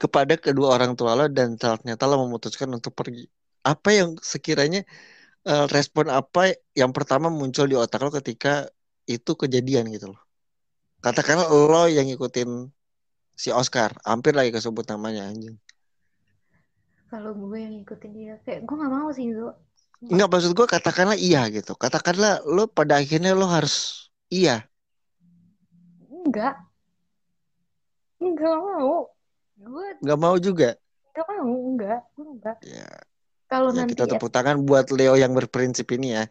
kepada 0.00 0.40
kedua 0.40 0.80
orang 0.80 0.96
tua 0.96 1.12
lo 1.12 1.28
dan 1.28 1.60
ternyata 1.60 2.08
lo 2.08 2.24
memutuskan 2.24 2.72
untuk 2.72 2.96
pergi. 2.96 3.28
Apa 3.60 3.92
yang 3.92 4.16
sekiranya 4.16 4.80
eh, 5.48 5.64
respon 5.76 6.06
apa 6.12 6.40
yang 6.80 6.92
pertama 6.96 7.28
muncul 7.32 7.66
di 7.70 7.76
otak 7.78 8.00
lo 8.04 8.10
ketika 8.12 8.68
itu 9.08 9.30
kejadian 9.36 9.90
gitu 9.94 10.12
loh. 10.12 10.20
Katakanlah 11.04 11.48
lo 11.50 11.88
yang 11.88 12.06
ngikutin 12.08 12.50
si 13.42 13.50
Oscar, 13.50 13.90
hampir 14.06 14.32
lagi 14.36 14.50
kesebut 14.56 14.84
namanya 14.92 15.22
anjing. 15.30 15.56
Kalau 17.10 17.34
gue 17.34 17.58
yang 17.58 17.72
ngikutin 17.74 18.12
dia, 18.14 18.34
kayak 18.46 18.60
gue 18.66 18.74
nggak 18.78 18.92
mau 18.94 19.08
sih 19.10 19.34
Zo. 19.34 19.50
Enggak 20.10 20.28
maksud 20.32 20.52
gue 20.56 20.66
katakanlah 20.66 21.18
iya 21.18 21.44
gitu. 21.52 21.72
Katakanlah 21.76 22.40
lo 22.46 22.64
pada 22.70 22.94
akhirnya 23.02 23.36
lo 23.36 23.46
harus 23.50 24.08
iya. 24.32 24.64
Enggak, 26.10 26.56
enggak 28.22 28.56
mau. 28.64 29.10
Gue 29.60 29.86
Nggak 30.00 30.18
mau 30.20 30.36
juga. 30.40 30.68
enggak 31.10 31.26
mau, 31.28 31.52
enggak, 31.68 32.00
gue 32.14 32.24
enggak. 32.32 32.56
Ya, 32.62 32.86
Kalau 33.50 33.74
ya 33.74 33.82
nanti 33.82 33.98
kita 33.98 34.06
tepuk 34.06 34.30
tangan 34.30 34.62
buat 34.62 34.86
Leo 34.94 35.18
yang 35.18 35.34
berprinsip 35.34 35.90
ini 35.98 36.14
ya. 36.14 36.24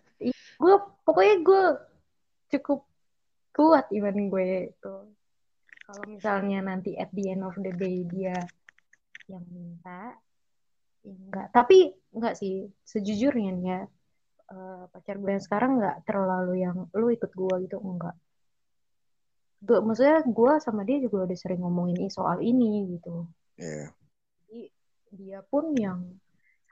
gue 0.60 0.76
pokoknya 1.04 1.36
gue 1.44 1.64
cukup 2.56 2.88
kuat 3.52 3.92
iman 3.92 4.18
gue 4.32 4.72
itu. 4.72 4.96
Kalau 5.84 6.04
misalnya 6.08 6.64
nanti 6.64 6.96
at 6.96 7.12
the 7.12 7.28
end 7.28 7.44
of 7.44 7.60
the 7.60 7.76
day 7.76 8.08
dia 8.08 8.40
yang 9.28 9.44
minta, 9.52 10.16
ya 11.04 11.12
enggak. 11.12 11.48
Tapi 11.52 11.92
enggak 12.16 12.40
sih, 12.40 12.72
sejujurnya 12.88 13.52
nih 13.52 13.66
ya, 13.68 13.82
eh, 14.56 14.84
pacar 14.88 15.20
gue 15.20 15.32
yang 15.36 15.44
sekarang 15.44 15.72
enggak 15.82 15.98
terlalu 16.08 16.64
yang 16.64 16.88
lu 16.96 17.12
ikut 17.12 17.32
gue 17.36 17.56
gitu, 17.68 17.84
enggak. 17.84 18.16
Gue, 19.60 19.84
maksudnya 19.84 20.24
gue 20.24 20.52
sama 20.64 20.88
dia 20.88 21.04
juga 21.04 21.28
udah 21.28 21.38
sering 21.38 21.60
ngomongin 21.60 22.08
soal 22.08 22.40
ini 22.40 22.96
gitu. 22.96 23.28
Iya. 23.60 23.92
Jadi 24.48 24.62
dia 25.20 25.40
pun 25.44 25.76
yang 25.76 26.00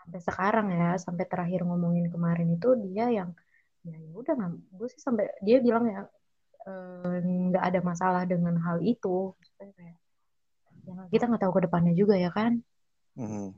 sampai 0.07 0.21
sekarang 0.23 0.67
ya, 0.71 0.95
sampai 0.95 1.25
terakhir 1.27 1.67
ngomongin 1.67 2.07
kemarin 2.07 2.47
itu 2.55 2.79
dia 2.79 3.11
yang 3.11 3.35
ya 3.83 3.95
ya 3.99 4.11
udah 4.15 4.33
nggak- 4.39 4.63
gue 4.79 4.87
sih 4.87 5.01
sampai 5.03 5.27
dia 5.43 5.59
bilang 5.59 5.83
ya 5.91 6.07
nggak 7.51 7.63
ada 7.63 7.79
masalah 7.83 8.23
dengan 8.23 8.55
hal 8.63 8.79
itu. 8.79 9.35
Kayak, 9.59 9.99
ya 10.87 11.03
kita 11.11 11.27
nggak 11.27 11.43
tahu 11.43 11.53
ke 11.59 11.61
depannya 11.67 11.91
juga 11.91 12.15
ya 12.15 12.31
kan. 12.31 12.63
Mhm. 13.19 13.51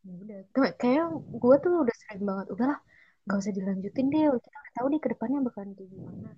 ya 0.00 0.12
udah 0.16 0.38
Kayak- 0.56 0.76
kayak 0.80 1.04
gue 1.12 1.56
tuh 1.60 1.72
udah 1.84 1.96
sering 2.00 2.24
banget 2.24 2.46
udahlah 2.48 2.80
nggak 3.28 3.36
usah 3.36 3.52
dilanjutin 3.52 4.06
deh 4.08 4.32
kita 4.32 4.48
udah 4.56 4.72
tahu 4.72 4.86
nih 4.88 5.00
ke 5.04 5.08
depannya 5.12 5.38
bakalan 5.44 5.76
kayak 5.76 5.90
gimana 5.92 6.30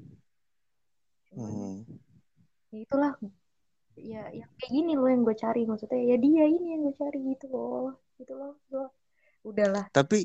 cuman 1.31 1.47
Hmm. 1.47 1.77
ya 2.75 2.79
itulah 2.83 3.13
ya 3.95 4.23
yang 4.35 4.51
kayak 4.59 4.73
gini 4.75 4.93
loh 4.99 5.07
yang 5.07 5.23
gue 5.23 5.37
cari 5.39 5.63
maksudnya 5.63 5.95
ya 5.95 6.17
dia 6.19 6.45
ini 6.51 6.67
yang 6.75 6.83
gue 6.91 6.95
cari 6.99 7.19
gitu 7.23 7.47
loh 7.55 8.02
gitu 8.23 8.33
loh 8.41 8.53
gue 8.70 8.87
udahlah 9.51 9.87
Tapi 9.97 10.16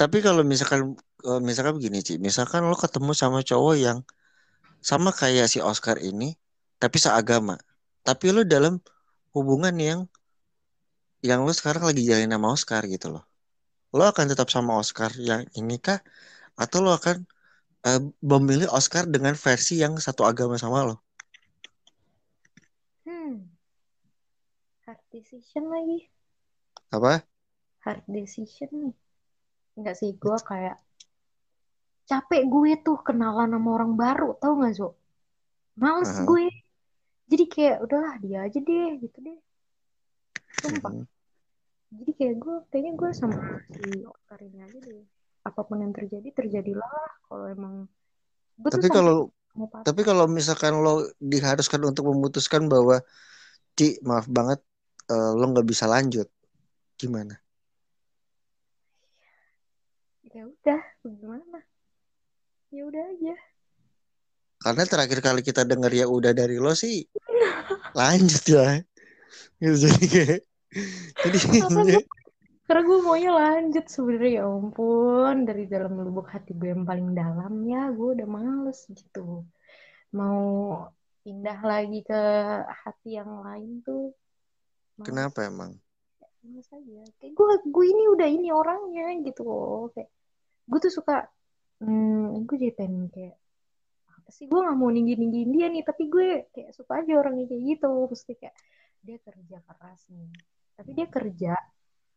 tapi 0.00 0.16
kalau 0.26 0.42
misalkan 0.52 0.80
eh, 1.28 1.40
misalkan 1.48 1.74
begini 1.78 1.98
Ci, 2.06 2.12
misalkan 2.26 2.60
lo 2.70 2.76
ketemu 2.84 3.10
sama 3.22 3.38
cowok 3.48 3.74
yang 3.86 3.98
sama 4.90 5.10
kayak 5.20 5.46
si 5.52 5.58
Oscar 5.70 5.96
ini, 6.10 6.26
tapi 6.82 6.96
seagama. 7.04 7.54
Tapi 8.06 8.26
lo 8.34 8.40
dalam 8.54 8.74
hubungan 9.36 9.74
yang 9.88 10.00
yang 11.28 11.40
lo 11.46 11.52
sekarang 11.58 11.82
lagi 11.88 12.02
jalin 12.10 12.30
sama 12.34 12.48
Oscar 12.56 12.82
gitu 12.94 13.06
loh. 13.14 13.24
Lo 13.96 14.02
akan 14.12 14.26
tetap 14.32 14.48
sama 14.56 14.72
Oscar 14.82 15.10
yang 15.30 15.42
ini 15.60 15.76
kah? 15.86 16.00
Atau 16.62 16.78
lo 16.86 16.90
akan 16.98 17.16
eh, 17.88 18.00
memilih 18.32 18.68
Oscar 18.78 19.04
dengan 19.14 19.34
versi 19.44 19.74
yang 19.84 19.94
satu 20.06 20.22
agama 20.30 20.56
sama 20.64 20.80
lo? 20.88 20.96
hmm 23.04 23.34
hard 24.86 25.00
decision 25.12 25.64
lagi 25.72 26.08
Apa? 26.90 27.26
Hard 27.84 28.02
decision 28.08 28.72
nih. 28.72 28.96
Enggak 29.76 29.94
sih 30.00 30.10
gue 30.16 30.36
kayak 30.40 30.80
capek 32.04 32.42
gue 32.48 32.72
tuh 32.84 32.98
kenalan 33.00 33.52
sama 33.52 33.68
orang 33.76 33.92
baru 33.96 34.36
tau 34.40 34.60
gak 34.60 34.74
Zo? 34.76 34.96
Males 35.76 36.08
Aha. 36.08 36.24
gue. 36.24 36.46
Jadi 37.24 37.44
kayak 37.48 37.76
udahlah 37.84 38.14
dia 38.20 38.44
aja 38.44 38.58
deh 38.60 38.90
gitu 39.00 39.18
deh. 39.20 39.38
Sumpah. 40.60 40.92
Mhm. 40.92 41.06
jadi 41.94 42.10
kayak 42.18 42.34
gue 42.42 42.56
kayaknya 42.74 42.92
gue 42.98 43.10
sama 43.14 43.38
si 43.70 44.02
Oscar 44.02 44.38
ini 44.42 44.58
aja 44.64 44.78
deh. 44.82 45.04
Apa 45.46 45.60
pun 45.62 45.78
yang 45.78 45.94
terjadi 45.94 46.28
terjadilah. 46.34 46.98
Kalau 47.28 47.46
emang 47.46 47.74
gue 48.58 48.68
tuh 48.68 48.80
Tapi 48.80 48.88
kalau 48.90 49.30
tapi 49.86 50.00
kalau 50.02 50.26
misalkan 50.26 50.82
lo 50.82 51.06
diharuskan 51.22 51.78
untuk 51.86 52.10
memutuskan 52.10 52.66
bahwa 52.66 52.98
Ci, 53.74 53.98
maaf 54.06 54.26
banget 54.30 54.62
eh, 55.10 55.32
lo 55.34 55.44
nggak 55.50 55.66
bisa 55.66 55.86
lanjut, 55.86 56.26
gimana? 56.98 57.43
Ya 60.34 60.44
udah 60.50 60.82
gimana? 61.06 61.60
Ya 62.74 62.82
udah 62.90 63.04
aja. 63.14 63.36
Karena 64.58 64.82
terakhir 64.82 65.18
kali 65.22 65.40
kita 65.46 65.62
dengar 65.62 65.94
ya 65.94 66.10
udah 66.10 66.34
dari 66.34 66.58
lo 66.58 66.74
sih 66.74 67.06
lanjut 67.94 68.44
ya. 68.50 68.82
Gitu, 69.62 69.86
Jadi 69.86 70.06
kayak 70.10 70.40
jadi 71.22 71.38
karena 72.64 72.80
gue 72.80 72.98
maunya 73.04 73.30
lanjut 73.30 73.86
sebenarnya 73.86 74.42
ya 74.42 74.44
ampun. 74.50 75.46
Dari 75.46 75.64
dalam 75.70 75.94
lubuk 76.00 76.26
hati 76.32 76.56
gue 76.56 76.74
yang 76.74 76.82
paling 76.82 77.14
dalam 77.14 77.62
ya 77.68 77.92
gue 77.94 78.08
udah 78.18 78.28
males 78.28 78.88
gitu. 78.90 79.46
Mau 80.10 80.42
pindah 81.22 81.60
lagi 81.62 82.02
ke 82.02 82.22
hati 82.66 83.20
yang 83.20 83.44
lain 83.44 83.84
tuh 83.86 84.10
males. 84.98 85.06
Kenapa 85.06 85.46
emang? 85.46 85.78
males 86.44 86.68
aja. 86.72 87.00
Kayak 87.20 87.32
gue 87.36 87.52
gue 87.68 87.86
ini 87.86 88.04
udah 88.16 88.28
ini 88.28 88.48
orangnya 88.50 89.06
gitu 89.22 89.42
loh 89.44 89.92
kayak 89.94 90.10
gue 90.64 90.78
tuh 90.80 90.92
suka 90.92 91.28
hmm, 91.82 92.44
gue 92.48 92.56
jadi 92.56 92.74
pengen 92.74 93.08
kayak 93.12 93.36
apa 94.08 94.28
sih 94.32 94.48
gue 94.48 94.56
nggak 94.56 94.76
mau 94.78 94.88
ninggi 94.88 95.14
ninggin 95.20 95.50
dia 95.52 95.66
nih 95.68 95.82
tapi 95.84 96.08
gue 96.08 96.48
kayak 96.54 96.70
suka 96.72 97.04
aja 97.04 97.12
orangnya 97.20 97.44
kayak 97.50 97.62
gitu 97.76 97.88
mesti 98.08 98.32
kayak 98.40 98.54
dia 99.04 99.16
kerja 99.20 99.56
keras 99.68 100.00
nih 100.08 100.30
tapi 100.74 100.90
dia 100.96 101.06
kerja 101.12 101.52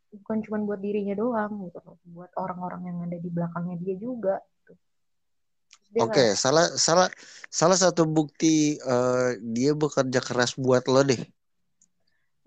bukan 0.08 0.40
cuma 0.40 0.56
buat 0.64 0.80
dirinya 0.80 1.12
doang 1.12 1.68
gitu 1.68 1.78
loh 1.84 1.96
buat 2.08 2.32
orang-orang 2.40 2.82
yang 2.88 2.98
ada 3.04 3.20
di 3.20 3.28
belakangnya 3.28 3.76
dia 3.76 3.94
juga 4.00 4.40
gitu. 4.64 4.72
Oke, 6.00 6.32
nggak- 6.32 6.36
salah 6.36 6.66
salah 6.80 7.08
salah 7.52 7.76
satu 7.76 8.08
bukti 8.08 8.80
eh, 8.80 9.28
dia 9.40 9.76
bekerja 9.76 10.20
keras 10.24 10.56
buat 10.56 10.84
lo 10.88 11.04
deh. 11.04 11.20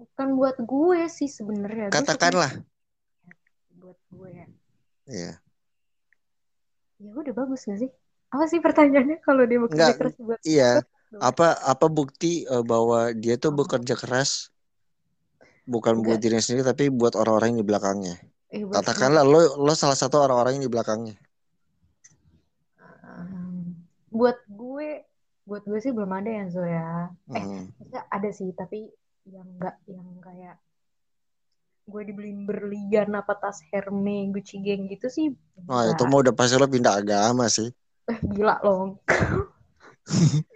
bukan 0.02 0.28
buat 0.34 0.58
gue 0.58 1.00
sih 1.14 1.30
sebenarnya 1.30 1.94
Gue 1.94 2.02
Katakanlah. 2.02 2.52
buat 3.78 3.98
gue 4.10 4.34
Iya. 5.06 5.38
Ya 7.02 7.12
udah 7.12 7.34
bagus 7.34 7.62
gak 7.68 7.80
sih 7.82 7.92
apa 8.32 8.44
sih 8.48 8.60
pertanyaannya 8.64 9.18
kalau 9.26 9.44
dia 9.44 9.60
bekerja 9.60 9.76
Enggak, 9.76 9.98
keras 10.00 10.16
buat 10.22 10.40
iya. 10.48 10.72
Apa 11.20 11.60
apa 11.68 11.86
bukti 11.92 12.48
eh, 12.48 12.64
bahwa 12.64 13.12
dia 13.12 13.36
tuh 13.36 13.52
bekerja 13.52 14.00
keras 14.00 14.48
bukan 15.68 16.00
buat 16.00 16.16
enggak 16.16 16.18
dirinya 16.24 16.44
sendiri 16.44 16.64
tapi 16.64 16.84
buat 16.88 17.14
orang-orang 17.20 17.48
yang 17.56 17.60
di 17.62 17.68
belakangnya. 17.68 18.16
eh 18.56 18.64
buat 18.64 18.80
Katakanlah 18.80 19.24
lo 19.28 19.40
lo 19.60 19.74
salah 19.76 19.98
satu 20.00 20.24
orang-orang 20.24 20.58
yang 20.60 20.66
di 20.68 20.72
belakangnya. 20.72 21.16
Um, 23.04 23.76
buat 24.12 24.40
gue 24.48 25.04
buat 25.44 25.64
gue 25.68 25.80
sih 25.84 25.92
belum 25.92 26.12
ada 26.16 26.32
ya 26.32 26.46
ya 26.48 26.88
eh 27.36 27.46
Hmm. 27.46 27.68
ada 28.08 28.30
sih 28.32 28.56
tapi 28.56 28.88
yang 29.28 29.48
enggak 29.60 29.76
yang 29.92 30.08
kayak 30.24 30.56
gue 31.92 32.02
dibeliin 32.10 32.42
berlian 32.50 33.10
apa 33.20 33.34
tas 33.42 33.58
Hermes 33.70 34.32
Gucci 34.34 34.56
Gang 34.66 34.82
gitu 34.94 35.08
sih 35.16 35.28
Wah, 35.70 35.84
itu 35.92 36.04
mah 36.10 36.20
udah 36.24 36.34
pasti 36.38 36.56
lo 36.62 36.68
pindah 36.74 36.94
agama 37.02 37.46
sih. 37.56 37.68
eh 38.12 38.20
gila 38.34 38.56
lah 38.66 38.78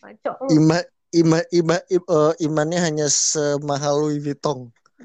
ngaco 0.00 0.32
lu 0.46 0.52
Ima, 0.56 0.78
ima, 1.20 1.38
ima, 1.58 1.76
im- 1.94 2.08
eh, 2.18 2.32
imannya 2.46 2.78
hanya 2.86 3.06
semahal 3.10 3.94
Louis 4.02 4.20
Vuitton. 4.24 4.58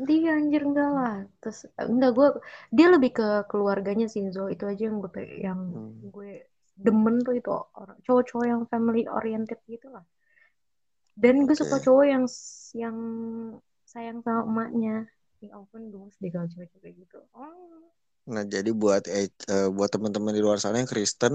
dia 0.07 0.29
anjir 0.39 0.61
enggak 0.69 0.89
lah 0.97 1.15
terus 1.43 1.59
enggak 1.91 2.11
gue 2.17 2.27
dia 2.77 2.87
lebih 2.95 3.11
ke 3.19 3.27
keluarganya 3.51 4.07
sih 4.13 4.23
Zo 4.35 4.43
itu 4.55 4.63
aja 4.71 4.83
yang 4.87 4.97
gue 5.03 5.11
yang 5.45 5.59
Hmm. 5.71 5.91
gue 6.15 6.31
demen 6.85 7.15
tuh 7.25 7.33
itu 7.39 7.49
orang 7.81 7.97
cowok-cowok 8.05 8.45
yang 8.51 8.61
family 8.71 9.03
oriented 9.17 9.59
gitu 9.73 9.87
lah 9.95 10.03
dan 11.21 11.35
gue 11.47 11.55
suka 11.61 11.75
Oke. 11.77 11.85
cowok 11.85 12.05
yang 12.13 12.23
yang 12.83 12.97
sayang 13.91 14.17
sama 14.25 14.41
emaknya 14.47 14.95
ya 15.43 15.49
ampun 15.57 15.81
gemes 15.91 16.15
deh 16.21 16.31
kalau 16.33 16.47
cewek-cewek 16.53 16.93
gitu. 17.01 17.17
Oh. 17.35 17.81
Nah, 18.33 18.43
jadi 18.53 18.69
buat 18.81 19.03
eh, 19.17 19.27
eh, 19.51 19.67
buat 19.75 19.89
teman-teman 19.93 20.33
di 20.37 20.41
luar 20.45 20.57
sana 20.63 20.75
yang 20.81 20.89
Kristen 20.93 21.33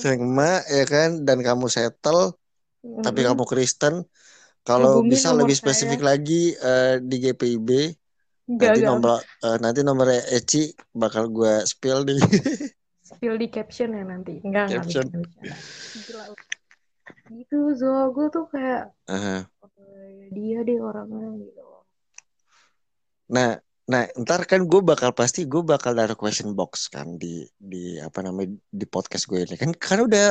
sayang 0.00 0.22
emak 0.28 0.60
ya 0.76 0.82
kan, 0.92 1.10
dan 1.26 1.38
kamu 1.46 1.66
settle, 1.76 2.20
tapi 3.04 3.20
Mm-mm. 3.20 3.28
kamu 3.28 3.44
Kristen, 3.50 3.94
kalau 4.68 4.94
bisa 5.12 5.28
nomor 5.28 5.40
lebih 5.40 5.56
saya. 5.60 5.60
spesifik 5.62 6.00
lagi 6.10 6.34
eh, 6.68 7.00
di 7.10 7.16
GPIB, 7.24 7.70
enggak 8.50 8.72
nanti 8.72 8.80
enggak 8.80 8.90
nomor 8.90 9.18
eh, 9.46 9.58
nanti 9.64 9.80
nomornya 9.88 10.20
Eci 10.36 10.58
bakal 11.02 11.24
gue 11.36 11.52
spill 11.72 11.98
di 12.08 12.14
spill 13.10 13.34
di 13.42 13.46
caption 13.56 13.90
ya 13.98 14.02
nanti 14.12 14.32
enggak 14.46 14.64
enggak 14.68 14.84
caption. 14.88 15.06
bercanda 15.06 15.18
gila. 16.06 16.24
lu. 16.30 16.34
Gitu 17.32 17.72
Zo 17.76 18.12
gue 18.12 18.26
tuh 18.32 18.46
kayak 18.52 18.92
oh, 19.08 19.42
dia 20.32 20.58
deh 20.64 20.78
orangnya 20.80 21.28
gitu 21.40 21.64
Nah, 23.24 23.56
nah 23.88 24.04
ntar 24.20 24.44
kan 24.44 24.68
gue 24.68 24.80
bakal 24.84 25.16
pasti 25.16 25.48
gue 25.48 25.64
bakal 25.64 25.96
naruh 25.96 26.16
question 26.16 26.52
box 26.52 26.92
kan 26.92 27.16
di 27.16 27.48
di 27.56 27.96
apa 27.96 28.20
namanya 28.20 28.52
di 28.68 28.84
podcast 28.84 29.24
gue 29.28 29.48
ini 29.48 29.56
kan 29.56 29.72
karena 29.72 30.02
udah 30.04 30.26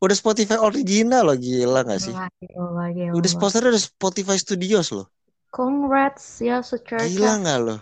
udah 0.00 0.16
Spotify 0.16 0.56
original 0.60 1.32
loh 1.32 1.38
gila 1.38 1.84
gak 1.84 2.00
sih? 2.00 2.12
Gila, 2.12 2.92
gila. 2.92 3.12
Udah 3.16 3.30
sponsor 3.30 3.68
udah 3.68 3.80
Spotify 3.80 4.36
Studios 4.36 4.92
loh. 4.92 5.08
Congrats 5.48 6.42
ya 6.42 6.60
secercah. 6.60 7.08
Gila 7.08 7.32
nggak 7.40 7.58
lo? 7.62 7.76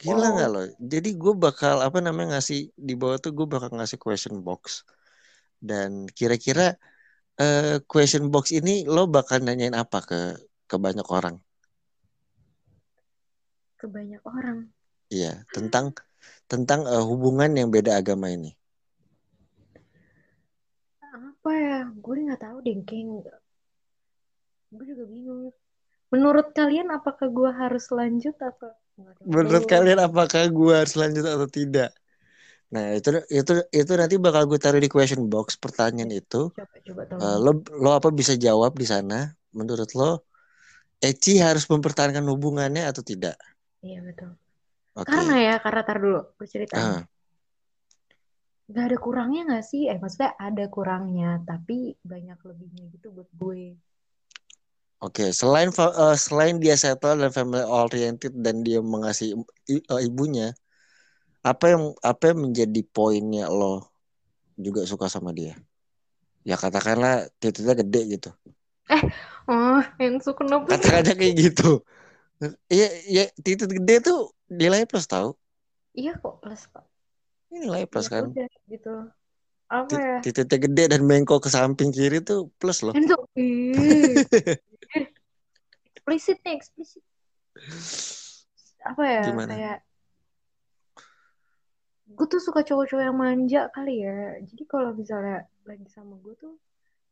Gila 0.00 0.26
Wow. 0.28 0.34
nggak 0.36 0.50
lo? 0.50 0.62
Jadi 0.80 1.10
gue 1.16 1.34
bakal 1.38 1.76
apa 1.80 1.98
namanya 2.02 2.36
ngasih 2.36 2.72
di 2.76 2.94
bawah 2.98 3.20
tuh 3.22 3.32
gue 3.32 3.46
bakal 3.46 3.70
ngasih 3.72 3.96
question 4.00 4.42
box 4.42 4.84
dan 5.62 6.10
kira-kira 6.10 6.74
eh, 7.40 7.80
question 7.88 8.28
box 8.28 8.52
ini 8.52 8.84
lo 8.84 9.08
bakal 9.08 9.40
nanyain 9.40 9.72
apa 9.76 10.02
ke 10.04 10.20
ke 10.68 10.76
banyak 10.76 11.06
orang? 11.08 11.36
Ke 13.76 13.86
banyak 13.88 14.22
orang. 14.24 14.68
Iya 15.12 15.44
tentang 15.52 15.96
tentang 16.48 16.88
eh, 16.88 17.04
hubungan 17.04 17.52
yang 17.52 17.68
beda 17.68 18.00
agama 18.00 18.28
ini. 18.32 18.52
Apa 21.12 21.50
ya? 21.52 21.78
Gue 22.00 22.24
nggak 22.24 22.40
tahu 22.40 22.56
deh, 22.64 22.76
kayak 22.88 23.28
gue 24.72 24.84
juga 24.88 25.04
bingung. 25.04 25.52
Menurut 26.08 26.52
kalian 26.52 26.92
apakah 26.92 27.28
gue 27.28 27.50
harus 27.52 27.88
lanjut 27.92 28.36
tahu. 28.36 28.72
Menurut 29.24 29.64
kalian 29.64 30.00
apakah 30.04 30.48
gue 30.48 30.72
harus 30.72 30.94
lanjut 30.96 31.24
atau 31.24 31.48
tidak? 31.48 31.92
Nah 32.72 32.84
itu 32.96 33.08
itu 33.28 33.52
itu 33.70 33.92
nanti 34.00 34.16
bakal 34.16 34.42
gue 34.48 34.58
taruh 34.60 34.80
di 34.80 34.88
question 34.88 35.28
box 35.28 35.60
pertanyaan 35.60 36.12
itu. 36.12 36.48
Coba 36.56 36.76
coba 36.86 37.02
tolong. 37.08 37.40
lo 37.44 37.50
lo 37.82 37.90
apa 37.98 38.08
bisa 38.08 38.32
jawab 38.36 38.72
di 38.80 38.86
sana? 38.88 39.28
Menurut 39.52 39.90
lo 39.92 40.24
Eci 41.02 41.42
harus 41.42 41.66
mempertahankan 41.66 42.22
hubungannya 42.30 42.86
atau 42.86 43.02
tidak? 43.02 43.34
Iya 43.82 43.98
betul. 44.06 44.30
Oke. 44.94 45.10
Karena 45.10 45.34
ya, 45.42 45.54
karena 45.64 45.80
tar 45.82 45.98
dulu, 45.98 46.20
gue 46.38 46.46
ceritain. 46.46 46.78
Ah, 46.78 47.02
Gak 48.72 48.84
ada 48.88 48.96
kurangnya 49.04 49.40
gak 49.52 49.64
sih? 49.70 49.82
Eh 49.90 49.98
maksudnya 50.00 50.30
ada 50.38 50.64
kurangnya, 50.70 51.42
tapi 51.44 51.98
banyak 52.06 52.38
lebihnya 52.48 52.84
gitu 52.94 53.06
buat 53.12 53.28
gue. 53.34 53.76
Oke, 55.02 55.34
selain 55.34 55.74
fa- 55.74 55.90
eh, 55.90 56.14
selain 56.14 56.62
dia 56.62 56.78
settle 56.78 57.18
dan 57.26 57.30
family 57.34 57.66
oriented 57.66 58.32
dan 58.38 58.62
dia 58.62 58.78
mengasihi 58.78 59.34
eh, 59.74 60.00
ibunya, 60.06 60.54
apa 61.42 61.64
yang 61.74 61.82
apa 62.02 62.22
yang 62.30 62.38
menjadi 62.50 62.80
poinnya 62.94 63.50
lo 63.50 63.90
juga 64.58 64.86
suka 64.86 65.06
sama 65.10 65.30
dia? 65.34 65.58
Ya 66.42 66.58
katakanlah 66.58 67.30
titiknya 67.38 67.74
gede 67.78 68.00
gitu. 68.18 68.30
Oh, 69.50 69.82
yang 69.98 70.22
suka 70.22 70.46
kenapa 70.46 70.70
sih? 70.70 70.78
Katakannya 70.78 71.14
kayak 71.18 71.34
gitu. 71.38 71.68
Iya, 72.70 72.86
iya 73.06 73.22
titik 73.38 73.70
gede 73.70 73.94
tuh 74.02 74.34
nilai 74.50 74.82
plus 74.86 75.06
tahu. 75.06 75.34
Iya 75.94 76.12
kok, 76.22 76.34
plus 76.42 76.62
kok. 76.72 76.84
Ini 77.52 77.68
nilai 77.68 77.82
plus 77.86 78.06
Ya 78.08 78.12
kan. 78.18 78.24
udah 78.26 78.48
gitu. 78.66 78.92
Apa 79.70 79.96
ya? 79.96 80.16
Titiknya 80.24 80.58
gede 80.66 80.84
dan 80.92 81.00
mengko 81.06 81.36
ke 81.38 81.48
samping 81.50 81.90
kiri 81.94 82.18
tuh 82.22 82.50
plus 82.58 82.82
loh. 82.86 82.94
Ih. 83.38 84.14
Eksplisit 85.96 86.38
nih, 86.44 86.54
eksplisit. 86.58 87.04
Apa 88.82 89.02
ya? 89.06 89.22
Gimana? 89.22 89.54
Kayak 89.54 89.76
gue 92.16 92.26
tuh 92.28 92.40
suka 92.42 92.60
cowok-cowok 92.62 93.02
yang 93.02 93.16
manja 93.16 93.68
kali 93.72 94.04
ya. 94.04 94.38
Jadi 94.44 94.62
kalau 94.68 94.92
misalnya 94.92 95.48
lagi 95.64 95.86
sama 95.88 96.18
gue 96.20 96.34
tuh 96.36 96.54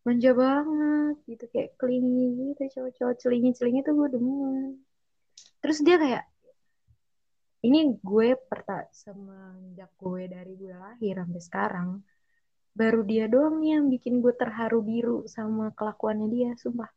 manja 0.05 0.33
banget 0.33 1.17
gitu 1.29 1.45
kayak 1.53 1.77
clingy 1.77 2.53
gitu 2.57 2.63
cowok-cowok 2.81 3.15
celingi-celingi 3.21 3.81
tuh 3.85 3.95
gue 3.97 4.09
demen. 4.17 4.81
Terus 5.61 5.79
dia 5.85 5.97
kayak 6.01 6.25
ini 7.61 8.01
gue 8.01 8.29
perta 8.41 8.89
semenjak 8.89 9.93
gue 10.01 10.23
dari 10.33 10.53
gue 10.57 10.73
lahir 10.73 11.21
sampai 11.21 11.43
sekarang 11.45 11.89
baru 12.73 13.05
dia 13.05 13.29
doang 13.29 13.61
nih 13.61 13.77
yang 13.77 13.87
bikin 13.93 14.25
gue 14.25 14.33
terharu 14.33 14.81
biru 14.81 15.29
sama 15.29 15.75
kelakuannya 15.77 16.29
dia 16.33 16.51
sumpah 16.57 16.89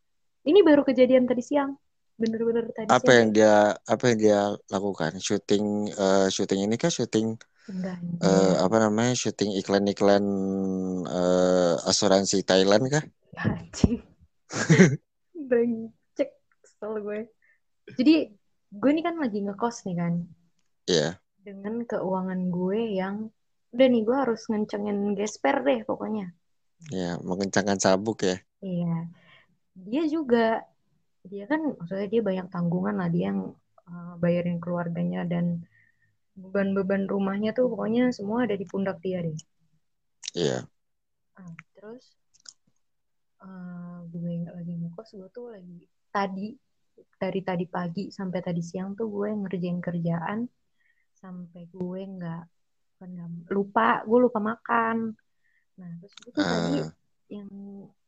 ini 0.47 0.63
baru 0.63 0.87
kejadian 0.87 1.27
tadi 1.27 1.43
siang 1.43 1.75
bener-bener 2.15 2.69
tadi 2.71 2.87
Apa 2.93 3.03
siang 3.03 3.15
yang 3.19 3.29
dia 3.33 3.55
apa 3.89 4.03
yang 4.13 4.17
dia 4.21 4.39
lakukan? 4.69 5.11
Syuting 5.17 5.89
eh, 5.91 6.27
syuting 6.29 6.59
ini 6.69 6.75
kah 6.77 6.93
syuting 6.93 7.35
enggak 7.69 7.97
enggak 8.03 8.55
apa 8.65 8.75
namanya? 8.79 9.13
Syuting 9.15 9.51
iklan-iklan 9.59 10.23
eh, 11.07 11.75
asuransi 11.87 12.43
Thailand 12.43 12.85
kah? 12.89 13.03
anjing 13.33 13.97
brengsek 15.49 16.29
kesel 16.61 17.01
gue 17.01 17.19
jadi 17.97 18.29
gue 18.69 18.89
ini 18.93 19.01
kan 19.01 19.17
lagi 19.17 19.41
ngekos 19.41 19.89
nih 19.89 19.97
kan 19.97 20.13
Iya. 20.85 21.17
dengan 21.41 21.81
keuangan 21.81 22.53
gue 22.53 22.79
yang 22.93 23.33
udah 23.73 23.87
nih 23.89 24.01
gue 24.05 24.15
harus 24.15 24.45
ngencengin 24.47 25.17
gesper 25.17 25.65
deh 25.65 25.81
pokoknya 25.81 26.29
Ya, 26.91 27.15
mengencangkan 27.23 27.79
sabuk 27.79 28.27
ya. 28.27 28.37
Iya, 28.59 29.07
dia 29.71 30.03
juga 30.05 30.67
dia 31.23 31.47
kan 31.47 31.73
maksudnya 31.79 32.11
dia 32.11 32.21
banyak 32.21 32.47
tanggungan 32.51 32.99
lah 32.99 33.07
dia 33.07 33.31
yang 33.31 33.55
uh, 33.87 34.13
bayarin 34.19 34.59
keluarganya 34.59 35.23
dan 35.23 35.63
beban-beban 36.33 37.03
rumahnya 37.05 37.53
tuh 37.57 37.69
pokoknya 37.71 38.09
semua 38.17 38.45
ada 38.45 38.55
di 38.57 38.65
pundak 38.65 38.97
dia 39.05 39.19
deh. 39.21 39.37
Iya. 40.33 40.65
Ah, 41.37 41.53
terus 41.73 42.03
uh, 43.41 44.05
gue 44.09 44.31
nggak 44.45 44.55
lagi 44.57 44.73
ngekos 44.81 45.09
gue 45.17 45.29
tuh 45.33 45.47
lagi 45.53 45.79
tadi 46.13 46.53
dari 47.17 47.41
tadi 47.41 47.65
pagi 47.65 48.03
sampai 48.13 48.39
tadi 48.45 48.61
siang 48.61 48.93
tuh 48.93 49.09
gue 49.09 49.29
ngerjain 49.33 49.81
kerjaan 49.81 50.45
sampai 51.17 51.61
gue 51.69 52.01
nggak 52.17 52.43
lupa 53.51 54.05
gue 54.07 54.19
lupa 54.25 54.39
makan. 54.39 54.97
Nah 55.79 55.89
terus 55.99 56.13
gue 56.21 56.31
tuh 56.31 56.45
tadi 56.45 56.75
Ah, 56.79 56.89
yang 57.29 57.49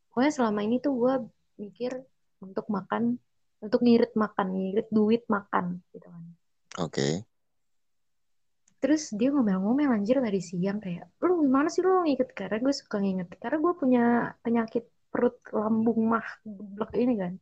pokoknya 0.09 0.31
selama 0.31 0.59
ini 0.63 0.77
tuh 0.79 0.93
gue 0.95 1.13
mikir 1.59 1.91
untuk 2.43 2.67
makan 2.69 3.17
untuk 3.63 3.79
ngirit 3.81 4.11
makan 4.13 4.47
ngirit 4.53 4.87
duit 4.91 5.23
makan 5.31 5.81
gitu 5.95 6.07
kan 6.07 6.23
oke. 6.79 7.07
Terus 8.85 9.09
dia 9.17 9.33
ngomel-ngomel 9.33 9.89
anjir 9.97 10.21
tadi 10.21 10.37
siang 10.45 10.77
kayak 10.77 11.09
lu 11.25 11.41
gimana 11.41 11.73
sih 11.73 11.81
lu 11.81 12.05
ngiket 12.05 12.37
karena 12.37 12.61
gue 12.61 12.73
suka 12.77 13.01
nginget 13.01 13.33
karena 13.41 13.57
gue 13.57 13.73
punya 13.73 14.03
penyakit 14.45 14.85
perut 15.09 15.41
lambung 15.49 16.05
mah 16.05 16.27
geblek 16.45 16.93
ini 16.93 17.15
kan 17.17 17.33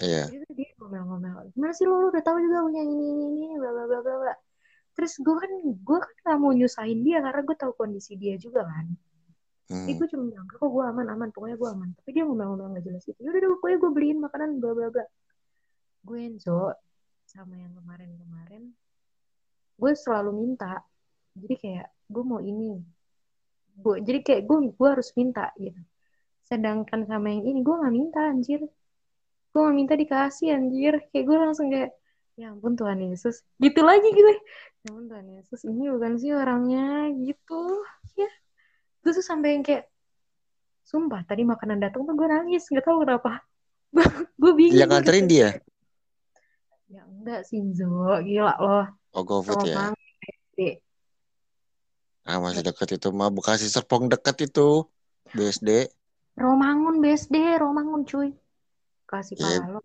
Iya. 0.00 0.30
jadi 0.32 0.48
dia 0.56 0.70
ngomel-ngomel 0.80 1.52
gimana 1.52 1.72
sih 1.76 1.84
lu, 1.84 1.92
lu 2.00 2.06
udah 2.08 2.24
tahu 2.24 2.40
juga 2.40 2.64
punya 2.64 2.80
ini 2.88 3.04
ini 3.12 3.24
ini 3.36 3.46
bla 3.60 3.68
bla 3.68 3.84
bla 3.84 4.00
bla 4.00 4.34
terus 4.96 5.12
gue 5.20 5.36
kan 5.36 5.52
gue 5.60 5.98
kan 6.00 6.14
gak 6.24 6.38
mau 6.40 6.56
nyusahin 6.56 7.04
dia 7.04 7.20
karena 7.20 7.40
gue 7.44 7.56
tahu 7.60 7.72
kondisi 7.76 8.16
dia 8.16 8.40
juga 8.40 8.64
kan 8.64 8.88
Jadi 9.68 9.92
Hmm. 9.92 10.00
gue 10.00 10.08
cuma 10.08 10.24
bilang, 10.32 10.48
kok 10.48 10.64
gue 10.64 10.80
aman, 10.80 11.06
aman, 11.12 11.28
pokoknya 11.28 11.60
gue 11.60 11.68
aman. 11.68 11.88
Tapi 11.92 12.16
dia 12.16 12.24
ngomong-ngomong 12.24 12.80
gak 12.80 12.88
jelas 12.88 13.04
itu. 13.04 13.20
Yaudah 13.20 13.52
pokoknya 13.52 13.76
gue 13.76 13.90
beliin 13.92 14.18
makanan, 14.24 14.64
bla 14.64 14.72
bla 14.72 14.88
bla. 14.88 15.04
Gue 16.08 16.18
Enzo, 16.24 16.72
sama 17.28 17.52
yang 17.60 17.76
kemarin-kemarin, 17.76 18.72
gue 19.78 19.92
selalu 19.94 20.30
minta. 20.34 20.82
Jadi 21.38 21.54
kayak, 21.54 21.86
gue 22.10 22.22
mau 22.26 22.42
ini. 22.42 22.82
Gue, 23.78 24.02
jadi 24.02 24.18
kayak 24.26 24.42
gue, 24.44 24.74
gue 24.74 24.88
harus 24.90 25.14
minta 25.14 25.54
gitu. 25.54 25.78
Sedangkan 26.42 27.06
sama 27.06 27.30
yang 27.30 27.46
ini, 27.46 27.62
gue 27.62 27.74
gak 27.78 27.94
minta 27.94 28.20
anjir. 28.26 28.60
Gue 29.54 29.60
gak 29.62 29.76
minta 29.78 29.94
dikasih 29.94 30.50
anjir. 30.52 30.98
Kayak 31.14 31.24
gue 31.30 31.36
langsung 31.38 31.66
kayak, 31.70 31.94
ya 32.34 32.50
ampun 32.50 32.74
Tuhan 32.74 32.98
Yesus. 32.98 33.46
Gitu 33.62 33.80
lagi 33.86 34.10
gue. 34.10 34.34
Ya 34.82 34.90
ampun 34.90 35.06
Tuhan 35.06 35.26
Yesus, 35.30 35.62
ini 35.62 35.86
bukan 35.94 36.18
sih 36.18 36.34
orangnya 36.34 37.14
gitu. 37.22 37.62
Ya, 38.18 38.30
gue 39.06 39.10
tuh 39.14 39.22
sampai 39.22 39.54
yang 39.54 39.62
kayak 39.62 39.86
sumpah 40.82 41.20
tadi 41.28 41.44
makanan 41.44 41.84
datang 41.84 42.08
tuh 42.08 42.16
gue 42.16 42.24
nangis 42.24 42.64
nggak 42.64 42.80
tahu 42.80 43.04
kenapa 43.04 43.44
gue 44.40 44.52
bingung 44.56 44.80
Yang 44.80 44.88
nganterin 44.88 45.24
gitu. 45.28 45.32
dia. 45.36 45.48
ya 46.88 47.02
enggak 47.04 47.44
sih 47.44 47.60
Zo 47.76 48.16
gila 48.24 48.56
loh 48.56 48.88
Oh, 49.16 49.22
GoFood 49.24 49.64
ya. 49.66 49.76
Romang 49.88 49.94
SD 50.20 50.58
Ah, 52.28 52.38
masih 52.44 52.60
deket 52.60 53.00
itu 53.00 53.08
mah. 53.08 53.32
Bekasi 53.32 53.66
Serpong 53.66 54.12
deket 54.12 54.36
itu. 54.52 54.84
BSD. 55.32 55.88
Romangun 56.36 57.00
BSD 57.02 57.58
Romangun 57.58 58.04
cuy 58.04 58.30
kasih 59.04 59.36
Iya. 59.40 59.58
lo 59.74 59.80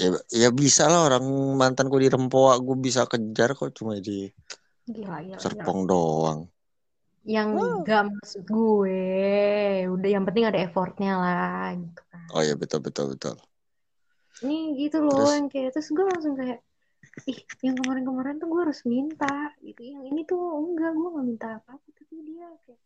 Ya, 0.00 0.08
ya 0.34 0.48
bisa 0.50 0.90
lah 0.90 1.06
orang 1.06 1.22
mantanku 1.54 1.94
di 2.02 2.08
Rempoa 2.10 2.58
gue 2.58 2.74
bisa 2.80 3.06
kejar 3.06 3.54
kok 3.54 3.70
cuma 3.76 3.94
di 4.02 4.26
gila 4.88 5.22
gila 5.22 5.36
gila 5.38 5.38
Serpong 5.38 5.86
doang. 5.86 6.40
yang 7.22 7.54
gak 7.86 8.10
maksud 8.10 8.42
gue 8.42 8.98
udah 9.86 10.08
yang 10.10 10.26
penting 10.26 10.42
ada 10.50 10.58
effortnya 10.58 11.14
lah 11.22 11.70
gitu 11.78 12.02
kan 12.10 12.26
Oh 12.34 12.42
ya 12.42 12.58
betul 12.58 12.82
betul 12.82 13.14
betul. 13.14 13.38
ini 14.42 14.74
gitu 14.74 14.98
loh 15.06 15.14
Terus? 15.22 15.32
yang 15.38 15.46
kayak 15.46 15.70
terus 15.70 15.88
gue 15.94 16.02
langsung 16.02 16.34
kayak 16.34 16.58
ih 17.28 17.38
yang 17.60 17.76
kemarin-kemarin 17.76 18.40
tuh 18.40 18.48
gue 18.48 18.60
harus 18.64 18.80
minta 18.88 19.52
gitu. 19.60 19.84
Yang 19.84 20.04
ini 20.08 20.20
tuh 20.24 20.40
enggak 20.40 20.96
gue 20.96 21.08
nggak 21.12 21.26
minta 21.28 21.48
apa-apa 21.60 21.88
tapi 21.92 22.14
dia 22.24 22.48
kayak 22.64 22.80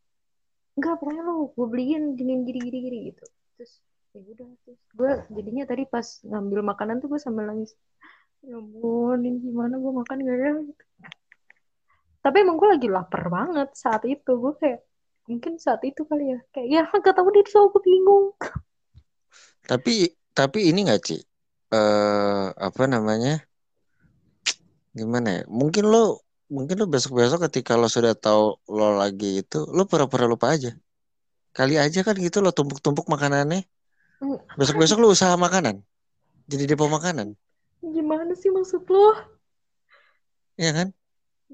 enggak 0.76 0.94
pokoknya 0.98 1.22
lo 1.22 1.54
gue 1.54 1.66
beliin 1.70 2.02
gini 2.18 2.42
gini 2.42 2.58
gini 2.58 2.78
gini 2.82 2.98
gitu. 3.14 3.24
Terus 3.54 3.72
ya 4.10 4.20
udah 4.26 4.48
terus. 4.66 4.80
Gue 4.92 5.10
jadinya 5.30 5.64
tadi 5.64 5.82
pas 5.86 6.06
ngambil 6.26 6.60
makanan 6.66 6.98
tuh 6.98 7.08
gue 7.14 7.20
sambil 7.22 7.46
nangis. 7.46 7.72
Ya 8.42 8.58
ampun 8.58 9.18
ini 9.22 9.38
gimana 9.40 9.78
gue 9.78 9.92
makan 9.94 10.16
gak 10.26 10.38
ya? 10.38 10.52
Gitu. 10.62 10.84
tapi 12.26 12.42
emang 12.42 12.58
gue 12.58 12.68
lagi 12.74 12.88
lapar 12.90 13.30
banget 13.30 13.70
saat 13.78 14.02
itu. 14.02 14.30
Gue 14.34 14.58
kayak 14.58 14.82
mungkin 15.30 15.62
saat 15.62 15.78
itu 15.86 16.02
kali 16.02 16.34
ya. 16.34 16.38
Kayak 16.50 16.68
ya 16.74 16.82
gak 16.90 17.14
tahu 17.14 17.30
deh 17.30 17.46
so 17.46 17.70
gue 17.70 17.82
bingung. 17.86 18.34
Tapi 19.62 20.10
tapi 20.34 20.66
ini 20.66 20.82
nggak 20.86 21.02
Ci? 21.06 21.18
Eh 21.70 22.46
apa 22.50 22.82
namanya? 22.90 23.45
Gimana 24.98 25.28
ya? 25.36 25.42
Mungkin 25.60 25.84
lo 25.92 25.98
mungkin 26.54 26.76
lo 26.80 26.86
besok-besok 26.94 27.38
ketika 27.46 27.72
lo 27.80 27.86
sudah 27.96 28.14
tahu 28.24 28.42
lo 28.76 28.86
lagi 29.00 29.26
itu, 29.42 29.56
lo 29.76 29.82
pura-pura 29.90 30.24
lupa 30.32 30.46
aja. 30.54 30.70
Kali 31.56 31.74
aja 31.84 32.00
kan 32.06 32.16
gitu 32.26 32.38
lo 32.44 32.50
tumpuk-tumpuk 32.58 33.06
makanannya. 33.14 33.58
Hmm, 34.20 34.36
Besok-besok 34.58 34.98
lo 35.02 35.06
usaha 35.16 35.34
makanan. 35.46 35.76
Jadi 36.50 36.64
depo 36.70 36.86
makanan. 36.96 37.28
gimana 37.94 38.32
sih 38.40 38.50
maksud 38.56 38.82
lo 38.92 39.04
Iya 40.60 40.70
kan? 40.78 40.88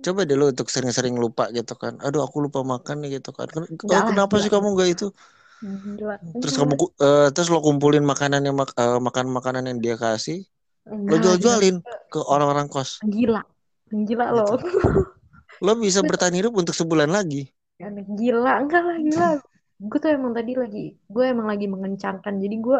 Coba 0.05 0.21
deh 0.29 0.37
lo 0.41 0.45
untuk 0.53 0.69
sering-sering 0.75 1.17
lupa 1.25 1.45
gitu 1.59 1.75
kan. 1.83 1.95
Aduh 2.05 2.21
aku 2.27 2.37
lupa 2.47 2.61
makan 2.75 2.97
nih 3.03 3.11
gitu 3.17 3.31
kan. 3.39 3.49
Ken- 3.55 3.69
Enggak 3.73 4.03
lah, 4.03 4.07
kenapa 4.11 4.35
sih 4.43 4.51
kamu 4.55 4.69
nggak 4.77 4.91
itu? 4.95 5.07
gila 5.63 6.17
Terus 6.41 6.55
kamu 6.61 6.75
eh, 7.07 7.27
terus 7.35 7.49
lo 7.53 7.59
kumpulin 7.67 8.05
makanan 8.13 8.41
yang 8.47 8.57
mak- 8.61 8.75
eh, 8.83 8.99
makan 9.07 9.27
makanan 9.37 9.65
yang 9.71 9.79
dia 9.85 9.97
kasih, 10.05 10.39
lo 10.83 10.95
Enggak, 10.99 11.23
jual-jualin 11.23 11.77
ke 12.11 12.19
orang-orang 12.27 12.67
kos. 12.67 12.99
gila. 13.07 13.43
Gila 13.93 14.27
lo. 14.35 14.47
Lo 15.63 15.79
bisa 15.79 16.03
bertahan 16.03 16.35
hidup 16.35 16.59
untuk 16.59 16.75
sebulan 16.75 17.07
lagi. 17.07 17.47
gila. 18.19 18.59
Enggak 18.59 18.83
lah 18.83 18.99
gila. 18.99 19.29
Gue 19.79 19.99
tuh 19.99 20.11
emang 20.11 20.35
tadi 20.35 20.59
lagi 20.59 20.99
gue 20.99 21.25
emang 21.27 21.47
lagi 21.47 21.71
mengencangkan. 21.71 22.35
Jadi 22.43 22.57
gue 22.59 22.79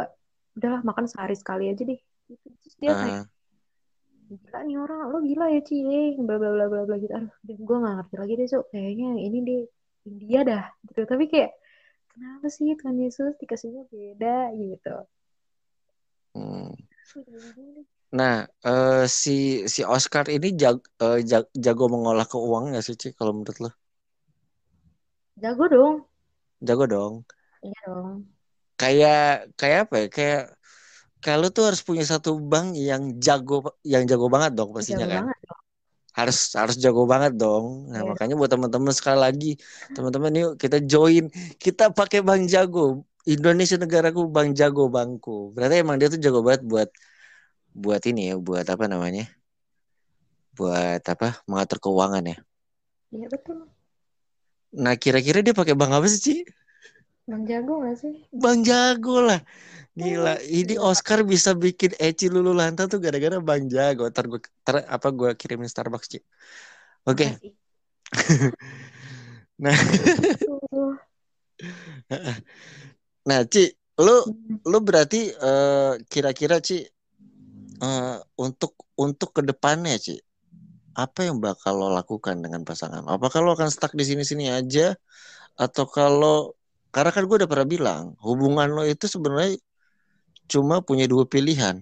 udahlah 0.59 0.83
makan 0.83 1.07
sehari 1.07 1.39
sekali 1.39 1.71
aja 1.71 1.83
deh. 1.87 2.01
Gitu. 2.27 2.49
terus 2.59 2.75
dia 2.81 2.91
kayak 2.97 3.19
Ah, 3.23 3.25
gila 4.33 4.59
nih 4.65 4.77
orang 4.81 4.99
lo 5.13 5.19
gila 5.21 5.47
ya 5.53 5.61
cie 5.61 6.17
bla 6.17 6.41
bla 6.41 6.51
bla 6.51 6.67
bla 6.67 6.83
bla 6.89 6.97
gitu. 6.99 7.13
Aduh 7.13 7.59
gue 7.61 7.77
gak 7.77 7.95
ngerti 8.03 8.15
lagi 8.19 8.33
deh 8.41 8.49
so 8.51 8.59
kayaknya 8.73 9.09
ini 9.21 9.39
deh 9.47 9.63
India 10.11 10.41
dah 10.43 10.65
gitu. 10.91 11.01
Tapi 11.07 11.25
kayak 11.31 11.51
kenapa 12.11 12.47
sih 12.51 12.73
Tuhan 12.75 12.97
Yesus 12.99 13.37
dikasihnya 13.39 13.87
beda? 13.93 14.51
Gitu. 14.59 14.97
Hmm. 16.33 16.73
Nah, 18.13 18.45
uh, 18.69 19.09
si 19.09 19.65
si 19.65 19.81
Oscar 19.81 20.29
ini 20.29 20.53
jag, 20.53 20.85
uh, 21.01 21.17
jag, 21.17 21.49
jago 21.57 21.89
mengolah 21.89 22.29
keuangan 22.29 22.77
nggak 22.77 22.85
sih, 22.85 22.97
Ci, 22.97 23.09
kalau 23.17 23.33
menurut 23.33 23.57
lo? 23.57 23.71
Jago 25.41 25.65
dong. 25.67 25.97
Jago 26.61 26.85
dong. 26.85 27.15
Iya 27.65 27.81
dong. 27.89 28.17
Kayak 28.77 29.51
kayak 29.57 29.79
apa 29.89 29.95
ya? 29.97 30.07
Kayak 30.13 30.43
kalau 31.23 31.49
tuh 31.55 31.71
harus 31.71 31.81
punya 31.81 32.05
satu 32.05 32.37
bank 32.37 32.75
yang 32.75 33.17
jago 33.23 33.63
yang 33.87 34.05
jago 34.05 34.27
banget 34.27 34.59
dong 34.59 34.75
pastinya 34.75 35.07
jago 35.07 35.15
kan. 35.15 35.23
Banget 35.25 35.39
dong. 35.47 35.61
Harus 36.13 36.39
harus 36.59 36.77
jago 36.77 37.03
banget 37.09 37.33
dong. 37.41 37.89
Nah, 37.89 38.05
yeah. 38.05 38.11
makanya 38.13 38.35
buat 38.37 38.51
teman-teman 38.53 38.93
sekali 38.93 39.19
lagi, 39.23 39.51
teman-teman 39.97 40.31
yuk 40.37 40.53
kita 40.61 40.85
join, 40.85 41.33
kita 41.57 41.89
pakai 41.89 42.21
bank 42.21 42.51
jago. 42.53 43.07
Indonesia 43.23 43.79
negaraku 43.79 44.27
bank 44.27 44.59
jago 44.59 44.91
bangku. 44.91 45.55
Berarti 45.55 45.83
emang 45.83 45.97
dia 45.99 46.11
tuh 46.11 46.19
jago 46.19 46.43
banget 46.43 46.67
buat 46.67 46.91
buat 47.73 48.03
ini 48.05 48.33
ya, 48.33 48.35
buat 48.37 48.67
apa 48.67 48.85
namanya? 48.91 49.31
Buat 50.59 51.03
apa? 51.07 51.39
Mengatur 51.47 51.79
keuangan 51.79 52.25
ya. 52.27 52.37
Iya 53.15 53.27
betul. 53.31 53.71
Nah 54.73 54.95
kira-kira 54.99 55.45
dia 55.45 55.55
pakai 55.55 55.79
bank 55.79 55.93
apa 55.95 56.07
sih, 56.11 56.21
Ci? 56.21 56.35
Bang 57.23 57.47
Jago 57.47 57.87
gak 57.87 57.97
sih? 58.03 58.15
Bang 58.35 58.67
Jago 58.67 59.23
lah. 59.23 59.41
Gila, 59.93 60.35
oh, 60.35 60.39
ini 60.49 60.75
iya. 60.75 60.81
Oscar 60.81 61.21
bisa 61.21 61.53
bikin 61.53 61.93
Eci 62.01 62.33
Lulu 62.33 62.57
Lanta 62.57 62.89
tuh 62.89 62.97
gara-gara 62.97 63.37
Bang 63.45 63.69
Jago. 63.69 64.09
Ntar 64.09 64.25
gue, 64.27 64.41
ter, 64.65 64.81
apa 64.89 65.09
gue 65.13 65.37
kirimin 65.37 65.69
Starbucks, 65.69 66.09
Ci. 66.09 66.19
Oke. 67.05 67.29
Okay. 67.29 67.53
nah. 69.63 69.77
nah, 73.29 73.45
Ci, 73.47 73.71
lu 74.01 74.17
hmm. 74.25 74.67
lu 74.67 74.79
berarti 74.81 75.31
uh, 75.37 75.99
kira-kira 76.09 76.59
Ci 76.59 76.83
uh, 77.83 78.19
untuk 78.41 78.75
untuk 78.97 79.31
ke 79.35 79.43
depannya 79.45 79.99
Ci 79.99 80.17
apa 80.93 81.25
yang 81.25 81.41
bakal 81.41 81.81
lo 81.81 81.89
lakukan 81.93 82.41
dengan 82.45 82.63
pasangan? 82.69 83.05
Apakah 83.09 83.41
lo 83.41 83.57
akan 83.57 83.73
stuck 83.73 83.97
di 83.97 84.05
sini-sini 84.05 84.53
aja? 84.53 84.93
Atau 85.57 85.89
kalau 85.89 86.53
karena 86.93 87.11
kan 87.13 87.25
gue 87.25 87.37
udah 87.45 87.49
pernah 87.49 87.69
bilang 87.69 88.03
hubungan 88.21 88.69
lo 88.69 88.85
itu 88.85 89.09
sebenarnya 89.09 89.57
cuma 90.49 90.85
punya 90.85 91.09
dua 91.09 91.25
pilihan. 91.25 91.81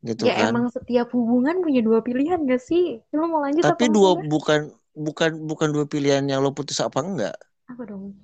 Gitu 0.00 0.28
ya 0.28 0.48
kan? 0.48 0.52
emang 0.52 0.66
setiap 0.72 1.12
hubungan 1.12 1.60
punya 1.60 1.80
dua 1.84 2.04
pilihan 2.04 2.44
gak 2.44 2.60
sih? 2.60 3.00
Lo 3.12 3.28
mau 3.28 3.40
lanjut 3.44 3.64
tapi 3.64 3.88
apa 3.88 3.92
dua 3.92 4.10
enggak? 4.16 4.28
bukan 4.32 4.60
bukan 4.96 5.30
bukan 5.44 5.68
dua 5.72 5.84
pilihan 5.88 6.24
yang 6.28 6.44
lo 6.44 6.52
putus 6.52 6.80
apa 6.80 7.00
enggak? 7.00 7.36
Apa 7.68 7.88
dong 7.88 8.16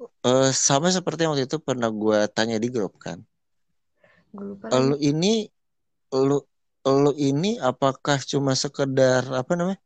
uh, 0.00 0.50
sama 0.54 0.88
seperti 0.94 1.26
yang 1.26 1.34
waktu 1.34 1.50
itu 1.50 1.58
pernah 1.58 1.90
gue 1.90 2.18
tanya 2.30 2.56
di 2.56 2.68
grup 2.70 2.96
kan 3.02 3.22
Lalu 4.68 4.96
ini 5.00 5.32
lu 6.12 6.38
lu 6.88 7.12
ini 7.16 7.56
apakah 7.60 8.20
cuma 8.24 8.52
sekedar 8.56 9.24
apa 9.32 9.52
namanya? 9.56 9.80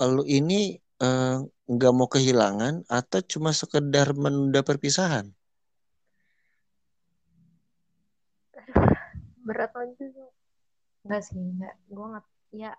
Lu 0.00 0.24
ini 0.24 0.80
eh, 0.80 1.36
nggak 1.68 1.92
uh, 1.92 1.96
mau 1.96 2.08
kehilangan 2.08 2.88
atau 2.88 3.20
cuma 3.24 3.52
sekedar 3.52 4.16
menunda 4.16 4.60
perpisahan? 4.64 5.28
Berat 9.44 9.72
aja 9.76 10.04
Enggak 11.04 11.22
sih, 11.24 11.40
enggak. 11.40 11.74
Gue 11.88 12.06
nggak 12.12 12.26
ya 12.52 12.72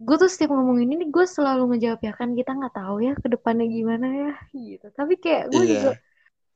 gue 0.00 0.16
tuh 0.16 0.30
setiap 0.32 0.56
ngomong 0.56 0.80
ini 0.80 0.96
nih 1.04 1.08
gue 1.12 1.26
selalu 1.28 1.76
ngejawab 1.76 2.00
ya 2.00 2.12
kan 2.16 2.32
kita 2.32 2.56
nggak 2.56 2.72
tahu 2.72 3.04
ya 3.04 3.12
ke 3.20 3.28
depannya 3.28 3.68
gimana 3.68 4.06
ya 4.08 4.32
gitu. 4.56 4.88
Tapi 4.96 5.20
kayak 5.20 5.52
gue 5.52 5.60
yeah. 5.60 5.72
juga 5.76 5.90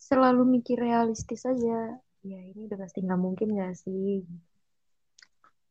selalu 0.01 0.43
mikir 0.49 0.81
realistis 0.81 1.45
aja. 1.45 2.01
Ya 2.25 2.41
ini 2.41 2.65
udah 2.65 2.81
pasti 2.81 3.05
nggak 3.05 3.21
mungkin 3.21 3.53
gak 3.53 3.77
sih? 3.77 4.25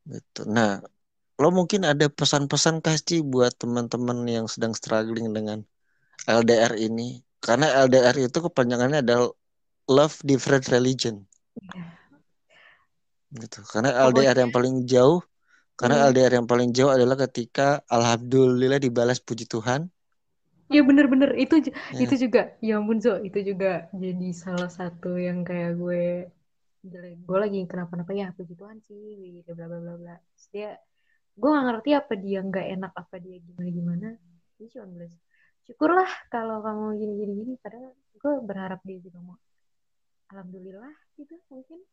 Gitu 0.06 0.42
nah 0.46 0.86
lo 1.42 1.50
mungkin 1.50 1.82
ada 1.82 2.06
pesan-pesan 2.14 2.86
kasih 2.86 3.26
buat 3.26 3.58
teman-teman 3.58 4.22
yang 4.30 4.46
sedang 4.46 4.78
struggling 4.78 5.34
dengan 5.34 5.66
LDR 6.30 6.78
ini? 6.78 7.26
Karena 7.42 7.74
LDR 7.90 8.30
itu 8.30 8.38
kepanjangannya 8.38 9.02
adalah 9.02 9.34
love 9.90 10.22
different 10.22 10.70
religion. 10.70 11.26
Ya. 11.58 11.90
gitu. 13.34 13.66
Karena 13.66 13.98
LDR 14.14 14.46
yang 14.46 14.54
paling 14.54 14.86
jauh 14.86 15.26
karena 15.84 16.00
hmm. 16.00 16.08
LDR 16.16 16.34
yang 16.40 16.48
paling 16.48 16.72
jauh 16.72 16.96
adalah 16.96 17.20
ketika 17.28 17.84
alhamdulillah 17.92 18.80
dibalas 18.80 19.20
puji 19.20 19.52
Tuhan. 19.52 19.92
Iya 20.72 20.80
bener-bener. 20.88 21.36
Itu 21.36 21.60
ya. 21.60 21.76
itu 22.00 22.16
juga. 22.24 22.56
Ya 22.64 22.80
ampun 22.80 23.04
Zo. 23.04 23.20
Itu 23.20 23.44
juga 23.44 23.92
jadi 23.92 24.32
salah 24.32 24.72
satu 24.72 25.20
yang 25.20 25.44
kayak 25.44 25.76
gue 25.76 26.32
gue 27.20 27.38
lagi 27.40 27.68
kenapa-napa 27.68 28.16
ya 28.16 28.32
puji 28.32 28.56
Tuhan 28.56 28.80
sih 28.88 29.44
gitu 29.44 29.52
bla 29.60 29.68
bla 29.68 29.84
bla 29.84 29.96
bla. 30.00 30.16
Dia 30.56 30.80
gue 31.36 31.50
gak 31.52 31.66
ngerti 31.68 31.90
apa 32.00 32.14
dia 32.16 32.40
nggak 32.40 32.68
enak 32.80 32.94
apa 32.96 33.16
dia 33.18 33.42
gimana 33.42 33.70
gimana 33.74 34.08
dia 34.62 34.68
cuma 34.70 34.86
bilang 34.86 35.18
syukurlah 35.66 36.12
kalau 36.30 36.62
kamu 36.62 37.02
gini 37.02 37.14
gini 37.18 37.34
gini 37.42 37.54
padahal 37.58 37.90
gue 37.98 38.34
berharap 38.46 38.80
dia 38.86 39.02
juga 39.04 39.20
mau 39.20 39.36
alhamdulillah 40.32 40.96
gitu 41.20 41.36
mungkin. 41.52 41.84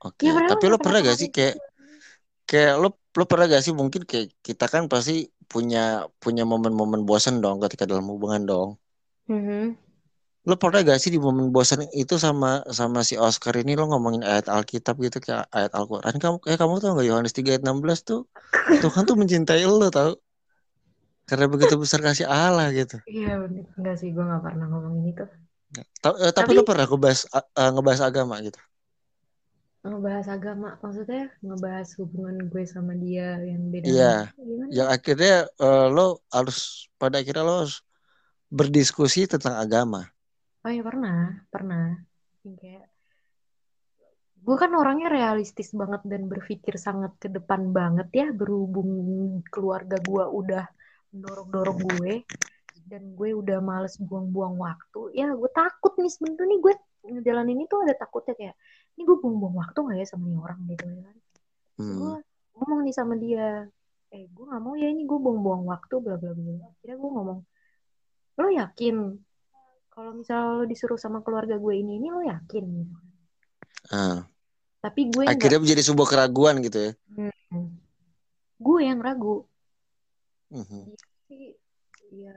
Oke 0.00 0.26
okay. 0.26 0.34
ya, 0.34 0.48
tapi 0.50 0.64
lo 0.66 0.80
pernah 0.80 1.04
gak 1.04 1.18
sih 1.20 1.30
kayak 1.30 1.69
kayak 2.50 2.74
lo 2.82 2.88
lo 2.90 3.24
pernah 3.30 3.46
gak 3.46 3.62
sih 3.62 3.70
mungkin 3.70 4.02
kayak 4.02 4.34
kita 4.42 4.66
kan 4.66 4.90
pasti 4.90 5.30
punya 5.46 6.10
punya 6.18 6.42
momen-momen 6.42 7.06
bosan 7.06 7.38
dong 7.38 7.62
ketika 7.62 7.86
dalam 7.86 8.06
hubungan 8.10 8.42
dong? 8.50 8.68
Mm 9.30 9.42
-hmm 9.46 9.64
lo 10.48 10.56
pernah 10.56 10.80
gak 10.80 10.96
sih 10.96 11.12
di 11.12 11.20
momen 11.20 11.52
bosan 11.52 11.84
itu 11.92 12.16
sama 12.16 12.64
sama 12.72 13.04
si 13.04 13.20
Oscar 13.20 13.52
ini 13.60 13.76
lo 13.76 13.92
ngomongin 13.92 14.24
ayat 14.24 14.48
Alkitab 14.48 14.96
gitu 15.04 15.20
kayak 15.20 15.44
ayat 15.52 15.68
Al-Quran? 15.76 16.16
Kamu 16.16 16.36
eh 16.48 16.56
kamu 16.56 16.80
tau 16.80 16.96
gak 16.96 17.04
Yohanes 17.04 17.36
3 17.36 17.60
ayat 17.60 17.62
16 17.68 18.08
tuh 18.08 18.20
Tuhan 18.80 19.04
tuh 19.04 19.16
mencintai 19.20 19.68
lo 19.68 19.92
tau? 19.92 20.16
Karena 21.28 21.44
begitu 21.44 21.76
besar 21.76 22.00
kasih 22.00 22.24
Allah 22.24 22.72
gitu. 22.72 22.96
Iya 23.04 23.44
enggak 23.76 24.00
sih 24.00 24.16
gue 24.16 24.24
gak 24.24 24.40
pernah 24.40 24.64
ngomongin 24.72 25.12
itu. 25.12 25.24
Ta 26.00 26.16
eh, 26.16 26.32
tapi, 26.32 26.50
tapi 26.50 26.50
lo 26.56 26.62
pernah 26.64 26.88
ngebahas 26.88 27.20
uh, 27.36 27.70
ngebahas 27.76 28.00
agama 28.08 28.40
gitu 28.40 28.58
ngebahas 29.80 30.28
agama 30.28 30.76
maksudnya 30.84 31.32
ngebahas 31.40 31.88
hubungan 31.96 32.36
gue 32.52 32.64
sama 32.68 32.92
dia 33.00 33.40
yang 33.40 33.72
beda 33.72 33.86
iya. 33.88 34.14
yang 34.68 34.92
akhirnya 34.92 35.48
uh, 35.56 35.88
lo 35.88 36.20
harus 36.28 36.84
pada 37.00 37.24
akhirnya 37.24 37.48
lo 37.48 37.64
harus 37.64 37.80
berdiskusi 38.50 39.30
tentang 39.30 39.56
agama. 39.56 40.10
Oh 40.66 40.68
ya 40.68 40.82
pernah, 40.82 41.46
pernah. 41.48 41.96
Kayak 42.42 42.90
gue 44.40 44.56
kan 44.58 44.72
orangnya 44.74 45.08
realistis 45.08 45.70
banget 45.72 46.02
dan 46.04 46.26
berpikir 46.26 46.74
sangat 46.76 47.14
ke 47.22 47.30
depan 47.30 47.70
banget 47.70 48.08
ya 48.10 48.26
berhubung 48.34 48.90
keluarga 49.48 50.00
gue 50.02 50.24
udah 50.26 50.64
mendorong-dorong 51.14 51.80
gue 51.94 52.14
dan 52.90 53.14
gue 53.14 53.30
udah 53.38 53.62
males 53.62 53.94
buang-buang 54.02 54.58
waktu. 54.58 55.14
Ya 55.14 55.30
gue 55.30 55.50
takut 55.54 55.94
nih 55.96 56.10
sebenernya 56.10 56.44
nih 56.50 56.58
gue 56.58 56.74
ngejalanin 57.00 57.64
itu 57.64 57.74
ada 57.80 57.94
takutnya 57.96 58.34
kayak 58.36 58.56
ini 59.00 59.08
gue 59.08 59.16
buang-buang 59.16 59.56
waktu 59.56 59.78
gak 59.80 59.96
ya 59.96 60.06
sama 60.12 60.28
nih 60.28 60.36
orang 60.36 60.60
gitu 60.68 60.84
kan? 60.84 61.16
Hmm. 61.80 61.96
gue 61.96 62.12
ngomong 62.52 62.80
nih 62.84 62.92
sama 62.92 63.16
dia. 63.16 63.64
Eh 64.12 64.28
gue 64.28 64.44
gak 64.44 64.60
mau 64.60 64.76
ya 64.76 64.92
ini 64.92 65.08
gue 65.08 65.16
buang-buang 65.16 65.64
waktu 65.64 65.94
bla 66.04 66.20
bla 66.20 66.36
bla. 66.36 66.68
Akhirnya 66.76 66.96
gue 67.00 67.10
ngomong 67.16 67.40
lo 68.36 68.48
yakin 68.52 68.96
kalau 69.88 70.10
misalnya 70.20 70.60
lo 70.60 70.64
disuruh 70.68 71.00
sama 71.00 71.24
keluarga 71.24 71.56
gue 71.56 71.74
ini 71.80 71.96
ini 71.96 72.12
lo 72.12 72.20
yakin? 72.20 72.64
Gitu. 72.68 72.96
Uh. 73.90 74.20
tapi 74.84 75.08
gue 75.08 75.24
akhirnya 75.24 75.56
enggak... 75.56 75.64
menjadi 75.64 75.82
sebuah 75.88 76.08
keraguan 76.08 76.60
gitu 76.60 76.78
ya? 76.78 76.92
Hmm. 77.16 77.72
gue 78.60 78.78
yang 78.84 79.00
ragu. 79.00 79.48
Uh-huh. 80.52 80.84
Jadi, 81.28 81.56
ya 82.12 82.36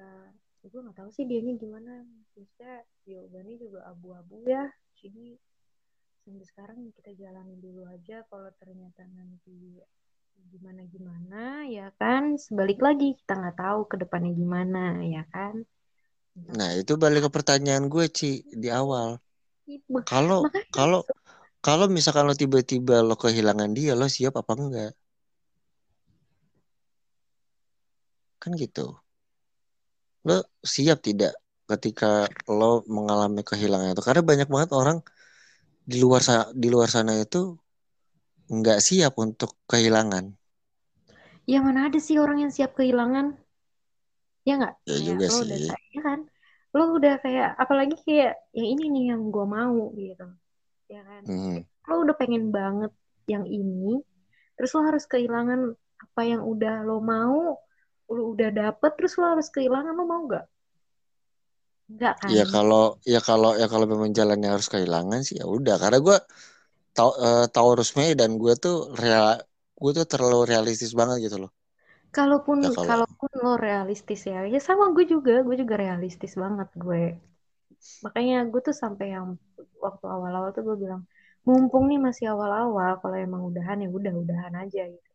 gue 0.64 0.80
nggak 0.80 0.96
tahu 0.96 1.12
sih 1.12 1.28
dia 1.28 1.44
ini 1.44 1.60
gimana. 1.60 2.08
Maksudnya 2.40 2.88
jawabannya 3.04 3.56
juga 3.60 3.80
abu-abu 3.92 4.48
ya. 4.48 4.72
Jadi 5.04 5.36
sampai 6.24 6.46
sekarang 6.48 6.80
kita 6.96 7.12
jalani 7.20 7.60
dulu 7.60 7.84
aja 7.92 8.24
kalau 8.32 8.48
ternyata 8.56 9.04
nanti 9.12 9.84
gimana 10.52 10.82
gimana 10.88 11.68
ya 11.68 11.92
kan 12.00 12.40
sebalik 12.40 12.80
lagi 12.80 13.20
kita 13.20 13.36
nggak 13.36 13.58
tahu 13.60 13.80
ke 13.92 13.96
depannya 14.00 14.32
gimana 14.32 15.04
ya 15.04 15.24
kan 15.28 15.68
Nah, 16.34 16.70
itu 16.82 16.98
balik 16.98 17.22
ke 17.26 17.30
pertanyaan 17.30 17.86
gue, 17.94 18.06
Ci, 18.10 18.42
di 18.62 18.70
awal. 18.74 19.22
Kalau 20.12 20.40
kalau 20.74 21.00
kalau 21.62 21.86
misalkan 21.98 22.26
lo 22.26 22.34
tiba-tiba 22.34 23.06
lo 23.06 23.14
kehilangan 23.14 23.72
dia, 23.78 23.94
lo 23.94 24.10
siap 24.10 24.34
apa 24.42 24.52
enggak? 24.58 24.92
Kan 28.42 28.52
gitu. 28.58 28.98
Lo 30.28 30.36
siap 30.74 30.98
tidak 31.06 31.38
ketika 31.70 32.28
lo 32.50 32.82
mengalami 32.90 33.42
kehilangan 33.46 33.94
itu? 33.94 34.04
Karena 34.04 34.22
banyak 34.26 34.48
banget 34.50 34.70
orang 34.74 34.98
di 35.92 35.98
luar 36.04 36.22
sana 36.28 36.44
di 36.62 36.68
luar 36.74 36.90
sana 36.96 37.12
itu 37.26 37.42
nggak 38.58 38.80
siap 38.88 39.14
untuk 39.26 39.52
kehilangan. 39.70 40.26
Ya 41.52 41.60
mana 41.66 41.80
ada 41.88 42.00
sih 42.08 42.18
orang 42.24 42.38
yang 42.44 42.52
siap 42.56 42.72
kehilangan? 42.78 43.28
ya 44.48 44.52
nggak 44.60 44.74
ya 45.04 45.10
juga 45.10 45.28
lo 45.28 45.34
sih 45.38 45.48
udah 45.48 45.58
ya 45.96 46.00
kan 46.08 46.20
lo 46.76 46.84
udah 46.98 47.14
kayak 47.24 47.48
apalagi 47.64 47.96
kayak 48.06 48.32
yang 48.58 48.68
ini 48.74 48.84
nih 48.94 49.04
yang 49.12 49.22
gue 49.34 49.46
mau 49.58 49.78
gitu 50.00 50.24
ya 50.94 51.00
kan 51.10 51.24
Hmm. 51.26 51.64
lo 51.90 51.94
udah 52.06 52.16
pengen 52.22 52.44
banget 52.58 52.92
yang 53.34 53.46
ini 53.58 53.88
terus 54.56 54.72
lo 54.78 54.82
harus 54.90 55.06
kehilangan 55.14 55.62
apa 56.06 56.22
yang 56.32 56.42
udah 56.54 56.74
lo 56.88 56.94
mau 57.14 57.38
lo 58.16 58.22
udah 58.34 58.50
dapet 58.60 58.92
terus 58.98 59.14
lo 59.20 59.26
harus 59.34 59.48
kehilangan 59.56 59.94
lo 60.00 60.04
mau 60.12 60.22
nggak 60.30 60.46
nggak 61.92 62.16
kan? 62.22 62.38
Ya 62.38 62.44
kalau 62.54 62.78
ya 63.14 63.20
kalau 63.28 63.50
ya 63.62 63.66
kalau 63.74 63.86
memang 63.94 64.12
jalannya 64.20 64.50
harus 64.54 64.68
kehilangan 64.74 65.20
sih 65.28 65.36
ya 65.42 65.46
udah. 65.58 65.76
Karena 65.82 65.98
gue 66.08 66.16
tau 66.98 67.10
eh, 67.26 67.44
Taurus 67.54 67.90
Mei 67.98 68.12
dan 68.22 68.32
gue 68.44 68.54
tuh 68.64 68.76
real 69.02 69.26
gue 69.84 69.92
tuh 69.98 70.06
terlalu 70.14 70.38
realistis 70.52 70.92
banget 71.00 71.18
gitu 71.26 71.38
loh. 71.44 71.52
kalaupun 72.18 72.60
Ya 72.64 72.70
kalau 72.78 72.88
kalaupun 72.88 73.30
lo 73.44 73.52
realistis 73.68 74.22
ya 74.32 74.40
ya 74.54 74.60
sama 74.68 74.86
gue 74.96 75.06
juga. 75.14 75.34
Gue 75.46 75.56
juga 75.62 75.76
realistis 75.84 76.34
banget 76.44 76.70
gue. 76.84 77.02
Makanya 78.06 78.36
gue 78.52 78.62
tuh 78.68 78.76
sampai 78.84 79.06
yang 79.16 79.28
waktu 79.86 80.06
awal-awal 80.16 80.50
tuh 80.56 80.64
gue 80.68 80.76
bilang 80.84 81.02
mumpung 81.48 81.84
nih 81.92 82.00
masih 82.08 82.26
awal-awal 82.34 82.92
kalau 83.02 83.18
emang 83.28 83.42
udahan 83.50 83.78
ya 83.84 83.90
udah 83.98 84.14
udahan 84.24 84.54
aja 84.64 84.82
gitu. 84.94 85.10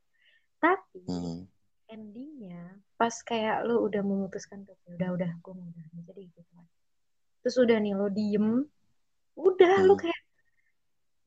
Tapi 0.65 1.03
hmm, 1.07 1.49
endingnya 1.95 2.63
pas 2.99 3.15
kayak 3.23 3.63
lo 3.65 3.87
udah 3.87 4.03
memutuskan 4.03 4.67
tuh 4.67 4.75
"Ya 4.91 4.99
udah 4.99 5.09
udah 5.15 5.31
gue 5.39 5.53
mau 5.55 5.67
udahan 5.71 5.93
aja 6.03 6.11
deh 6.13 6.27
gitu 6.27 6.43
kan 6.51 6.65
terus 7.47 7.57
udah 7.63 7.79
nih 7.79 7.95
lo 7.95 8.11
diem 8.11 8.67
udah 9.39 9.75
hmm. 9.87 9.97
kayak 10.03 10.21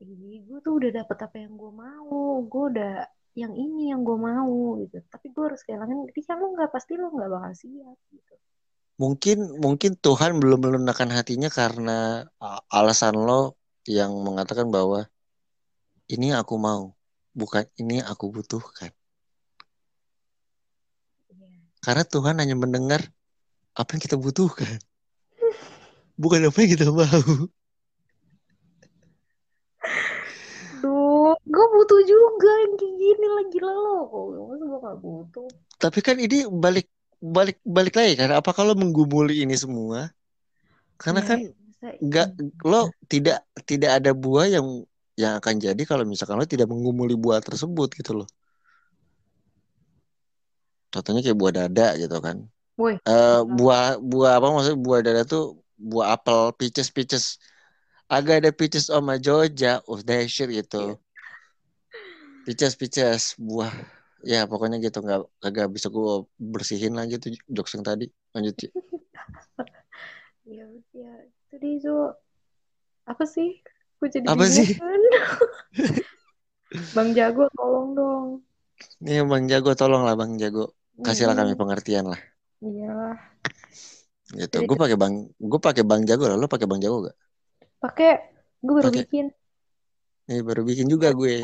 ih 0.04 0.44
gue 0.44 0.58
tuh 0.60 0.74
udah 0.76 0.90
dapet 0.92 1.18
apa 1.24 1.36
yang 1.40 1.56
gue 1.56 1.72
mau 1.72 2.44
gue 2.44 2.64
udah 2.76 2.94
yang 3.32 3.56
ini 3.56 3.88
yang 3.88 4.04
gue 4.04 4.18
mau 4.20 4.76
gitu 4.84 5.00
tapi 5.08 5.32
gue 5.32 5.44
harus 5.48 5.64
kehilangan 5.64 6.12
ketika 6.12 6.36
lo 6.36 6.52
nggak 6.52 6.70
pasti 6.70 6.92
lo 7.00 7.08
nggak 7.08 7.30
bakal 7.32 7.52
siap 7.56 7.98
gitu 8.12 8.34
Mungkin 9.00 9.58
mungkin 9.58 9.98
Tuhan 9.98 10.38
belum 10.38 10.68
melunakkan 10.68 11.10
hatinya 11.10 11.48
karena 11.48 12.28
alasan 12.70 13.18
lo 13.18 13.58
yang 13.88 14.14
mengatakan 14.22 14.70
bahwa 14.70 15.10
ini 16.06 16.30
aku 16.36 16.54
mau, 16.54 16.94
bukan 17.34 17.66
ini 17.80 17.98
aku 17.98 18.30
butuhkan. 18.30 18.94
Iya. 21.82 21.86
Karena 21.86 22.02
Tuhan 22.06 22.36
hanya 22.38 22.54
mendengar 22.54 23.02
apa 23.74 23.90
yang 23.96 24.02
kita 24.06 24.16
butuhkan, 24.20 24.78
bukan 26.14 26.40
apa 26.48 26.58
yang 26.62 26.70
kita 26.78 26.86
mau. 26.90 27.22
Duh, 30.82 31.34
gue 31.46 31.66
butuh 31.74 32.00
juga 32.06 32.50
yang 32.66 32.74
kayak 32.78 32.94
gini 32.98 33.26
lagi 33.38 33.58
lo. 33.62 34.10
Masa 34.50 34.64
gue 34.66 34.78
gak 34.82 34.98
butuh? 35.02 35.48
Tapi 35.78 35.98
kan 36.02 36.16
ini 36.18 36.46
balik 36.48 36.86
balik 37.22 37.58
balik 37.62 37.94
lagi 37.94 38.14
kan 38.18 38.30
apa 38.34 38.50
kalau 38.54 38.74
menggumuli 38.74 39.42
ini 39.42 39.54
semua? 39.54 40.10
Karena 40.98 41.22
Ya, 41.22 41.26
kan 41.26 41.38
nggak 41.98 42.28
iya. 42.38 42.70
lo 42.70 42.90
tidak 43.10 43.42
tidak 43.66 43.90
ada 44.02 44.10
buah 44.14 44.46
yang 44.46 44.86
yang 45.18 45.38
akan 45.38 45.58
jadi 45.58 45.82
kalau 45.86 46.04
misalkan 46.06 46.38
lo 46.38 46.46
tidak 46.46 46.70
menggumuli 46.70 47.14
buah 47.18 47.42
tersebut 47.42 47.94
gitu 47.98 48.22
loh. 48.22 48.28
Contohnya 50.92 51.24
kayak 51.24 51.38
buah 51.40 51.54
dada 51.56 51.88
gitu 51.96 52.16
kan. 52.20 52.36
Woi, 52.76 53.00
Eh 53.08 53.40
buah 53.58 53.96
buah 53.98 54.32
apa 54.38 54.46
maksudnya 54.52 54.78
buah 54.78 55.00
dada 55.00 55.22
tuh 55.24 55.64
buah 55.80 56.14
apel, 56.14 56.52
peaches 56.60 56.92
peaches. 56.92 57.40
Agak 58.12 58.44
ada 58.44 58.52
peaches 58.52 58.92
sama 58.92 59.16
Jogja, 59.16 59.80
oh 59.88 59.96
shit 60.28 60.52
gitu. 60.52 61.00
Peaches 62.44 62.76
peaches 62.76 63.32
buah 63.40 63.72
ya 64.22 64.46
pokoknya 64.46 64.78
gitu 64.78 65.02
nggak 65.02 65.26
kagak 65.42 65.68
bisa 65.74 65.90
gue 65.90 66.22
bersihin 66.38 66.94
lagi 66.94 67.18
tuh 67.18 67.34
jokes 67.50 67.74
yang 67.74 67.82
tadi 67.82 68.06
lanjut 68.34 68.54
Ci. 68.54 68.70
ya 70.46 70.66
ya 70.94 71.12
itu 71.50 71.66
Zo. 71.82 72.14
Apa 73.02 73.26
sih? 73.26 73.58
Gue 73.98 74.08
jadi 74.10 74.26
Apa 74.30 74.46
bingung 74.46 74.66
sih? 74.66 74.78
Bang 76.94 77.10
Jago 77.16 77.48
tolong 77.56 77.88
dong. 77.98 78.28
Nih 79.02 79.26
Bang 79.26 79.50
Jago 79.50 79.74
tolong 79.74 80.06
lah 80.06 80.14
Bang 80.14 80.38
Jago 80.38 80.70
kasihlah 81.06 81.36
kami 81.38 81.52
Mm-mm. 81.52 81.60
pengertian 81.60 82.06
lah 82.12 82.20
Iyalah. 82.62 83.18
gitu. 84.40 84.56
Gue 84.68 84.76
pakai 84.82 84.96
Bang 85.02 85.14
gue 85.50 85.60
pakai 85.66 85.84
Bang 85.88 86.02
Jago 86.08 86.24
lah, 86.30 86.36
lo 86.40 86.46
pakai 86.52 86.66
Bang 86.70 86.80
Jago 86.84 86.98
gak? 87.08 87.16
pakai 87.82 88.12
gue 88.64 88.74
baru 88.78 88.90
Pakai. 88.90 88.98
bikin 88.98 89.26
Nih 90.28 90.40
baru 90.46 90.62
bikin 90.68 90.86
juga 90.92 91.08
gue. 91.18 91.34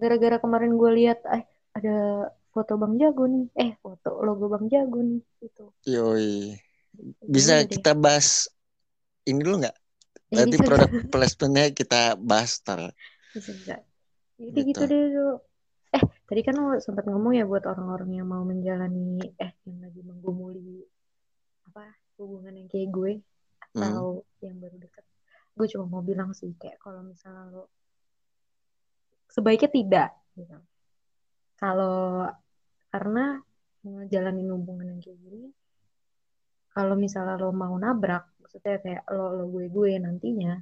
gara-gara 0.00 0.36
kemarin 0.44 0.72
gue 0.80 0.90
lihat 0.98 1.18
eh 1.36 1.42
ada 1.78 1.94
foto 2.52 2.72
Bang 2.80 2.94
Jago 3.00 3.24
nih. 3.34 3.44
Eh, 3.64 3.70
foto 3.82 4.10
logo 4.26 4.44
Bang 4.52 4.66
Jago 4.72 4.98
nih 5.08 5.20
itu. 5.46 5.64
Yoi. 5.92 6.56
Bisa 7.34 7.54
deh. 7.70 7.72
kita 7.72 7.92
bahas 8.04 8.48
ini 9.28 9.40
dulu 9.44 9.56
nggak? 9.64 9.76
Nanti 10.36 10.56
bisa, 10.58 10.64
produk 10.66 10.90
placementnya 11.12 11.66
kita 11.78 12.00
bahas 12.30 12.52
tar. 12.66 12.80
bisa 13.34 13.50
bisa 13.58 13.74
jadi 14.40 14.60
Gitu. 14.60 14.70
gitu 14.70 14.82
deh 14.90 15.02
Zo. 15.14 15.26
Eh 15.94 16.02
tadi 16.26 16.40
kan 16.42 16.54
lo 16.58 16.76
sempat 16.82 17.06
ngomong 17.06 17.38
ya 17.38 17.44
buat 17.46 17.64
orang-orang 17.70 18.10
yang 18.18 18.26
mau 18.26 18.42
menjalani 18.42 19.22
eh 19.38 19.52
yang 19.64 19.78
lagi 19.78 20.00
menggumuli 20.02 20.82
apa 21.70 21.94
hubungan 22.18 22.54
yang 22.58 22.68
kayak 22.68 22.90
gue 22.90 23.12
Hmm. 23.74 23.82
atau 23.82 24.22
yang 24.38 24.62
baru 24.62 24.78
dekat 24.78 25.02
gue 25.58 25.66
cuma 25.66 25.90
mau 25.90 25.98
bilang 25.98 26.30
sih 26.30 26.54
kayak 26.54 26.78
kalau 26.78 27.02
misalnya 27.02 27.50
lo 27.50 27.66
sebaiknya 29.26 29.70
tidak 29.74 30.10
gitu 30.38 30.54
kalau 31.58 32.30
karena 32.94 33.42
ngejalanin 33.82 34.46
hubungan 34.54 34.94
yang 34.94 35.02
kayak 35.02 35.18
gini 35.26 35.50
kalau 36.70 36.94
misalnya 36.94 37.34
lo 37.34 37.50
mau 37.50 37.74
nabrak 37.74 38.30
maksudnya 38.38 38.78
kayak 38.78 39.02
lo 39.10 39.42
lo 39.42 39.44
gue 39.50 39.66
gue 39.66 39.98
nantinya 39.98 40.54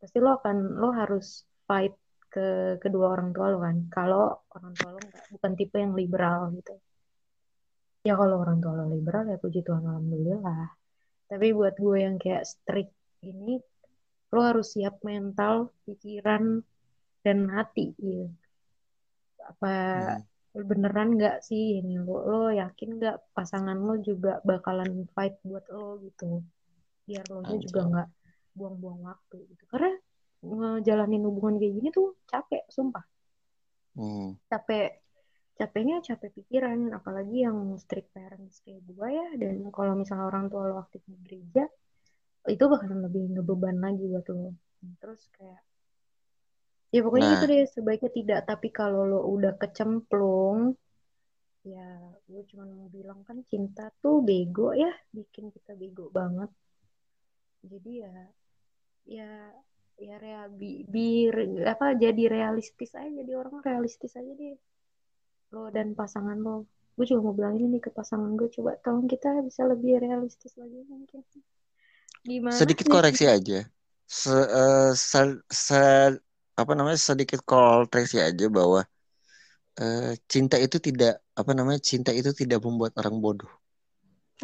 pasti 0.00 0.16
lo 0.16 0.40
akan 0.40 0.80
lo 0.80 0.96
harus 0.96 1.44
fight 1.68 1.92
ke 2.34 2.46
kedua 2.82 3.06
orang 3.14 3.30
tua 3.34 3.46
lo 3.52 3.58
kan? 3.66 3.76
Kalau 3.96 4.24
orang 4.56 4.72
tua 4.78 4.90
lo 4.94 4.98
nggak 5.02 5.24
bukan 5.34 5.52
tipe 5.58 5.76
yang 5.84 5.94
liberal 6.00 6.40
gitu. 6.56 6.74
Ya 8.06 8.14
kalau 8.20 8.36
orang 8.42 8.58
tua 8.62 8.72
lo 8.78 8.84
liberal 8.88 9.24
ya 9.32 9.36
puji 9.44 9.60
Tuhan 9.66 9.84
alhamdulillah. 9.84 10.66
Tapi 11.30 11.46
buat 11.58 11.74
gue 11.76 11.96
yang 12.06 12.16
kayak 12.22 12.44
strict 12.46 12.94
ini 13.22 13.60
lo 14.30 14.40
harus 14.40 14.66
siap 14.74 15.02
mental 15.02 15.74
pikiran 15.84 16.62
dan 17.26 17.38
hati 17.50 17.92
gitu 17.98 18.30
apa 19.50 19.72
Hmm. 20.50 20.64
beneran 20.66 21.18
nggak 21.18 21.36
sih 21.46 21.78
ini? 21.82 21.98
Lo 22.06 22.16
lo 22.30 22.42
yakin 22.50 22.98
nggak 22.98 23.16
pasangan 23.36 23.78
lo 23.78 23.94
juga 24.02 24.38
bakalan 24.46 25.06
fight 25.14 25.34
buat 25.46 25.64
lo 25.70 25.98
gitu? 26.06 26.42
Biar 27.06 27.24
lo 27.30 27.38
nya 27.46 27.56
juga 27.58 27.80
nggak 27.90 28.08
buang-buang 28.58 29.00
waktu 29.06 29.36
gitu. 29.50 29.64
Karena 29.70 29.94
ngejalanin 30.40 31.22
hubungan 31.28 31.60
kayak 31.60 31.74
gini 31.76 31.88
tuh 31.92 32.16
capek 32.28 32.64
sumpah. 32.72 33.04
Hmm. 33.90 34.38
capek 34.46 35.02
capeknya 35.58 36.00
capek 36.00 36.30
pikiran 36.40 36.94
apalagi 36.94 37.44
yang 37.44 37.76
strict 37.76 38.08
parents 38.16 38.62
kayak 38.64 38.80
gue 38.86 39.08
ya. 39.12 39.28
Dan 39.36 39.68
kalau 39.74 39.92
misalnya 39.98 40.30
orang 40.30 40.48
tua 40.48 40.70
lo 40.70 40.80
aktif 40.80 41.02
di 41.04 41.16
gereja 41.26 41.68
itu 42.48 42.64
bakalan 42.64 43.04
lebih 43.04 43.36
ngebeban 43.36 43.76
lagi 43.84 44.04
buat 44.08 44.24
lo. 44.32 44.56
Terus 45.02 45.28
kayak 45.36 45.60
ya 46.90 47.00
pokoknya 47.04 47.26
Nah. 47.28 47.32
gitu 47.36 47.44
deh 47.52 47.62
sebaiknya 47.68 48.10
tidak. 48.14 48.40
Tapi 48.48 48.68
kalau 48.72 49.04
lo 49.04 49.20
udah 49.28 49.52
kecemplung 49.60 50.72
ya 51.60 51.84
gue 52.24 52.40
cuma 52.48 52.64
mau 52.64 52.88
bilang 52.88 53.20
kan 53.28 53.44
cinta 53.44 53.92
tuh 54.00 54.24
bego 54.24 54.72
ya. 54.72 54.88
Bikin 55.12 55.52
kita 55.52 55.76
bego 55.76 56.08
banget. 56.08 56.48
Jadi 57.60 58.00
ya 58.00 58.14
ya 59.04 59.30
ya 60.08 60.16
rea, 60.24 60.42
bi, 60.58 60.70
bi- 60.92 61.30
apa 61.72 61.86
jadi 62.04 62.22
realistis 62.36 62.90
aja 63.00 63.10
jadi 63.20 63.32
orang 63.42 63.56
realistis 63.68 64.12
aja 64.20 64.32
deh 64.40 64.54
lo 65.54 65.62
dan 65.76 65.88
pasangan 66.00 66.38
lo 66.46 66.56
gue 66.96 67.04
juga 67.10 67.20
mau 67.26 67.34
bilang 67.38 67.54
ini 67.58 67.66
nih 67.72 67.82
ke 67.86 67.90
pasangan 67.98 68.32
gue 68.40 68.48
coba 68.56 68.70
tolong 68.84 69.06
kita 69.12 69.28
bisa 69.48 69.62
lebih 69.72 69.92
realistis 70.04 70.52
lagi 70.60 70.78
mungkin 70.92 71.20
gimana 72.28 72.68
Sedikit 72.68 72.86
sih? 72.86 72.94
koreksi 72.94 73.24
aja. 73.36 73.58
Se, 74.20 74.30
eh, 74.60 74.90
se- 75.10 75.40
se- 75.64 76.18
apa 76.60 76.72
namanya 76.76 76.98
sedikit 77.08 77.40
koreksi 77.50 78.16
aja 78.28 78.44
bahwa 78.58 78.80
eh, 79.82 80.12
cinta 80.32 80.56
itu 80.66 80.76
tidak 80.86 81.12
apa 81.40 81.52
namanya 81.58 81.80
cinta 81.90 82.10
itu 82.20 82.30
tidak 82.40 82.58
membuat 82.66 82.92
orang 83.00 83.16
bodoh. 83.24 83.50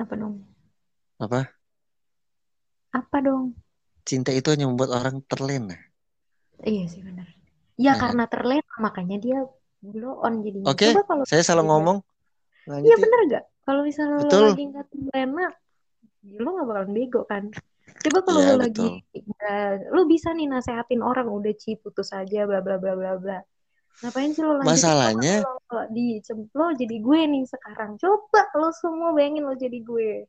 apa 0.03 0.15
dong 0.21 0.37
Apa? 1.19 1.57
apa 2.99 3.19
dong 3.27 3.45
Cinta 4.07 4.31
itu 4.31 4.49
hanya 4.49 4.65
membuat 4.65 4.95
orang 4.95 5.19
terlena. 5.27 5.75
iya 6.63 6.87
sih 6.87 7.03
benar 7.03 7.27
ya 7.27 7.37
Ya 7.77 7.93
kan? 7.93 8.15
karena 8.17 8.25
terlena 8.27 8.75
makanya 8.79 9.17
dia 9.19 9.39
blow 9.83 10.25
on 10.25 10.41
jadinya 10.41 10.73
Oke, 10.73 10.89
coba 10.89 11.03
kalau 11.05 11.25
saya 11.27 11.43
salah 11.43 11.61
dia- 11.61 11.69
ngomong. 11.69 11.99
iya 12.01 12.71
Lanjut. 12.73 12.89
ya. 12.89 12.97
bener 12.97 13.21
gak 13.29 13.45
kalau 13.63 13.83
misalnya 13.83 14.17
Betul. 14.23 14.41
lo 14.41 14.49
lagi 14.49 14.65
nggak 14.65 14.87
terlena 14.89 15.47
lo 16.33 16.49
nggak 16.49 16.67
bakalan 16.67 16.91
bego 16.91 17.21
kan 17.25 17.43
coba 17.99 18.19
kalau 18.23 18.41
Iya, 18.41 18.49
lo 18.49 18.57
lagi 18.57 18.89
nggak 19.13 19.63
lo 19.91 20.01
bisa 20.07 20.29
nih 20.33 20.47
nasehatin 20.47 21.01
orang 21.01 21.29
udah 21.29 21.53
ci 21.53 21.75
putus 21.75 22.11
aja 22.11 22.47
bla 22.47 22.59
bla 22.59 22.79
bla 22.79 22.95
bla 22.95 23.13
bla 23.17 23.39
ngapain 24.01 24.31
sih 24.31 24.41
lo 24.41 24.57
lanjutin 24.57 24.71
Masalahnya- 24.73 25.43
lo 25.45 25.55
dicemplo 25.89 26.65
jadi 26.73 26.97
gue 26.97 27.21
nih 27.27 27.45
sekarang 27.45 27.95
coba 27.97 28.43
lo 28.55 28.71
semua 28.73 29.13
bayangin 29.13 29.45
lo 29.45 29.55
jadi 29.55 29.79
gue 29.79 30.25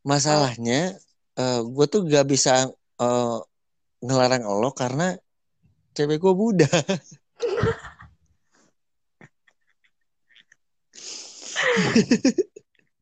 Masalahnya, 0.00 0.96
gue 1.66 1.86
tuh 1.86 2.00
gak 2.02 2.24
bisa 2.24 2.70
eh, 2.98 3.38
ngelarang 4.02 4.42
lo 4.46 4.70
karena 4.74 5.14
cewek 5.94 6.18
gue 6.22 6.34
Buddha. 6.34 6.68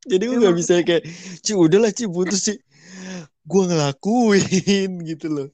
Jadi 0.07 0.23
gue 0.23 0.39
gak 0.39 0.57
bisa 0.57 0.79
kayak, 0.87 1.03
Ci 1.43 1.59
udahlah 1.59 1.91
Ci 1.91 2.07
putus 2.07 2.47
Ci. 2.47 2.55
Gue 3.47 3.63
ngelakuin 3.67 5.03
gitu 5.11 5.27
loh. 5.29 5.49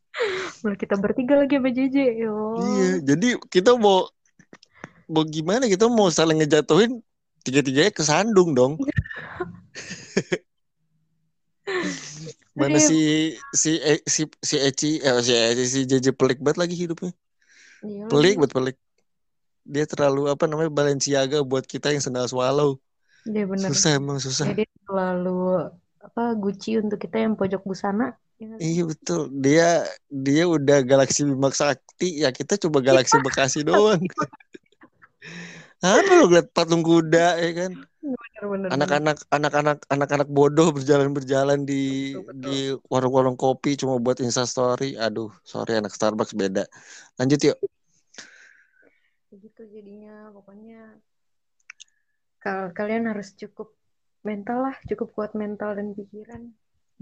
Malah 0.63 0.79
kita 0.79 0.95
bertiga 1.01 1.35
lagi 1.41 1.57
sama 1.59 1.71
JJ. 1.75 1.97
Yo. 2.23 2.55
Iya, 2.55 3.03
jadi 3.03 3.35
kita 3.51 3.75
mau 3.75 4.07
mau 5.11 5.27
gimana? 5.27 5.67
Kita 5.67 5.91
mau 5.91 6.09
saling 6.09 6.39
ngejatuhin 6.39 7.03
tiga-tiganya 7.43 7.91
kesandung 7.91 8.55
dong. 8.55 8.79
Mana 12.53 12.77
Iya. 12.77 12.89
si 12.89 12.99
si 13.57 13.71
E- 13.81 14.05
si 14.05 14.23
si 14.45 14.57
Eci 14.61 14.89
eh, 15.01 15.19
si 15.25 15.33
Eci 15.33 15.65
si 15.65 15.81
JJ 15.89 16.07
pelik 16.13 16.39
banget 16.45 16.59
lagi 16.63 16.75
hidupnya. 16.77 17.13
Iya, 17.81 18.05
Pelik 18.13 18.37
banget 18.37 18.53
pelik. 18.57 18.77
Dia 19.63 19.85
terlalu 19.87 20.27
apa 20.29 20.45
namanya 20.51 20.71
Balenciaga 20.75 21.39
buat 21.47 21.65
kita 21.65 21.95
yang 21.95 22.03
sendal 22.03 22.27
swallow. 22.29 22.77
Iya 23.25 23.43
bener. 23.47 23.69
Susah 23.71 23.91
emang 23.97 24.19
susah. 24.19 24.47
Jadi 24.51 24.63
terlalu 24.85 25.71
apa 26.03 26.23
Gucci 26.35 26.71
untuk 26.83 26.99
kita 26.99 27.17
yang 27.23 27.39
pojok 27.39 27.63
busana. 27.63 28.19
Ya? 28.43 28.59
Iya 28.59 28.83
betul. 28.91 29.21
Dia 29.39 29.87
dia 30.11 30.43
udah 30.51 30.79
Galaxy 30.83 31.23
Bima 31.23 31.49
Sakti 31.55 32.27
ya 32.27 32.29
kita 32.35 32.59
coba 32.59 32.83
Galaxy 32.83 33.17
Bekasi 33.23 33.63
doang. 33.63 34.03
Apa 35.83 36.13
lo 36.19 36.31
liat 36.31 36.47
patung 36.55 36.83
kuda 36.83 37.39
ya 37.43 37.51
kan? 37.59 37.73
Bener, 38.03 38.19
bener, 38.43 38.51
bener. 38.51 38.75
Anak-anak 38.75 39.17
anak-anak 39.31 39.79
anak-anak 39.87 40.29
bodoh 40.29 40.75
berjalan-berjalan 40.75 41.63
di 41.63 41.83
Betul, 42.19 42.27
betul. 42.27 42.43
di 42.43 42.57
warung-warung 42.91 43.39
kopi 43.39 43.79
cuma 43.79 44.03
buat 44.03 44.19
Insta 44.19 44.43
story. 44.43 44.99
Aduh, 44.99 45.31
sorry 45.47 45.79
anak 45.79 45.95
Starbucks 45.95 46.35
beda. 46.35 46.67
Lanjut 47.17 47.41
yuk. 47.47 47.59
Kayak 49.31 49.39
gitu 49.49 49.63
jadinya 49.71 50.29
pokoknya 50.35 50.99
kal 52.43 52.75
kalian 52.75 53.07
harus 53.09 53.33
cukup 53.39 53.71
mental 54.27 54.59
lah, 54.67 54.77
cukup 54.91 55.09
kuat 55.15 55.33
mental 55.39 55.79
dan 55.79 55.95
pikiran. 55.95 56.53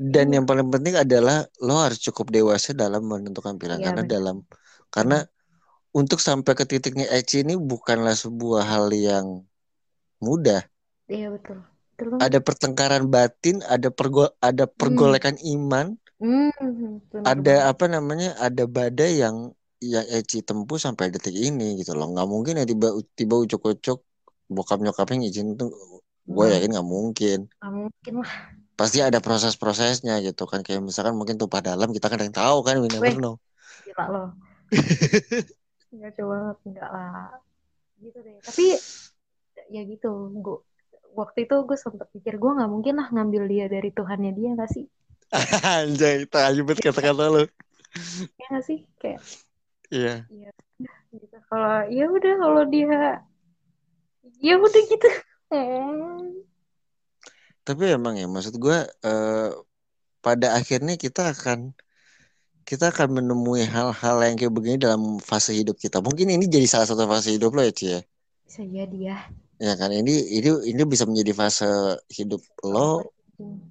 Dan 0.00 0.32
Iya. 0.32 0.40
yang 0.40 0.44
paling 0.48 0.68
penting 0.72 0.96
adalah 0.96 1.44
lo 1.60 1.76
harus 1.76 2.00
cukup 2.00 2.32
dewasa 2.32 2.72
dalam 2.72 3.04
menentukan 3.04 3.56
pilihan 3.60 3.80
Iya, 3.80 3.88
karena 3.92 4.02
benar. 4.04 4.14
dalam 4.16 4.36
karena 4.88 5.18
untuk 5.92 6.22
sampai 6.22 6.52
ke 6.54 6.64
titiknya 6.64 7.10
Eci 7.10 7.42
ini 7.44 7.58
bukanlah 7.58 8.14
sebuah 8.14 8.62
hal 8.64 8.86
yang 8.94 9.42
mudah. 10.22 10.69
Iya 11.14 11.26
betul. 11.34 11.58
Betul 11.90 12.06
banget. 12.12 12.26
Ada 12.26 12.38
pertengkaran 12.46 13.04
batin, 13.14 13.56
ada 13.74 13.88
pergo 13.98 14.24
ada 14.48 14.64
pergolekan 14.80 15.36
iman, 15.54 15.86
Hmm, 16.20 16.98
ada 17.32 17.52
apa 17.70 17.84
namanya? 17.94 18.28
Ada 18.46 18.62
badai 18.76 19.10
yang 19.22 19.36
yang 19.92 20.04
Eci 20.16 20.38
tempuh 20.48 20.78
sampai 20.84 21.06
detik 21.14 21.32
ini 21.48 21.64
gitu 21.80 21.92
loh. 21.98 22.06
Nggak 22.12 22.28
mungkin 22.32 22.54
ya 22.60 22.64
tiba 22.70 22.88
tiba 23.18 23.34
ucuk-ucuk 23.44 23.98
bokap 24.54 24.78
nyokapnya 24.84 25.16
ngizin 25.20 25.48
tuh. 25.60 25.68
Gue 26.34 26.44
Nggak, 26.46 26.52
yakin 26.54 26.70
nggak 26.74 26.88
mungkin. 26.94 27.38
nggak 27.58 27.72
mungkin 27.78 28.14
lah. 28.22 28.32
Pasti 28.78 28.98
ada 29.08 29.18
proses-prosesnya 29.26 30.14
gitu 30.26 30.42
kan. 30.50 30.60
Kayak 30.66 30.82
misalkan 30.88 31.14
mungkin 31.18 31.36
tumpah 31.40 31.60
dalam 31.68 31.88
kita 31.96 32.06
kan 32.12 32.18
yang 32.24 32.34
tahu 32.40 32.58
kan. 32.66 32.74
We 32.82 32.88
never 32.94 33.12
Weh. 33.12 33.18
know. 33.22 33.34
Gila 33.84 34.04
loh. 34.14 34.28
Nggak 35.94 36.12
coba 36.16 36.34
banget. 36.42 36.56
Enggak 36.66 36.88
lah. 36.94 37.28
Gitu 38.02 38.18
deh. 38.26 38.36
Tapi 38.46 38.64
ya 39.74 39.82
gitu. 39.90 40.08
Gua, 40.44 40.58
waktu 41.16 41.48
itu 41.48 41.54
gue 41.66 41.78
sempet 41.78 42.06
pikir 42.14 42.36
gue 42.38 42.50
nggak 42.56 42.70
mungkin 42.70 42.94
lah 43.00 43.08
ngambil 43.10 43.42
dia 43.50 43.66
dari 43.66 43.90
Tuhannya 43.90 44.32
dia 44.34 44.48
nggak 44.54 44.70
sih? 44.70 44.86
Anjay, 45.78 46.26
tajubet 46.26 46.78
kata-kata 46.82 47.24
lo. 47.30 47.42
Ya 48.38 48.46
nggak 48.50 48.64
sih? 48.66 48.78
Kayak 48.98 49.20
Iya. 49.90 50.24
gitu. 51.10 51.36
Kalau 51.50 51.90
ya 51.90 52.04
udah 52.06 52.34
kalau 52.38 52.62
dia 52.70 53.18
ya 54.38 54.54
udah 54.56 54.82
gitu. 54.86 55.08
Hmm. 55.50 56.46
Tapi 57.66 57.82
emang 57.90 58.14
ya 58.14 58.26
maksud 58.30 58.54
gue 58.56 58.78
eh, 58.86 59.50
pada 60.22 60.46
akhirnya 60.58 60.94
kita 60.94 61.34
akan 61.34 61.74
kita 62.62 62.94
akan 62.94 63.18
menemui 63.18 63.66
hal-hal 63.66 64.16
yang 64.22 64.38
kayak 64.38 64.54
begini 64.54 64.76
dalam 64.78 65.18
fase 65.18 65.50
hidup 65.50 65.74
kita. 65.74 65.98
Mungkin 65.98 66.30
ini 66.30 66.46
jadi 66.46 66.66
salah 66.70 66.86
satu 66.86 67.02
fase 67.10 67.34
hidup 67.34 67.50
lo 67.56 67.66
ya, 67.66 67.72
Ci 67.74 67.86
ya. 67.98 68.00
Bisa 68.46 68.62
jadi 68.62 68.98
ya. 69.10 69.18
Ya 69.60 69.76
kan 69.76 69.92
ini 69.92 70.40
ini 70.40 70.48
ini 70.72 70.82
bisa 70.88 71.04
menjadi 71.04 71.36
fase 71.36 71.68
hidup 72.08 72.40
lo, 72.64 73.12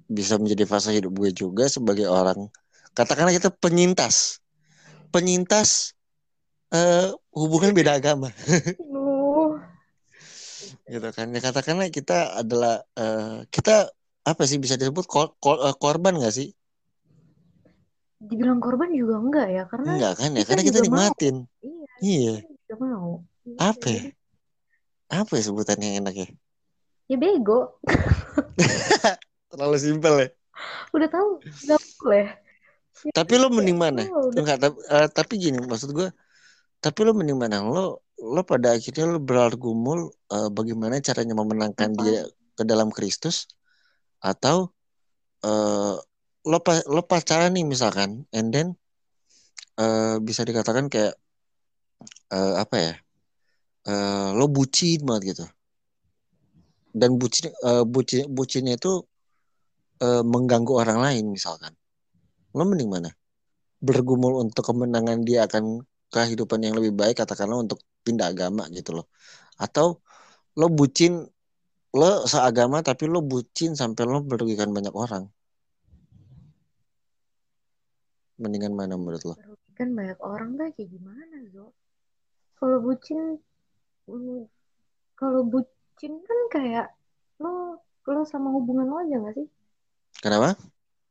bisa 0.06 0.38
menjadi 0.38 0.64
fase 0.70 0.94
hidup 0.94 1.10
gue 1.18 1.30
juga 1.34 1.66
sebagai 1.66 2.06
orang 2.06 2.46
katakanlah 2.94 3.34
kita 3.34 3.50
penyintas. 3.50 4.38
Penyintas 5.10 5.98
eh 6.70 7.10
hubungan 7.34 7.74
beda 7.74 7.98
agama 7.98 8.30
gitu 10.86 11.08
kan. 11.10 11.26
Ya 11.34 11.40
katakanlah 11.42 11.90
kita 11.90 12.38
adalah 12.38 12.86
eh, 12.94 13.46
kita 13.50 13.90
apa 14.22 14.42
sih 14.46 14.62
bisa 14.62 14.78
disebut 14.78 15.10
kor- 15.10 15.34
kor- 15.42 15.62
eh, 15.66 15.74
korban 15.74 16.14
gak 16.22 16.34
sih? 16.34 16.54
Dibilang 18.20 18.62
korban 18.62 18.92
juga 18.94 19.18
enggak 19.18 19.48
ya 19.50 19.62
karena 19.66 19.90
Enggak 19.96 20.12
kan 20.20 20.30
ya, 20.36 20.42
karena 20.46 20.62
kita 20.62 20.78
nikmatin. 20.84 21.36
iya, 21.64 21.90
Iya. 21.98 22.34
juga 22.46 22.74
mau. 22.78 23.10
Gitu. 23.42 23.56
Apa 23.58 23.86
ya? 23.90 24.02
Apa 25.10 25.36
ya 25.36 25.42
sebutan 25.50 25.82
yang 25.82 26.06
enak 26.06 26.14
ya? 26.14 26.28
Ya 27.10 27.16
bego. 27.18 27.82
Terlalu 29.50 29.76
simpel 29.82 30.14
ya. 30.22 30.28
Udah 30.94 31.08
tahu 31.10 31.28
nggak 31.42 31.80
boleh. 31.98 32.26
Ya, 33.00 33.12
Tapi 33.16 33.34
lo 33.42 33.50
mending 33.50 33.74
mana? 33.74 34.06
oh, 34.14 34.30
udah. 34.30 34.38
Enggak, 34.38 34.58
tapi, 34.62 34.76
eh, 34.86 35.08
tapi 35.10 35.32
gini 35.42 35.58
maksud 35.66 35.90
gue. 35.90 36.08
Tapi 36.78 37.00
lo 37.02 37.12
mending 37.12 37.34
mana? 37.34 37.66
Lo 37.66 38.06
lo 38.20 38.44
pada 38.44 38.76
akhirnya 38.76 39.10
lo 39.10 39.18
berargumul 39.18 40.12
eh, 40.30 40.50
bagaimana 40.54 41.02
caranya 41.02 41.34
memenangkan 41.34 41.90
Apa? 41.96 42.02
dia 42.06 42.22
ke 42.54 42.62
dalam 42.62 42.94
Kristus 42.94 43.50
atau 44.22 44.70
eh, 45.42 45.96
lo 46.46 46.58
pa- 46.62 46.86
lo 46.86 47.02
pacaran 47.02 47.56
nih 47.56 47.66
misalkan 47.66 48.28
and 48.30 48.54
then 48.54 48.78
eh, 49.80 50.16
bisa 50.22 50.44
dikatakan 50.46 50.86
kayak 50.86 51.16
eh, 52.30 52.54
apa 52.60 52.76
ya? 52.78 52.94
Eh, 53.90 54.28
lo 54.38 54.46
bucin 54.46 55.02
banget 55.02 55.22
gitu. 55.34 55.46
Dan 56.94 57.18
bucin 57.18 57.50
eh, 57.50 57.84
bucin 57.86 58.22
bucinnya 58.30 58.74
itu 58.78 59.02
eh, 59.98 60.22
mengganggu 60.22 60.72
orang 60.82 60.98
lain 61.02 61.24
misalkan. 61.34 61.74
Lo 62.54 62.62
mending 62.66 62.90
mana? 62.90 63.10
Bergumul 63.82 64.38
untuk 64.44 64.62
kemenangan 64.62 65.26
dia 65.26 65.48
akan 65.50 65.82
kehidupan 66.14 66.60
yang 66.62 66.74
lebih 66.78 66.92
baik 66.94 67.18
katakanlah 67.18 67.58
untuk 67.66 67.82
pindah 68.06 68.30
agama 68.30 68.70
gitu 68.70 68.94
loh. 69.02 69.06
Atau 69.58 70.02
lo 70.54 70.66
bucin 70.70 71.26
lo 71.90 72.10
seagama 72.30 72.86
tapi 72.86 73.10
lo 73.10 73.18
bucin 73.26 73.74
sampai 73.74 74.06
lo 74.06 74.22
merugikan 74.22 74.70
banyak 74.70 74.94
orang. 74.94 75.26
Mendingan 78.38 78.72
mana 78.72 78.94
menurut 78.94 79.22
lo? 79.26 79.34
Kan 79.74 79.96
banyak 79.98 80.18
orang 80.22 80.54
tuh 80.54 80.70
kayak 80.76 80.88
gimana 80.92 81.36
Zo? 81.50 81.72
Kalau 82.60 82.84
bucin, 82.84 83.40
kalau 85.18 85.40
bucin 85.44 86.12
kan 86.24 86.38
kayak 86.48 86.86
lo 87.42 87.78
lo 88.10 88.22
sama 88.26 88.48
hubungan 88.50 88.86
lo 88.90 88.96
aja 89.04 89.16
gak 89.22 89.34
sih? 89.38 89.46
Kenapa? 90.24 90.56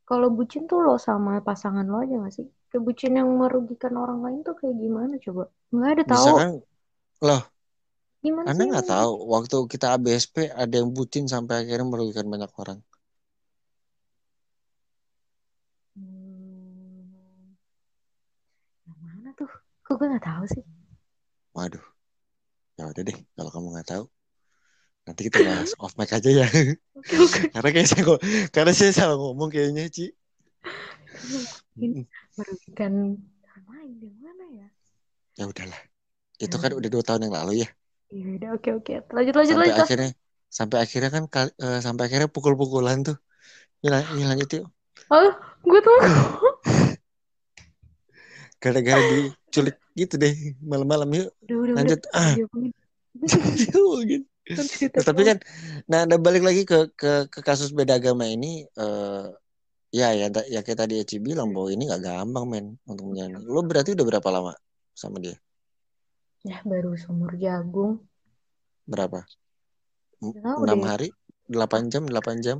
Kalau 0.09 0.27
bucin 0.33 0.65
tuh 0.65 0.81
lo 0.81 0.97
sama 0.97 1.39
pasangan 1.39 1.85
lo 1.85 2.01
aja 2.01 2.15
gak 2.19 2.33
sih? 2.33 2.47
Kayak 2.69 2.83
bucin 2.85 3.13
yang 3.17 3.29
merugikan 3.33 3.93
orang 3.97 4.19
lain 4.25 4.39
tuh 4.45 4.53
kayak 4.57 4.75
gimana 4.77 5.17
coba? 5.21 5.43
Nggak 5.73 5.91
ada 5.93 6.03
tahu. 6.05 6.13
Misalkan 6.13 6.51
loh, 7.25 7.41
Gimana 8.19 8.51
Anda 8.51 8.63
nggak 8.67 8.87
tahu 8.91 9.11
waktu 9.31 9.57
kita 9.71 9.85
ABSP 9.95 10.35
ada 10.51 10.75
yang 10.75 10.91
bucin 10.91 11.25
sampai 11.31 11.63
akhirnya 11.63 11.87
merugikan 11.87 12.27
banyak 12.27 12.51
orang. 12.59 12.79
Hmm, 15.95 17.55
yang 18.83 18.99
mana 18.99 19.29
tuh? 19.39 19.47
Kok 19.87 19.95
gue 19.95 20.07
nggak 20.11 20.25
tahu 20.27 20.43
sih? 20.51 20.63
Waduh. 21.55 21.88
Ya 22.79 22.87
udah 22.87 23.03
deh, 23.03 23.17
kalau 23.35 23.51
kamu 23.51 23.75
nggak 23.75 23.91
tahu, 23.91 24.07
nanti 25.03 25.27
kita 25.27 25.43
bahas 25.43 25.75
off 25.83 25.99
mic 25.99 26.15
aja 26.15 26.31
ya. 26.31 26.47
Oke 26.95 27.19
oke. 27.19 27.41
karena 27.59 27.69
kayak 27.75 27.87
saya 27.91 28.01
kok, 28.07 28.19
karena 28.55 28.71
saya 28.71 28.91
salah 28.95 29.19
ngomong 29.19 29.51
kayaknya, 29.51 29.91
Ci. 29.91 30.15
Ini 31.75 32.07
merugikan 32.39 33.19
orang 33.19 33.65
lain 33.67 33.99
yang 33.99 34.15
mana 34.23 34.45
ya? 34.47 34.67
Ya 35.35 35.43
udahlah. 35.51 35.81
Itu 36.39 36.55
kan 36.55 36.71
udah 36.71 36.87
dua 36.87 37.03
tahun 37.03 37.27
yang 37.27 37.35
lalu 37.35 37.67
ya. 37.67 37.69
Ya 38.15 38.27
udah 38.39 38.49
oke 38.55 38.69
oke. 38.79 38.93
Lanjut 39.11 39.35
lanjut 39.35 39.55
sampai 39.59 39.67
lanjut. 39.67 39.83
akhirnya 39.83 40.11
sampai 40.47 40.77
akhirnya 40.79 41.09
kan 41.11 41.23
eh, 41.59 41.79
sampai 41.83 42.03
akhirnya 42.07 42.31
pukul-pukulan 42.31 43.03
tuh. 43.03 43.19
Ini, 43.83 44.15
ini 44.15 44.23
lanjut 44.23 44.47
yuk. 44.55 44.71
Oh, 45.11 45.35
gue 45.67 45.79
tahu. 45.83 45.99
Gara-gara 48.63 49.35
diculik 49.49 49.77
gitu 49.97 50.15
deh 50.21 50.33
malam-malam 50.61 51.09
yuk. 51.11 51.29
Udah 51.43 51.57
udah 51.57 51.73
Lanjut. 51.75 51.99
udah. 52.05 52.13
Ah. 52.15 52.33
Gitu. 53.19 54.25
Nah, 54.49 55.03
tapi 55.05 55.21
kan 55.29 55.37
nah 55.85 56.09
ada 56.09 56.17
balik 56.17 56.41
lagi 56.41 56.65
ke 56.65 56.89
ke 56.97 57.29
ke 57.29 57.39
kasus 57.45 57.69
beda 57.69 58.01
agama 58.01 58.25
ini 58.25 58.65
eh 58.65 59.29
Ya, 59.89 60.13
ya, 60.13 60.29
ya 60.45 60.61
kayak 60.61 60.85
tadi 60.85 61.01
Eci 61.01 61.17
bilang 61.17 61.49
bahwa 61.49 61.73
ini 61.73 61.89
nggak 61.89 62.05
gampang 62.05 62.45
men 62.45 62.65
untuk 62.85 63.09
menjalani. 63.09 63.41
Lo 63.41 63.65
berarti 63.65 63.97
udah 63.97 64.05
berapa 64.05 64.29
lama 64.29 64.53
sama 64.93 65.17
dia? 65.17 65.33
Ya 66.45 66.61
baru 66.61 66.93
seumur 66.93 67.33
jagung. 67.41 68.05
Berapa? 68.85 69.25
Enam 70.21 70.85
hari? 70.85 71.09
Delapan 71.49 71.89
jam? 71.89 72.05
Delapan 72.05 72.37
jam? 72.37 72.57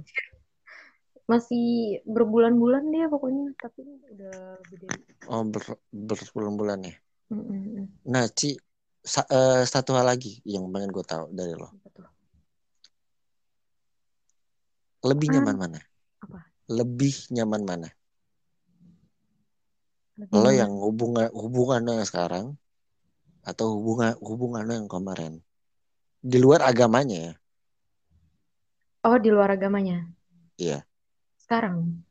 Masih 1.30 2.02
berbulan-bulan 2.10 2.90
dia 2.90 3.06
pokoknya. 3.06 3.54
Tapi 3.54 3.86
udah 3.86 4.58
dari... 4.66 4.88
Oh, 5.30 5.46
ber, 5.46 5.62
berbulan-bulan 5.94 6.90
ya. 6.90 6.96
Mm-mm. 7.30 7.86
Nah, 8.10 8.26
Ci, 8.34 8.58
sa- 9.06 9.30
eh, 9.30 9.62
satu 9.62 9.94
hal 9.94 10.10
lagi 10.10 10.42
yang 10.42 10.66
pengen 10.74 10.90
gue 10.90 11.06
tahu 11.06 11.30
dari 11.30 11.54
lo. 11.54 11.70
Lebih 15.06 15.28
Ah. 15.30 15.34
nyaman 15.38 15.56
mana? 15.56 15.80
Apa? 16.26 16.40
Lebih 16.68 17.16
nyaman 17.32 17.62
mana? 17.64 17.90
Lebih 20.20 20.34
Lo 20.34 20.50
nyaman. 20.50 20.58
yang 20.58 20.72
hubungan 20.76 21.28
hubungan 21.32 21.80
lo 21.86 21.92
yang 21.96 22.10
sekarang 22.10 22.46
atau 23.48 23.80
hubungan 23.80 24.18
hubungan 24.20 24.66
lo 24.68 24.74
yang 24.76 24.90
kemarin? 24.92 25.34
Di 26.20 26.36
luar 26.42 26.66
agamanya 26.68 27.32
ya. 27.32 27.34
Oh 29.08 29.16
di 29.16 29.32
luar 29.32 29.56
agamanya. 29.56 30.04
Iya. 30.60 30.84
Sekarang. 31.50 32.06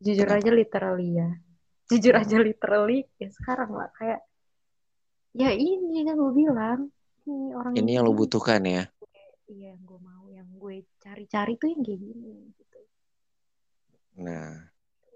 Jujur 0.00 0.24
Kenapa? 0.24 0.40
aja 0.40 0.50
literally 0.56 1.08
ya. 1.20 1.28
Jujur 1.92 2.16
aja 2.16 2.36
literally 2.40 3.04
ya 3.20 3.28
sekarang 3.28 3.76
lah. 3.76 3.92
Kayak 3.92 4.24
ya 5.36 5.52
ini 5.52 6.00
kan 6.08 6.16
gue 6.16 6.32
bilang. 6.32 6.80
Ini 7.28 7.52
orang 7.52 7.76
Ini 7.76 8.00
yang 8.00 8.08
lo 8.08 8.16
butuhkan 8.16 8.64
ya. 8.64 8.88
Iya 9.52 9.76
yang 9.76 9.84
gue 9.84 10.00
mau. 10.00 10.24
Yang 10.32 10.48
gue 10.56 10.76
cari-cari 10.96 11.60
tuh 11.60 11.68
yang 11.68 11.84
kayak 11.84 12.00
gini. 12.00 12.32
Gitu. 12.56 12.78
Nah, 14.24 14.48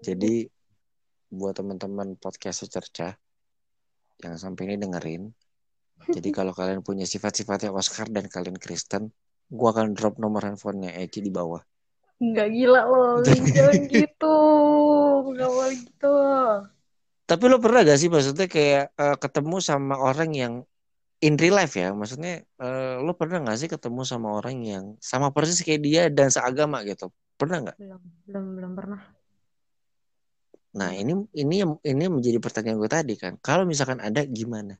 jadi 0.05 0.45
buat 1.33 1.57
teman-teman 1.57 2.13
podcast 2.21 2.69
secerca 2.69 3.17
yang 4.21 4.37
sampai 4.37 4.69
ini 4.69 4.77
dengerin, 4.77 5.33
jadi 6.13 6.29
kalau 6.37 6.53
kalian 6.53 6.85
punya 6.85 7.09
sifat-sifatnya 7.09 7.73
Oscar 7.73 8.13
dan 8.13 8.29
kalian 8.29 8.61
Kristen, 8.61 9.09
gua 9.49 9.73
akan 9.73 9.97
drop 9.97 10.21
nomor 10.21 10.45
handphonenya 10.45 10.93
Eci 11.01 11.25
di 11.25 11.33
bawah. 11.33 11.65
Nggak 12.21 12.47
gila 12.55 12.81
loh. 12.87 13.23
Jangan 13.25 13.75
gitu. 13.91 14.37
Nggak 15.35 15.49
boleh 15.51 15.75
gitu. 15.83 16.15
Tapi 17.25 17.43
lo 17.49 17.57
pernah 17.57 17.81
gak 17.81 17.97
sih 17.97 18.09
maksudnya 18.09 18.45
kayak 18.45 18.93
eh, 18.93 19.17
ketemu 19.17 19.57
sama 19.57 19.97
orang 19.97 20.29
yang 20.37 20.53
in 21.25 21.35
real 21.41 21.57
life 21.57 21.73
ya? 21.73 21.89
Maksudnya 21.89 22.45
eh, 22.45 22.95
lo 23.01 23.17
pernah 23.17 23.41
gak 23.41 23.57
sih 23.57 23.69
ketemu 23.69 24.01
sama 24.05 24.37
orang 24.37 24.61
yang 24.61 24.85
sama 25.01 25.33
persis 25.33 25.65
kayak 25.65 25.81
dia 25.81 26.01
dan 26.13 26.29
seagama 26.29 26.85
gitu? 26.85 27.09
Pernah 27.35 27.67
nggak? 27.67 27.77
Belum. 27.81 28.01
Belum. 28.29 28.45
Belum 28.55 28.71
pernah. 28.77 29.01
Nah 30.75 30.91
ini 30.91 31.15
ini 31.33 31.63
ini 31.63 32.03
menjadi 32.11 32.37
pertanyaan 32.37 32.77
gue 32.77 32.91
tadi 32.91 33.13
kan. 33.15 33.39
Kalau 33.41 33.63
misalkan 33.65 33.99
ada 34.03 34.21
gimana? 34.27 34.75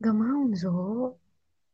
Gak 0.00 0.16
mau 0.16 0.48
Zo. 0.56 1.12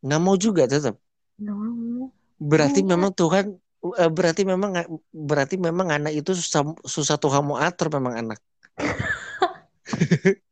Nggak 0.02 0.20
mau 0.20 0.34
juga 0.34 0.66
tetap. 0.66 0.98
Gak 1.38 1.56
mau. 1.56 2.10
Berarti 2.36 2.80
memang 2.82 3.14
Tuhan 3.14 3.56
berarti 3.94 4.42
memang 4.42 4.72
berarti 5.12 5.54
memang 5.60 5.88
anak 5.92 6.12
itu 6.16 6.30
susah 6.34 6.62
susah 6.82 7.16
Tuhan 7.20 7.42
mau 7.46 7.58
atur 7.60 7.92
memang 7.92 8.14
anak. 8.26 8.38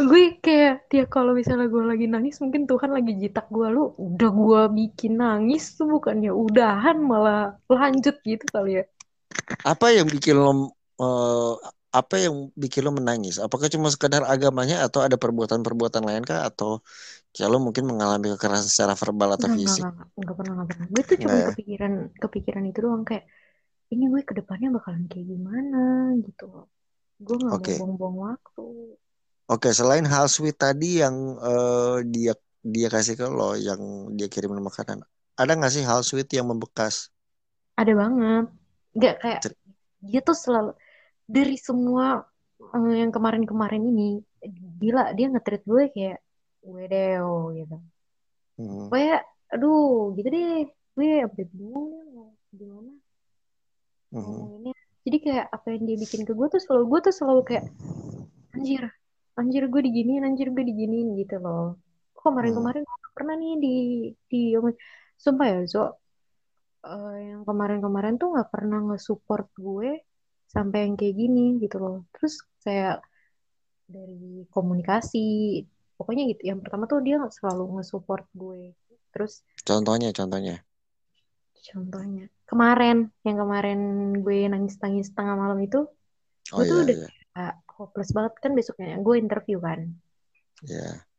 gue 0.00 0.40
kayak 0.40 0.88
dia 0.88 1.04
kalau 1.08 1.32
misalnya 1.36 1.68
gue 1.68 1.84
lagi 1.84 2.06
nangis 2.08 2.40
mungkin 2.40 2.64
Tuhan 2.64 2.92
lagi 2.92 3.12
jitak 3.20 3.48
gue 3.52 3.68
lu 3.68 3.92
udah 3.96 4.30
gue 4.32 4.62
bikin 4.76 5.20
nangis 5.20 5.76
tuh 5.76 5.88
bukannya 5.88 6.32
udahan 6.32 6.96
malah 7.00 7.56
lanjut 7.68 8.16
gitu 8.24 8.44
kali 8.48 8.80
ya 8.80 8.84
Apa 9.64 9.92
yang 9.92 10.08
bikin 10.08 10.36
lo 10.40 10.72
eh, 11.00 11.54
apa 11.98 12.14
yang 12.24 12.34
bikin 12.62 12.82
lo 12.86 12.90
menangis? 12.98 13.34
Apakah 13.44 13.68
cuma 13.74 13.88
sekedar 13.94 14.22
agamanya 14.34 14.76
atau 14.86 15.00
ada 15.06 15.16
perbuatan-perbuatan 15.22 16.02
lain 16.08 16.22
kah 16.30 16.40
atau 16.48 16.70
ya 17.38 17.46
lo 17.52 17.56
mungkin 17.66 17.84
mengalami 17.90 18.26
kekerasan 18.34 18.68
secara 18.72 18.94
verbal 19.02 19.30
atau 19.38 19.48
nggak 19.48 19.56
nggak 19.62 19.74
fisik? 19.74 19.86
nggak 19.88 19.92
nggak 19.96 20.08
nggak 20.22 20.36
pernah 20.38 20.52
nggak 20.56 20.68
pernah 20.70 20.86
gue 20.92 21.02
tuh 21.10 21.18
cuma 21.24 21.36
Nggak 21.36 21.38
ya? 21.44 21.48
kepikiran 21.48 21.92
kepikiran 22.22 22.64
itu 22.70 22.78
doang 22.84 23.02
kayak 23.08 23.24
ini 23.92 24.04
gue 24.12 24.22
ke 24.28 24.34
depannya 24.38 24.68
bakalan 24.76 25.04
kayak 25.10 25.26
gimana 25.32 25.78
gitu 26.26 26.44
gue 27.26 27.36
nggak 27.42 27.56
Oke. 27.56 27.60
mau 27.60 27.70
buang-buang 27.78 28.16
waktu 28.28 28.62
Oke, 29.54 29.68
selain 29.78 30.06
hal 30.12 30.26
sweet 30.34 30.56
tadi 30.64 30.86
yang 31.02 31.16
eh, 31.48 31.96
dia 32.14 32.32
dia 32.74 32.88
kasih 32.94 33.14
ke 33.20 33.26
lo, 33.38 33.50
yang 33.68 33.80
dia 34.16 34.26
kirim 34.32 34.52
makanan, 34.68 34.98
ada 35.40 35.52
nggak 35.58 35.72
sih 35.74 35.84
hal 35.90 36.00
sweet 36.08 36.28
yang 36.36 36.46
membekas? 36.50 36.94
ada 37.80 37.92
banget 38.00 38.44
nggak 38.96 39.14
kayak 39.22 39.42
dia 40.08 40.20
tuh 40.28 40.36
selalu 40.42 40.70
dari 41.30 41.54
semua 41.54 42.26
eh, 42.58 42.94
yang 43.06 43.14
kemarin-kemarin 43.14 43.82
ini 43.86 44.18
gila 44.82 45.14
dia 45.14 45.30
nge-treat 45.30 45.62
gue 45.62 45.82
kayak 45.94 46.18
wedeo 46.66 47.54
gitu. 47.54 47.76
Hmm, 48.58 48.86
kayak 48.90 49.22
aduh 49.54 50.14
gitu 50.18 50.28
deh 50.28 50.66
gue 50.98 51.10
bingung 51.38 51.86
ya 51.94 52.02
mau 52.10 52.28
gimana? 52.50 52.92
Mhm. 54.10 54.18
ngomonginnya. 54.26 54.74
Jadi 55.06 55.16
kayak 55.24 55.46
apa 55.54 55.66
yang 55.72 55.82
dia 55.88 55.96
bikin 55.96 56.22
ke 56.28 56.32
gue 56.34 56.48
tuh 56.50 56.60
selalu 56.60 56.84
gue 56.90 57.00
tuh 57.08 57.14
selalu 57.14 57.40
kayak 57.46 57.64
anjir 58.52 58.82
anjir 59.38 59.62
gue 59.70 59.80
diginiin 59.86 60.26
anjir 60.26 60.50
gue 60.50 60.64
diginiin 60.66 61.14
gitu 61.16 61.38
loh. 61.40 61.78
Kok 62.12 62.20
kemarin-kemarin 62.26 62.82
nggak 62.84 63.12
pernah 63.16 63.34
nih 63.38 63.54
di 63.62 63.74
di 64.28 64.42
sumpah 65.16 65.46
ya 65.46 65.60
Zo 65.64 65.84
eh, 66.84 67.16
yang 67.32 67.42
kemarin-kemarin 67.48 68.18
tuh 68.20 68.34
nggak 68.34 68.50
pernah 68.50 68.78
nge-support 68.92 69.48
gue 69.56 69.90
sampai 70.50 70.90
yang 70.90 70.94
kayak 70.98 71.14
gini 71.14 71.62
gitu 71.62 71.78
loh. 71.78 71.96
Terus 72.10 72.42
kayak 72.66 73.06
dari 73.86 74.46
komunikasi 74.50 75.62
pokoknya 75.94 76.34
gitu. 76.34 76.42
Yang 76.50 76.58
pertama 76.66 76.84
tuh 76.90 77.00
dia 77.06 77.16
selalu 77.30 77.78
nge-support 77.78 78.26
gue. 78.34 78.74
Terus 79.14 79.46
Contohnya, 79.62 80.10
contohnya. 80.10 80.56
contohnya 81.60 82.24
kemarin 82.48 83.12
yang 83.20 83.36
kemarin 83.36 83.80
gue 84.24 84.48
nangis-nangis 84.48 85.12
tengah 85.12 85.36
malam 85.36 85.60
itu 85.60 85.84
Oh 86.50 86.58
gue 86.58 86.66
tuh 86.66 86.78
iya, 86.80 86.84
udah 86.88 86.96
iya, 86.96 87.46
hopeless 87.78 88.10
banget. 88.10 88.32
Kan 88.42 88.52
besoknya 88.58 88.98
gue 88.98 89.16
interview 89.16 89.62
kan? 89.62 89.86
Iya. 90.66 91.09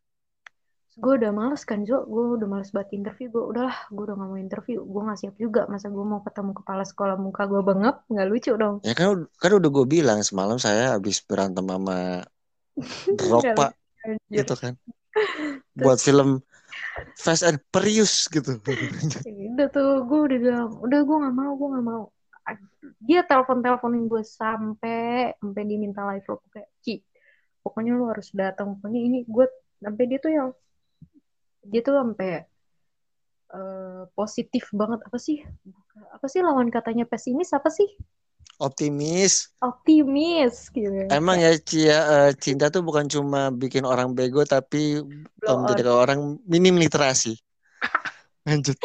Gue 1.00 1.14
udah 1.16 1.32
males 1.32 1.64
kan 1.64 1.88
Jo. 1.88 2.04
Gue 2.04 2.36
udah 2.36 2.48
males 2.52 2.72
banget 2.76 3.00
interview. 3.00 3.32
Gue 3.32 3.44
udahlah 3.56 3.78
gue 3.88 4.04
udah 4.04 4.16
gak 4.20 4.28
mau 4.28 4.40
interview. 4.40 4.84
Gue 4.84 5.02
gak 5.08 5.20
siap 5.24 5.36
juga. 5.40 5.64
Masa 5.72 5.88
gue 5.88 6.04
mau 6.04 6.20
ketemu 6.20 6.52
kepala 6.52 6.84
sekolah 6.84 7.16
muka 7.16 7.48
gue 7.48 7.62
bengep? 7.64 7.96
Nggak 8.12 8.28
lucu 8.28 8.52
dong. 8.60 8.76
Ya 8.84 8.92
kan, 8.92 9.28
kan 9.40 9.52
udah 9.56 9.70
gue 9.72 9.86
bilang 9.88 10.20
semalam 10.26 10.60
saya 10.60 11.00
habis 11.00 11.24
berantem 11.24 11.64
sama 11.64 12.28
Rock 13.32 13.46
Pak, 13.56 13.72
gitu 14.28 14.54
kan. 14.60 14.74
Buat 15.80 16.04
film 16.04 16.44
Fast 17.16 17.44
and 17.48 17.60
Furious 17.72 18.28
gitu. 18.28 18.60
udah 19.56 19.68
tuh 19.72 20.04
gue 20.08 20.20
udah 20.28 20.38
bilang 20.40 20.70
udah 20.80 21.00
gue 21.04 21.18
nggak 21.24 21.36
mau 21.36 21.52
gue 21.56 21.68
nggak 21.72 21.86
mau. 21.88 22.04
Dia 23.00 23.22
telepon 23.24 23.64
teleponin 23.64 24.10
gue 24.10 24.24
sampai 24.26 25.32
sampai 25.40 25.64
diminta 25.64 26.04
live 26.04 26.26
vlog 26.26 26.42
kayak 26.52 26.70
Ci 26.84 27.00
pokoknya 27.62 27.94
lu 27.94 28.10
harus 28.10 28.34
datang. 28.34 28.76
Pokoknya 28.78 29.02
ini 29.02 29.20
gue 29.30 29.46
sampai 29.82 30.04
dia 30.10 30.20
tuh 30.20 30.32
yang 30.34 30.50
dia 31.66 31.82
tuh 31.86 31.96
sampai 31.98 32.46
eh, 33.54 34.04
positif 34.14 34.70
banget. 34.74 35.00
Apa 35.06 35.18
sih? 35.18 35.42
Apa 36.14 36.26
sih 36.26 36.42
lawan 36.42 36.70
katanya 36.74 37.06
pesimis? 37.06 37.54
Apa 37.54 37.70
sih? 37.70 37.88
Optimis. 38.62 39.58
optimis 39.58 40.70
gitu. 40.70 41.10
Emang 41.10 41.42
ya 41.42 41.50
Cia, 41.58 42.30
eh, 42.30 42.32
cinta 42.38 42.70
tuh 42.70 42.86
bukan 42.86 43.10
cuma 43.10 43.50
bikin 43.50 43.82
orang 43.90 44.14
bego 44.14 44.46
tapi 44.46 45.02
menjadikan 45.42 45.98
orang 45.98 46.20
minim 46.46 46.78
literasi. 46.78 47.42
Lanjut. 48.46 48.78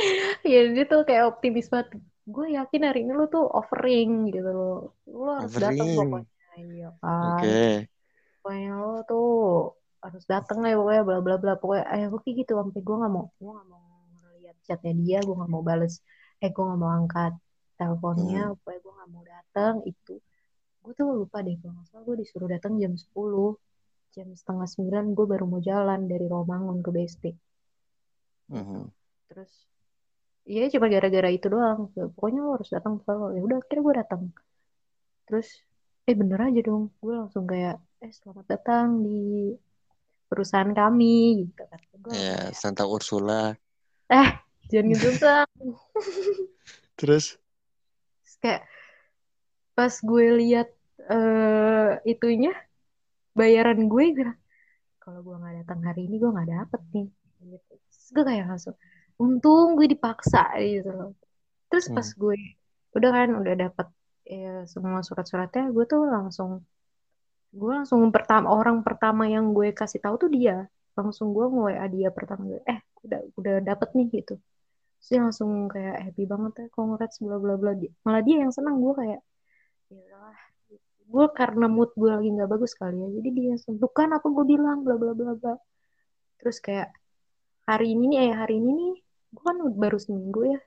ya 0.44 0.72
dia 0.72 0.84
tuh 0.88 1.04
kayak 1.04 1.28
optimis 1.28 1.68
banget. 1.68 2.00
Gue 2.24 2.56
yakin 2.56 2.82
hari 2.88 3.04
ini 3.04 3.12
lu 3.12 3.28
tuh 3.28 3.44
offering 3.44 4.32
gitu 4.32 4.48
loh. 4.48 4.96
Lu 5.04 5.28
harus 5.28 5.52
datang 5.60 5.92
pokoknya 5.92 6.24
iya 6.56 6.88
kan? 7.00 7.36
Oke. 7.36 7.64
pokoknya 8.40 8.72
lo 8.80 8.96
tuh 9.04 9.28
harus 10.04 10.24
dateng 10.28 10.58
lah 10.62 10.72
pokoknya 10.76 11.02
bla 11.08 11.18
bla 11.24 11.36
bla 11.42 11.52
pokoknya 11.60 11.84
ayo 11.92 12.04
gue 12.12 12.20
kayak 12.24 12.36
gitu 12.44 12.52
sampai 12.56 12.80
gue 12.84 12.96
nggak 13.00 13.12
mau 13.12 13.26
gue 13.36 13.52
nggak 13.56 13.68
mau 13.68 13.82
ngeliat 14.20 14.56
chatnya 14.66 14.92
dia 15.02 15.18
gue 15.24 15.34
nggak 15.34 15.50
mau 15.52 15.62
bales 15.64 15.94
eh 16.42 16.50
gue 16.52 16.64
nggak 16.64 16.80
mau 16.80 16.90
angkat 16.92 17.32
teleponnya 17.76 18.42
pokoknya 18.60 18.78
gue 18.84 18.92
nggak 18.96 19.10
mau 19.12 19.22
datang 19.24 19.74
itu 19.84 20.14
gue 20.82 20.92
tuh 20.94 21.06
lupa 21.10 21.38
deh 21.42 21.56
kalau 21.58 21.72
nggak 21.76 21.86
salah 21.90 22.02
gue 22.06 22.16
disuruh 22.22 22.48
datang 22.48 22.72
jam 22.78 22.92
10 22.94 23.58
jam 24.14 24.28
setengah 24.32 24.68
sembilan 24.70 25.04
gue 25.12 25.26
baru 25.28 25.44
mau 25.44 25.60
jalan 25.60 26.00
dari 26.08 26.26
Romangun 26.28 26.78
ke 26.84 26.90
BSD 26.94 27.24
Mhm. 28.46 28.86
terus 29.26 29.66
Iya 30.46 30.70
cuma 30.70 30.86
gara-gara 30.86 31.26
itu 31.26 31.50
doang. 31.50 31.90
Pokoknya 32.14 32.38
lo 32.46 32.54
harus 32.54 32.70
datang 32.70 33.02
selalu. 33.02 33.34
Ya 33.34 33.40
udah 33.42 33.56
akhirnya 33.58 33.82
gue 33.82 33.94
datang. 33.98 34.22
Terus 35.26 35.48
eh 36.06 36.14
bener 36.14 36.38
aja 36.38 36.60
dong. 36.62 36.94
Gue 37.02 37.18
langsung 37.18 37.50
kayak 37.50 37.82
eh 37.98 38.12
selamat 38.14 38.46
datang 38.46 39.02
di 39.02 39.50
perusahaan 40.26 40.70
kami 40.70 41.46
gitu 41.46 41.62
kan. 41.66 41.80
Ya, 42.12 42.50
Santa 42.54 42.84
Ursula. 42.86 43.54
jangan 44.70 44.86
gitu 44.92 45.08
Sang." 45.18 45.50
Terus? 46.98 47.38
Kayak 48.42 48.66
pas 49.76 49.92
gue 49.92 50.26
lihat 50.40 50.68
eh 51.06 51.90
itunya 52.08 52.52
bayaran 53.36 53.86
gue 53.86 54.04
gue 54.16 54.24
bilang, 54.24 54.38
kalau 54.98 55.20
gue 55.22 55.36
nggak 55.36 55.54
datang 55.62 55.80
hari 55.84 56.08
ini 56.08 56.16
gue 56.16 56.30
nggak 56.32 56.50
dapet 56.50 56.80
nih 56.96 57.08
gitu. 57.44 57.72
Terus 57.76 58.08
gue 58.16 58.24
kayak 58.24 58.44
langsung 58.48 58.74
untung 59.16 59.76
gue 59.76 59.88
dipaksa 59.88 60.56
gitu 60.60 60.92
loh 60.92 61.12
terus 61.72 61.88
pas 61.90 62.04
Hmm. 62.04 62.20
gue 62.20 62.38
udah 62.96 63.10
kan 63.12 63.28
udah 63.36 63.54
dapet 63.56 63.86
ya, 64.24 64.64
semua 64.68 65.00
surat-suratnya 65.04 65.72
gue 65.72 65.84
tuh 65.88 66.02
langsung 66.08 66.64
gue 67.56 67.72
langsung 67.78 68.00
pertama 68.16 68.46
orang 68.52 68.78
pertama 68.86 69.22
yang 69.34 69.44
gue 69.56 69.68
kasih 69.80 70.00
tahu 70.04 70.14
tuh 70.22 70.30
dia. 70.36 70.56
Langsung 70.98 71.32
gue 71.36 71.46
nge 71.52 71.62
WA 71.66 71.86
dia 71.94 72.08
pertama 72.16 72.42
gue 72.50 72.60
eh 72.68 72.80
udah 73.04 73.20
udah 73.40 73.54
dapet 73.68 73.88
nih 73.96 74.06
gitu. 74.20 74.34
Dia 75.08 75.18
langsung 75.24 75.50
kayak 75.72 75.96
happy 76.10 76.24
banget 76.32 76.52
ya 76.60 76.66
congrats 76.76 77.16
bla 77.24 77.36
bla 77.42 77.54
bla 77.60 77.72
malah 78.04 78.22
dia 78.26 78.36
yang 78.44 78.52
senang 78.56 78.76
gue 78.84 78.92
kayak 79.00 79.20
ya 79.92 79.96
udahlah. 80.04 80.38
Gue 81.12 81.26
karena 81.38 81.66
mood 81.70 81.90
gue 82.00 82.10
lagi 82.10 82.28
nggak 82.34 82.50
bagus 82.54 82.72
kali 82.80 82.96
ya 82.98 83.08
jadi 83.16 83.28
dia 83.36 83.46
langsung 83.56 83.74
"Tuh 83.82 83.92
kan 83.98 84.08
apa 84.16 84.26
gue 84.36 84.44
bilang 84.52 84.78
bla 84.84 84.96
bla 85.00 85.12
bla 85.18 85.32
bla. 85.40 85.54
Terus 86.40 86.58
kayak 86.66 86.88
hari 87.68 87.86
ini 87.94 88.04
nih 88.12 88.18
eh 88.30 88.32
hari 88.36 88.54
ini 88.60 88.70
nih 88.80 88.94
gue 89.34 89.42
kan 89.48 89.56
baru 89.82 89.98
seminggu 90.00 90.40
ya. 90.54 90.60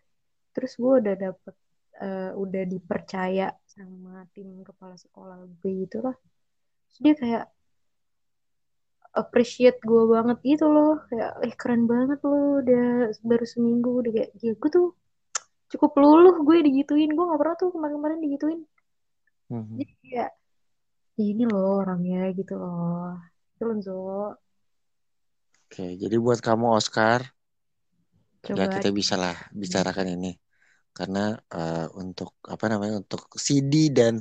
Terus 0.55 0.71
gue 0.81 0.93
udah 1.05 1.15
dapet 1.15 1.55
eh, 1.99 2.31
udah 2.33 2.63
dipercaya 2.73 3.47
sama 3.67 4.23
tim 4.33 4.63
kepala 4.63 4.95
sekolah 4.95 5.37
gue 5.59 5.71
gitu 5.85 5.99
lah 6.05 6.15
terus 6.89 6.99
dia 7.05 7.15
kayak 7.21 7.43
appreciate 9.21 9.77
gue 9.89 10.03
banget 10.13 10.37
gitu 10.45 10.65
loh. 10.75 10.93
Kayak 11.09 11.31
eh 11.45 11.53
keren 11.59 11.83
banget 11.91 12.19
lo 12.29 12.61
udah 12.61 12.85
baru 13.29 13.45
seminggu 13.53 13.89
udah 14.01 14.11
kayak 14.15 14.29
gila. 14.39 14.53
Gue 14.61 14.69
tuh 14.77 14.87
cukup 15.71 15.91
luluh 16.01 16.35
gue 16.47 16.57
digituin. 16.67 17.09
Gue 17.15 17.23
nggak 17.27 17.41
pernah 17.41 17.55
tuh 17.61 17.69
kemarin-kemarin 17.75 18.19
digituin. 18.25 18.61
Mhm. 19.49 19.77
jadi 19.79 19.93
kayak 20.03 20.29
ini 21.19 21.43
loh 21.51 21.83
orangnya 21.83 22.19
gitu 22.39 22.53
loh. 22.61 23.17
Itu 23.55 23.63
loh 23.67 23.75
Oke, 25.69 25.85
jadi 26.01 26.15
buat 26.17 26.39
kamu 26.41 26.65
Oscar, 26.79 27.19
ya 28.49 28.65
coba 28.65 28.65
kita 28.73 28.89
bisa 28.99 29.15
lah 29.23 29.35
bicarakan 29.61 30.07
ini. 30.15 30.31
Karena 30.97 31.37
eh, 31.53 31.87
untuk 32.01 32.29
apa 32.53 32.65
namanya 32.71 32.93
untuk 33.05 33.21
CD 33.37 33.73
dan 33.93 34.19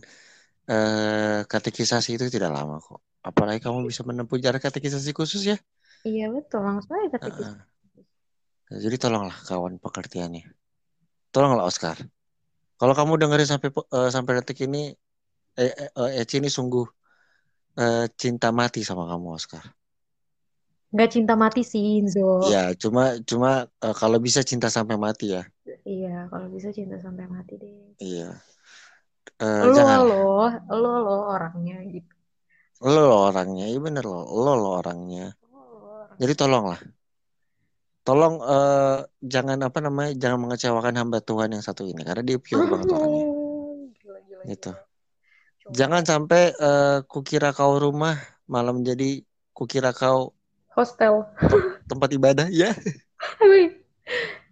eh, 0.71 1.39
katekisasi 1.53 2.09
itu 2.17 2.27
tidak 2.35 2.51
lama 2.57 2.75
kok. 2.87 3.01
Apalagi 3.29 3.61
kamu 3.65 3.79
bisa 3.91 4.03
menempuh 4.09 4.39
jarak 4.45 4.63
katekisasi 4.67 5.11
khusus 5.19 5.43
ya. 5.51 5.57
iya 6.09 6.25
betul 6.35 6.61
langsung 6.67 6.93
aja 6.97 7.09
kata 7.15 7.29
Heeh. 7.39 8.83
Jadi 8.85 8.97
tolonglah 9.03 9.37
kawan 9.49 9.75
pengertiannya. 9.85 10.43
Tolonglah 11.35 11.65
Oscar. 11.71 11.97
Kalau 12.81 12.95
kamu 12.99 13.13
dengerin 13.23 13.49
sampai 13.53 13.69
eh, 13.97 14.11
sampai 14.17 14.33
detik 14.41 14.59
ini, 14.67 14.79
eh, 15.61 15.73
eh, 15.83 15.91
eh, 16.01 16.11
Eci 16.23 16.37
ini 16.43 16.51
sungguh 16.59 16.87
eh, 17.83 18.05
cinta 18.21 18.49
mati 18.61 18.81
sama 18.89 19.05
kamu 19.11 19.27
Oscar. 19.39 19.65
nggak 20.93 21.09
cinta 21.15 21.35
mati 21.43 21.61
sih 21.73 21.87
Zo 22.15 22.21
Ya, 22.51 22.61
cuma 22.83 23.03
cuma 23.31 23.49
eh, 23.85 23.95
kalau 24.01 24.19
bisa 24.27 24.41
cinta 24.51 24.69
sampai 24.77 24.97
mati 25.05 25.25
ya. 25.35 25.43
iya 25.95 26.09
kalau 26.31 26.47
bisa 26.55 26.69
cinta 26.77 26.97
sampai 27.05 27.27
mati 27.35 27.55
deh 27.63 27.77
Iya. 28.01 28.41
Eh, 29.41 29.65
lo 29.71 29.71
jangan. 29.77 30.01
lo 30.09 30.21
lo 30.83 30.93
lo 31.07 31.15
orangnya 31.35 31.77
gitu 31.95 32.13
Lo 32.93 33.01
lo 33.11 33.17
orangnya, 33.29 33.65
iya 33.71 33.79
bener 33.87 34.05
lo, 34.13 34.19
lo 34.45 34.53
lo 34.63 34.69
orangnya. 34.81 35.25
Jadi 36.21 36.33
tolonglah, 36.41 36.81
tolong 38.07 38.35
eh, 38.55 38.97
jangan 39.33 39.59
apa 39.69 39.79
namanya, 39.87 40.13
jangan 40.23 40.39
mengecewakan 40.45 40.95
hamba 41.01 41.19
Tuhan 41.29 41.49
yang 41.55 41.65
satu 41.69 41.83
ini, 41.91 42.03
karena 42.09 42.23
dia 42.29 42.39
pure 42.47 42.67
banget 42.73 42.89
orangnya. 42.97 43.23
gila 44.01 44.19
gila 44.29 44.45
Gitu. 44.51 44.69
gila. 44.69 45.73
Jangan 45.79 46.03
sampai 46.11 46.43
eh, 46.57 46.99
kukira 47.11 47.49
kau 47.59 47.75
rumah 47.85 48.15
malah 48.53 48.73
menjadi 48.73 49.21
kukira 49.57 49.91
kau 49.93 50.33
hostel 50.77 51.27
tempat 51.89 52.11
ibadah, 52.17 52.47
ya. 52.61 52.73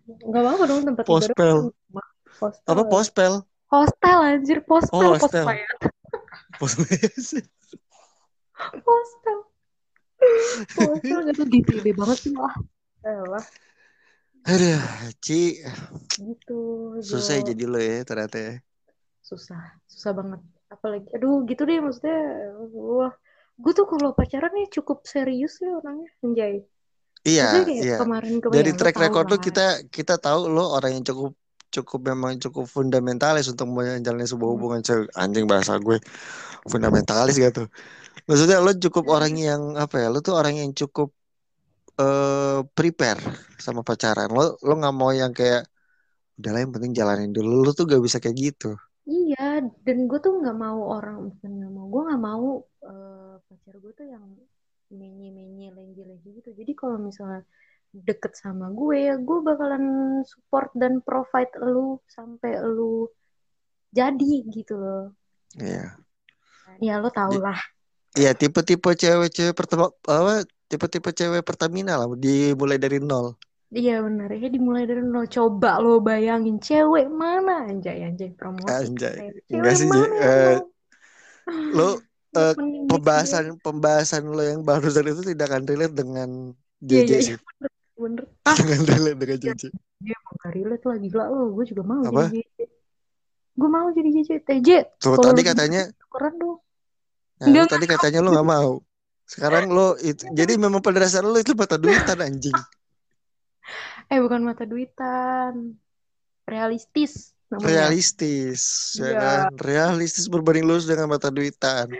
Nggak 0.07 0.43
apa-apa 0.43 0.65
dong 0.71 0.83
tempat 0.87 1.07
ibadah 1.11 1.37
Pospel. 1.39 1.57
rumah. 1.57 2.07
hostel 2.41 2.71
Apa 2.71 2.83
pospel? 2.91 3.33
Hostel 3.69 4.19
anjir 4.23 4.59
Oh, 4.63 4.71
pospel 4.71 5.19
hostel. 5.19 5.47
Pospel. 6.59 6.91
hostel 8.87 9.39
hostel 10.79 11.19
gitu 11.29 11.43
gede 11.77 11.93
banget 11.93 12.19
sih 12.25 12.33
lah 12.33 12.55
Elah, 13.07 13.45
Aduh, 14.47 14.83
Ci, 15.23 15.63
gitu 16.19 16.59
susah 17.03 17.39
Jo. 17.39 17.41
ya 17.43 17.47
jadi 17.55 17.65
lo 17.67 17.79
ya 17.79 18.03
ternyata 18.03 18.37
ya. 18.39 18.55
susah 19.23 19.59
susah 19.87 20.11
banget 20.15 20.41
apalagi 20.67 21.07
aduh 21.15 21.43
gitu 21.47 21.63
deh 21.63 21.79
maksudnya 21.79 22.19
wah 22.75 23.15
gue 23.57 23.73
tuh 23.75 23.87
kalau 23.87 24.11
pacaran 24.15 24.51
nih 24.55 24.67
cukup 24.71 25.03
serius 25.07 25.59
ya 25.59 25.71
orangnya 25.75 26.11
anjay 26.23 26.63
Iya, 27.27 27.67
iya. 27.67 27.99
kemarin-kemarin 27.99 28.55
Dari 28.55 28.71
ya, 28.71 28.75
lo 28.75 28.79
track 28.79 28.97
record 29.03 29.27
lu 29.27 29.35
lah. 29.35 29.43
kita 29.43 29.67
kita 29.91 30.15
tahu 30.15 30.47
lo 30.47 30.79
orang 30.79 30.95
yang 30.95 31.05
cukup 31.05 31.35
cukup 31.75 32.01
memang 32.11 32.33
cukup 32.45 32.65
fundamentalis 32.77 33.47
untuk 33.53 33.67
menjalani 33.77 34.27
sebuah 34.33 34.51
Hmm. 34.51 34.57
hubungan 34.57 34.81
cewek. 34.87 35.09
Anjing 35.21 35.47
bahasa 35.53 35.73
gue 35.87 35.99
fundamentalis 36.73 37.37
gitu. 37.45 37.61
Maksudnya 38.29 38.59
lo 38.65 38.73
cukup 38.85 39.05
Iya. 39.05 39.17
orang 39.17 39.35
yang 39.49 39.63
apa 39.83 39.97
ya? 40.03 40.07
Lo 40.15 40.19
tuh 40.27 40.35
orang 40.41 40.55
yang 40.63 40.73
cukup 40.81 41.09
eh 42.01 42.59
prepare 42.77 43.21
sama 43.67 43.83
pacaran. 43.89 44.29
Lo 44.37 44.43
lo 44.67 44.73
nggak 44.81 44.95
mau 45.01 45.11
yang 45.23 45.33
kayak 45.39 45.63
udahlah 46.39 46.61
yang 46.65 46.73
penting 46.77 46.93
jalanin 47.01 47.31
dulu. 47.37 47.53
Lo 47.67 47.71
tuh 47.79 47.85
gak 47.93 48.03
bisa 48.07 48.19
kayak 48.25 48.37
gitu. 48.47 48.67
Iya, 49.13 49.37
dan 49.87 49.97
gue 50.11 50.19
tuh 50.25 50.33
nggak 50.41 50.57
mau 50.65 50.81
orang 50.95 51.17
bukan 51.31 51.51
nggak 51.59 51.73
mau, 51.77 51.87
gue 51.93 52.03
nggak 52.07 52.23
mau 52.29 52.47
eh, 52.91 53.35
pacar 53.47 53.75
gue 53.83 53.93
tuh 53.99 54.07
yang 54.15 54.25
menye-menye 55.01 55.67
lengge-lengge 55.77 56.29
gitu. 56.39 56.51
Jadi 56.61 56.73
kalau 56.81 56.97
misalnya 57.09 57.41
deket 57.93 58.33
sama 58.37 58.71
gue, 58.73 59.09
ya 59.09 59.15
gue 59.17 59.39
bakalan 59.45 59.85
support 60.27 60.71
dan 60.75 61.01
provide 61.05 61.53
lu 61.63 62.01
sampai 62.11 62.59
lu 62.63 63.07
jadi 63.95 64.33
gitu 64.53 64.75
loh. 64.77 65.05
Iya. 65.57 65.97
Ya 66.83 67.01
lo 67.01 67.09
tau 67.09 67.37
lah. 67.41 67.57
Iya, 68.17 68.33
tipe-tipe 68.33 68.91
cewek-cewek 68.97 69.55
pertama 69.57 69.93
apa? 70.09 70.45
Tipe-tipe 70.67 71.11
cewek 71.15 71.47
Pertamina 71.47 72.01
lah, 72.01 72.09
dimulai 72.17 72.77
dari 72.81 72.99
nol. 72.99 73.37
Iya 73.77 73.99
benar 74.07 74.31
ya 74.31 74.49
dimulai 74.49 74.85
dari 74.89 75.03
nol. 75.03 75.27
Coba 75.27 75.83
lo 75.83 75.99
bayangin 76.01 76.57
cewek 76.63 77.07
mana 77.11 77.67
anjay 77.71 77.99
anjay 78.09 78.31
promosi 78.33 78.87
Anjay. 78.89 79.17
Enggak 79.53 79.75
Cewek 79.75 79.75
sih, 79.79 79.89
mana 79.91 80.17
mau? 80.17 80.59
lo 81.77 81.89
eh, 82.41 82.55
Opening 82.57 82.85
next 82.87 82.91
pembahasan 82.91 83.45
pembahasan 83.65 84.23
lo 84.33 84.43
yang 84.43 84.61
barusan 84.67 85.07
itu 85.13 85.23
tidak 85.35 85.47
akan 85.51 85.63
relate 85.69 85.95
dengan 85.95 86.31
Iya, 86.87 87.03
JJ 87.03 87.11
iya, 87.11 87.21
sih. 87.27 87.37
bener. 87.47 87.71
Jangan 87.97 88.81
relate 88.85 89.19
dengan 89.19 89.39
JJ. 89.41 89.63
Dia 90.05 90.17
mau 90.21 90.33
gak 90.37 90.53
relate 90.53 90.85
lah 90.85 90.97
gila 91.01 91.25
lo. 91.33 91.43
Gue 91.57 91.65
juga 91.65 91.83
mau 91.83 92.03
Apa? 92.05 92.29
jadi 92.29 92.45
JJ. 92.45 92.59
Gue 93.57 93.69
mau 93.73 93.89
jadi 93.91 94.09
JJ. 94.13 94.31
TJ. 94.45 94.69
Tuh 95.01 95.17
tadi 95.17 95.41
katanya, 95.41 95.83
keren 96.13 96.35
dong. 96.37 96.59
nah, 97.41 97.47
Enggak, 97.49 97.67
tadi 97.73 97.85
katanya 97.89 98.19
lo 98.21 98.29
nggak 98.33 98.49
mau. 98.49 98.73
Sekarang 99.27 99.73
lo 99.73 99.99
itu, 99.99 100.23
jadi 100.31 100.55
memang 100.55 100.79
pada 100.79 101.03
dasar 101.03 101.27
lo 101.27 101.35
itu 101.35 101.57
mata 101.57 101.75
duitan 101.77 102.21
anjing. 102.21 102.55
Eh 104.07 104.23
bukan 104.23 104.47
mata 104.47 104.63
duitan. 104.63 105.75
Realistis 106.47 107.35
namanya. 107.51 107.91
Realistis, 107.91 108.95
ya 108.95 109.11
Iya. 109.11 109.19
kan? 109.19 109.41
Realistis 109.59 110.31
berbanding 110.31 110.63
lurus 110.63 110.87
dengan 110.87 111.11
mata 111.11 111.27
duitan. 111.27 111.91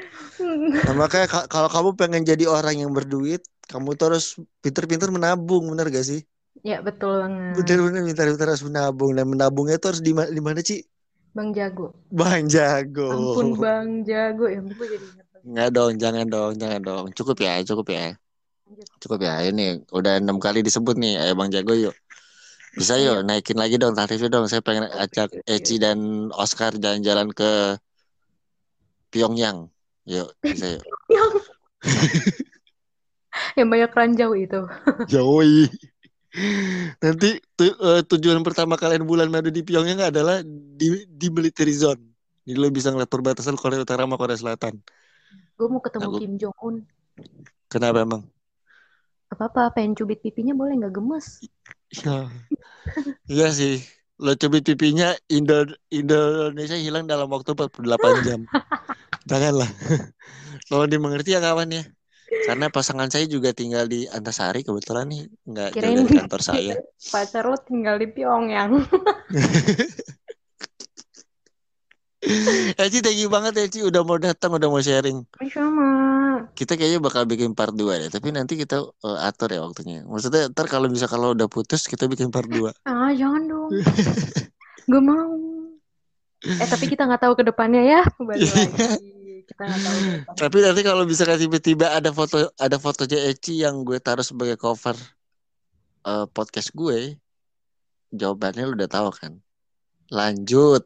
Nah, 0.87 0.95
makanya 0.95 1.27
ka- 1.27 1.49
kalau 1.51 1.67
kamu 1.67 1.91
pengen 1.99 2.23
jadi 2.23 2.47
orang 2.47 2.87
yang 2.87 2.95
berduit, 2.95 3.43
kamu 3.67 3.99
tuh 3.99 4.05
harus 4.15 4.27
pinter-pinter 4.63 5.11
menabung, 5.11 5.67
bener 5.71 5.91
gak 5.91 6.07
sih? 6.07 6.23
ya 6.67 6.83
betul 6.83 7.23
banget. 7.23 7.63
Bener-bener 7.63 8.03
pintar-pintar 8.11 8.47
harus 8.51 8.65
menabung 8.67 9.13
dan 9.15 9.27
menabungnya 9.31 9.77
tuh 9.79 9.95
harus 9.95 10.03
di 10.03 10.11
ma- 10.11 10.27
di 10.31 10.43
mana 10.43 10.59
sih? 10.65 10.83
Bang 11.37 11.53
Jago. 11.53 11.93
Bang 12.09 12.49
Jago. 12.49 13.13
Ampun 13.13 13.55
Bang 13.61 14.03
Jago. 14.03 14.49
Ya 14.49 14.59
gue 14.65 14.87
jadi. 14.89 15.07
Nggak 15.47 15.69
dong, 15.71 15.93
jangan 16.01 16.27
dong, 16.27 16.53
jangan 16.59 16.81
dong. 16.83 17.05
Cukup 17.15 17.37
ya, 17.39 17.63
cukup 17.63 17.87
ya. 17.93 18.17
Lanjut. 18.67 18.87
Cukup 18.99 19.19
ya. 19.23 19.35
Ini 19.47 19.85
udah 19.95 20.19
enam 20.19 20.43
kali 20.43 20.65
disebut 20.65 20.97
nih. 20.99 21.23
Ayo 21.23 21.39
Bang 21.39 21.53
Jago 21.55 21.77
yuk. 21.77 21.95
Bisa 22.75 22.99
Ayo. 22.99 23.21
yuk, 23.21 23.31
naikin 23.31 23.61
lagi 23.61 23.79
dong 23.79 23.95
tarifnya 23.95 24.33
dong. 24.33 24.51
Saya 24.51 24.65
pengen 24.65 24.89
ajak 24.91 25.31
Oke, 25.31 25.39
oke. 25.45 25.55
Eci 25.55 25.77
dan 25.79 26.29
Oscar 26.35 26.75
jalan-jalan 26.75 27.31
ke 27.31 27.79
Pyongyang. 29.13 29.71
Yuk, 30.09 30.35
bisa 30.43 30.81
yuk. 30.81 30.85
Yang 33.57 33.69
banyak 33.73 33.91
ranjau 33.93 34.31
itu. 34.37 34.61
Yoi. 35.17 35.67
Nanti 37.01 37.41
tu- 37.57 37.79
eh, 37.81 38.03
tujuan 38.05 38.45
pertama 38.45 38.77
kalian 38.77 39.09
bulan 39.09 39.33
madu 39.33 39.49
di 39.49 39.65
Pyongyang 39.65 40.05
adalah 40.05 40.45
di 40.45 41.09
di 41.09 41.27
military 41.33 41.73
zone. 41.73 42.03
Jadi 42.45 42.57
lo 42.61 42.69
bisa 42.69 42.93
ngeliat 42.93 43.09
perbatasan 43.09 43.57
Korea 43.57 43.81
Utara 43.81 44.05
sama 44.05 44.21
Korea 44.21 44.37
Selatan. 44.37 44.77
Gue 45.57 45.67
mau 45.67 45.81
ketemu 45.81 46.05
Aku- 46.13 46.21
Kim 46.21 46.33
Jong 46.37 46.57
Un. 46.61 46.77
Kenapa 47.67 48.05
emang? 48.05 48.23
Apa-apa 49.27 49.75
pengen 49.75 49.97
cubit 49.99 50.23
pipinya 50.23 50.55
boleh 50.55 50.79
nggak 50.79 50.95
gemes? 50.95 51.43
Ya. 51.91 52.31
Iya 53.27 53.49
sih. 53.51 53.83
lo 54.17 54.33
cubit 54.33 54.65
pipinya 54.65 55.13
Indo 55.29 55.69
Indonesia 55.93 56.73
hilang 56.73 57.05
dalam 57.05 57.29
waktu 57.29 57.53
48 57.53 57.85
jam. 58.29 58.41
Janganlah. 59.29 59.69
Tolong 60.69 60.89
dimengerti 60.89 61.37
ya 61.37 61.41
kawan 61.41 61.69
ya. 61.69 61.83
Karena 62.27 62.67
pasangan 62.67 63.07
saya 63.07 63.27
juga 63.31 63.55
tinggal 63.55 63.87
di 63.87 64.07
Antasari 64.11 64.67
kebetulan 64.67 65.07
nih 65.07 65.23
nggak 65.47 65.71
jauh 65.79 65.83
dari 65.83 66.19
kantor 66.19 66.41
saya. 66.43 66.75
pacar 67.15 67.47
lo 67.47 67.57
tinggal 67.63 67.99
di 68.03 68.07
Pyongyang. 68.11 68.83
Eci 72.75 72.99
thank 72.99 73.23
you 73.23 73.31
banget 73.31 73.55
Eci 73.55 73.87
udah 73.87 74.03
mau 74.03 74.19
datang 74.19 74.59
udah 74.59 74.67
mau 74.67 74.83
sharing. 74.83 75.23
Sama. 75.47 75.91
Kita 76.59 76.75
kayaknya 76.75 76.99
bakal 76.99 77.23
bikin 77.23 77.55
part 77.55 77.71
2 77.71 78.03
deh, 78.03 78.11
tapi 78.11 78.35
nanti 78.35 78.59
kita 78.59 78.83
uh, 78.83 79.19
atur 79.23 79.55
ya 79.55 79.63
waktunya. 79.63 80.03
Maksudnya 80.03 80.51
ntar 80.51 80.67
kalau 80.67 80.91
bisa 80.91 81.07
kalau 81.07 81.39
udah 81.39 81.47
putus 81.47 81.87
kita 81.87 82.11
bikin 82.11 82.35
part 82.35 82.51
2. 82.51 82.75
Ah, 82.91 83.15
jangan 83.15 83.47
dong. 83.47 83.71
Gak 84.91 85.03
mau. 85.03 85.35
Eh, 86.43 86.67
tapi 86.67 86.91
kita 86.91 87.07
nggak 87.07 87.23
tahu 87.23 87.35
ke 87.39 87.45
depannya 87.47 87.83
ya. 87.87 88.03
Balik 88.19 88.51
lagi. 88.51 89.15
Kita 89.47 89.65
tahu. 89.65 89.99
Tapi 90.35 90.57
nanti 90.59 90.83
kalau 90.83 91.05
bisa 91.07 91.23
tiba-tiba 91.39 91.95
ada 91.95 92.11
foto 92.11 92.51
ada 92.59 92.77
fotonya 92.77 93.19
Eci 93.31 93.63
yang 93.63 93.87
gue 93.87 93.99
taruh 94.03 94.27
sebagai 94.27 94.59
cover 94.59 94.99
eh, 96.07 96.27
podcast 96.35 96.75
gue, 96.75 97.15
jawabannya 98.11 98.63
lu 98.67 98.75
udah 98.75 98.91
tahu 98.91 99.09
kan. 99.15 99.33
Lanjut, 100.11 100.83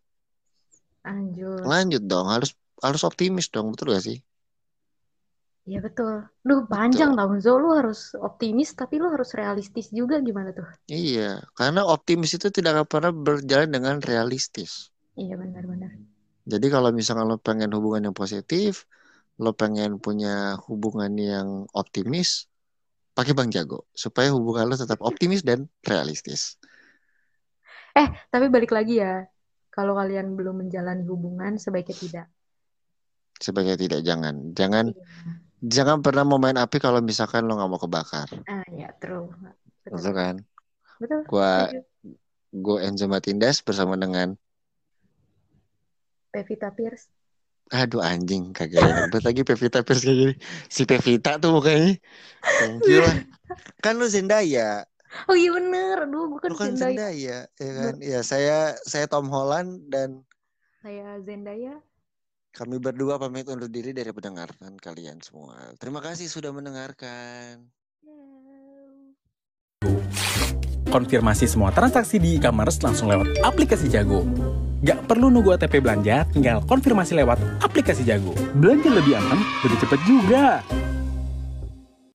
Lanjut. 1.04 1.64
lanjut 1.64 2.02
dong. 2.04 2.28
Harus 2.28 2.52
harus 2.80 3.02
optimis 3.04 3.48
dong, 3.52 3.72
betul 3.72 3.92
gak 3.92 4.04
sih? 4.04 4.18
Iya 5.68 5.84
betul. 5.84 6.24
Duh, 6.40 6.64
panjang 6.66 7.14
tau 7.14 7.36
Zo. 7.38 7.60
Lu 7.60 7.76
harus 7.76 8.16
optimis, 8.16 8.72
tapi 8.74 8.96
lu 8.96 9.12
harus 9.12 9.30
realistis 9.36 9.92
juga 9.92 10.18
gimana 10.18 10.50
tuh? 10.56 10.66
Iya, 10.88 11.44
karena 11.54 11.84
optimis 11.84 12.34
itu 12.34 12.48
tidak 12.50 12.80
akan 12.80 12.86
pernah 12.88 13.12
berjalan 13.12 13.70
dengan 13.70 13.96
realistis. 14.00 14.88
Iya 15.14 15.36
benar-benar. 15.36 15.94
Jadi 16.46 16.66
kalau 16.72 16.90
misalkan 16.94 17.26
lo 17.28 17.36
pengen 17.36 17.70
hubungan 17.76 18.10
yang 18.10 18.16
positif, 18.16 18.88
lo 19.40 19.52
pengen 19.52 20.00
punya 20.00 20.56
hubungan 20.68 21.12
yang 21.16 21.48
optimis, 21.76 22.48
pakai 23.16 23.32
Bang 23.36 23.52
Jago 23.52 23.84
supaya 23.92 24.32
hubungan 24.32 24.68
lo 24.70 24.76
tetap 24.76 25.00
optimis 25.04 25.44
dan 25.44 25.68
realistis. 25.84 26.56
Tapi 28.30 28.46
balik 28.46 28.70
lagi 28.70 29.02
ya, 29.02 29.26
kalau 29.74 29.98
kalian 29.98 30.38
belum 30.38 30.64
menjalani 30.66 31.02
hubungan, 31.04 31.58
sebaiknya 31.58 31.96
tidak. 31.98 32.26
Sebagai 33.40 33.74
tidak 33.80 34.00
jangan, 34.04 34.52
jangan 34.52 34.92
Iya. 34.92 35.04
jangan 35.60 35.98
pernah 36.04 36.24
mau 36.28 36.36
main 36.36 36.56
api 36.56 36.76
kalau 36.80 37.00
misalkan 37.00 37.44
lo 37.48 37.56
nggak 37.56 37.70
mau 37.72 37.80
kebakar, 37.80 38.28
Ah, 38.48 38.64
ya, 38.70 38.92
true. 39.00 39.28
betul 39.84 40.12
Betul. 40.12 40.12
kan? 40.14 40.34
Betul. 41.00 41.20
Gua 41.26 41.52
setuju. 41.68 41.80
gue 42.50 42.76
Enzo 42.82 43.06
Matindas 43.06 43.62
bersama 43.62 43.94
dengan 43.94 44.34
Pevita 46.30 46.70
Pierce. 46.72 47.10
aduh 47.70 48.02
anjing 48.02 48.50
kagak 48.50 48.82
banget 48.82 49.22
lagi 49.22 49.42
Pevita 49.46 49.86
Pierce 49.86 50.02
kayak 50.02 50.18
gini. 50.18 50.34
Si 50.66 50.82
Pevita 50.82 51.38
tuh 51.38 51.54
mukanya. 51.54 51.94
Thank 52.42 52.82
you 52.90 52.98
lah. 52.98 53.14
Kan 53.78 54.02
lu 54.02 54.10
Zendaya. 54.10 54.82
Oh 55.30 55.34
iya 55.38 55.54
bener. 55.54 56.06
Aduh, 56.06 56.34
gue 56.34 56.40
kan 56.42 56.50
kan 56.54 56.74
Zendaya. 56.74 56.90
Zendaya, 56.90 57.38
ya 57.62 57.72
kan? 57.78 57.94
Ya 58.02 58.20
saya 58.26 58.74
saya 58.86 59.06
Tom 59.06 59.30
Holland 59.30 59.86
dan 59.90 60.26
Saya 60.82 61.18
Zendaya. 61.22 61.78
kami 62.50 62.82
berdua 62.82 63.14
pamit 63.22 63.46
undur 63.46 63.70
diri 63.70 63.94
dari 63.94 64.10
pendengaran 64.10 64.74
kalian 64.82 65.22
semua. 65.22 65.70
Terima 65.78 66.02
kasih 66.02 66.26
sudah 66.26 66.50
mendengarkan. 66.50 67.62
Konfirmasi 70.90 71.46
semua 71.46 71.70
transaksi 71.70 72.18
di 72.18 72.34
e-commerce 72.34 72.82
langsung 72.82 73.06
lewat 73.06 73.46
aplikasi 73.46 73.86
Jago. 73.86 74.26
Gak 74.82 75.06
perlu 75.06 75.30
nunggu 75.30 75.54
OTP 75.54 75.78
belanja, 75.78 76.26
tinggal 76.34 76.66
konfirmasi 76.66 77.14
lewat 77.14 77.38
aplikasi 77.62 78.02
Jago. 78.02 78.34
Belanja 78.58 78.90
lebih 78.90 79.14
aman, 79.14 79.38
lebih 79.62 79.78
cepat 79.78 80.00
juga. 80.02 80.66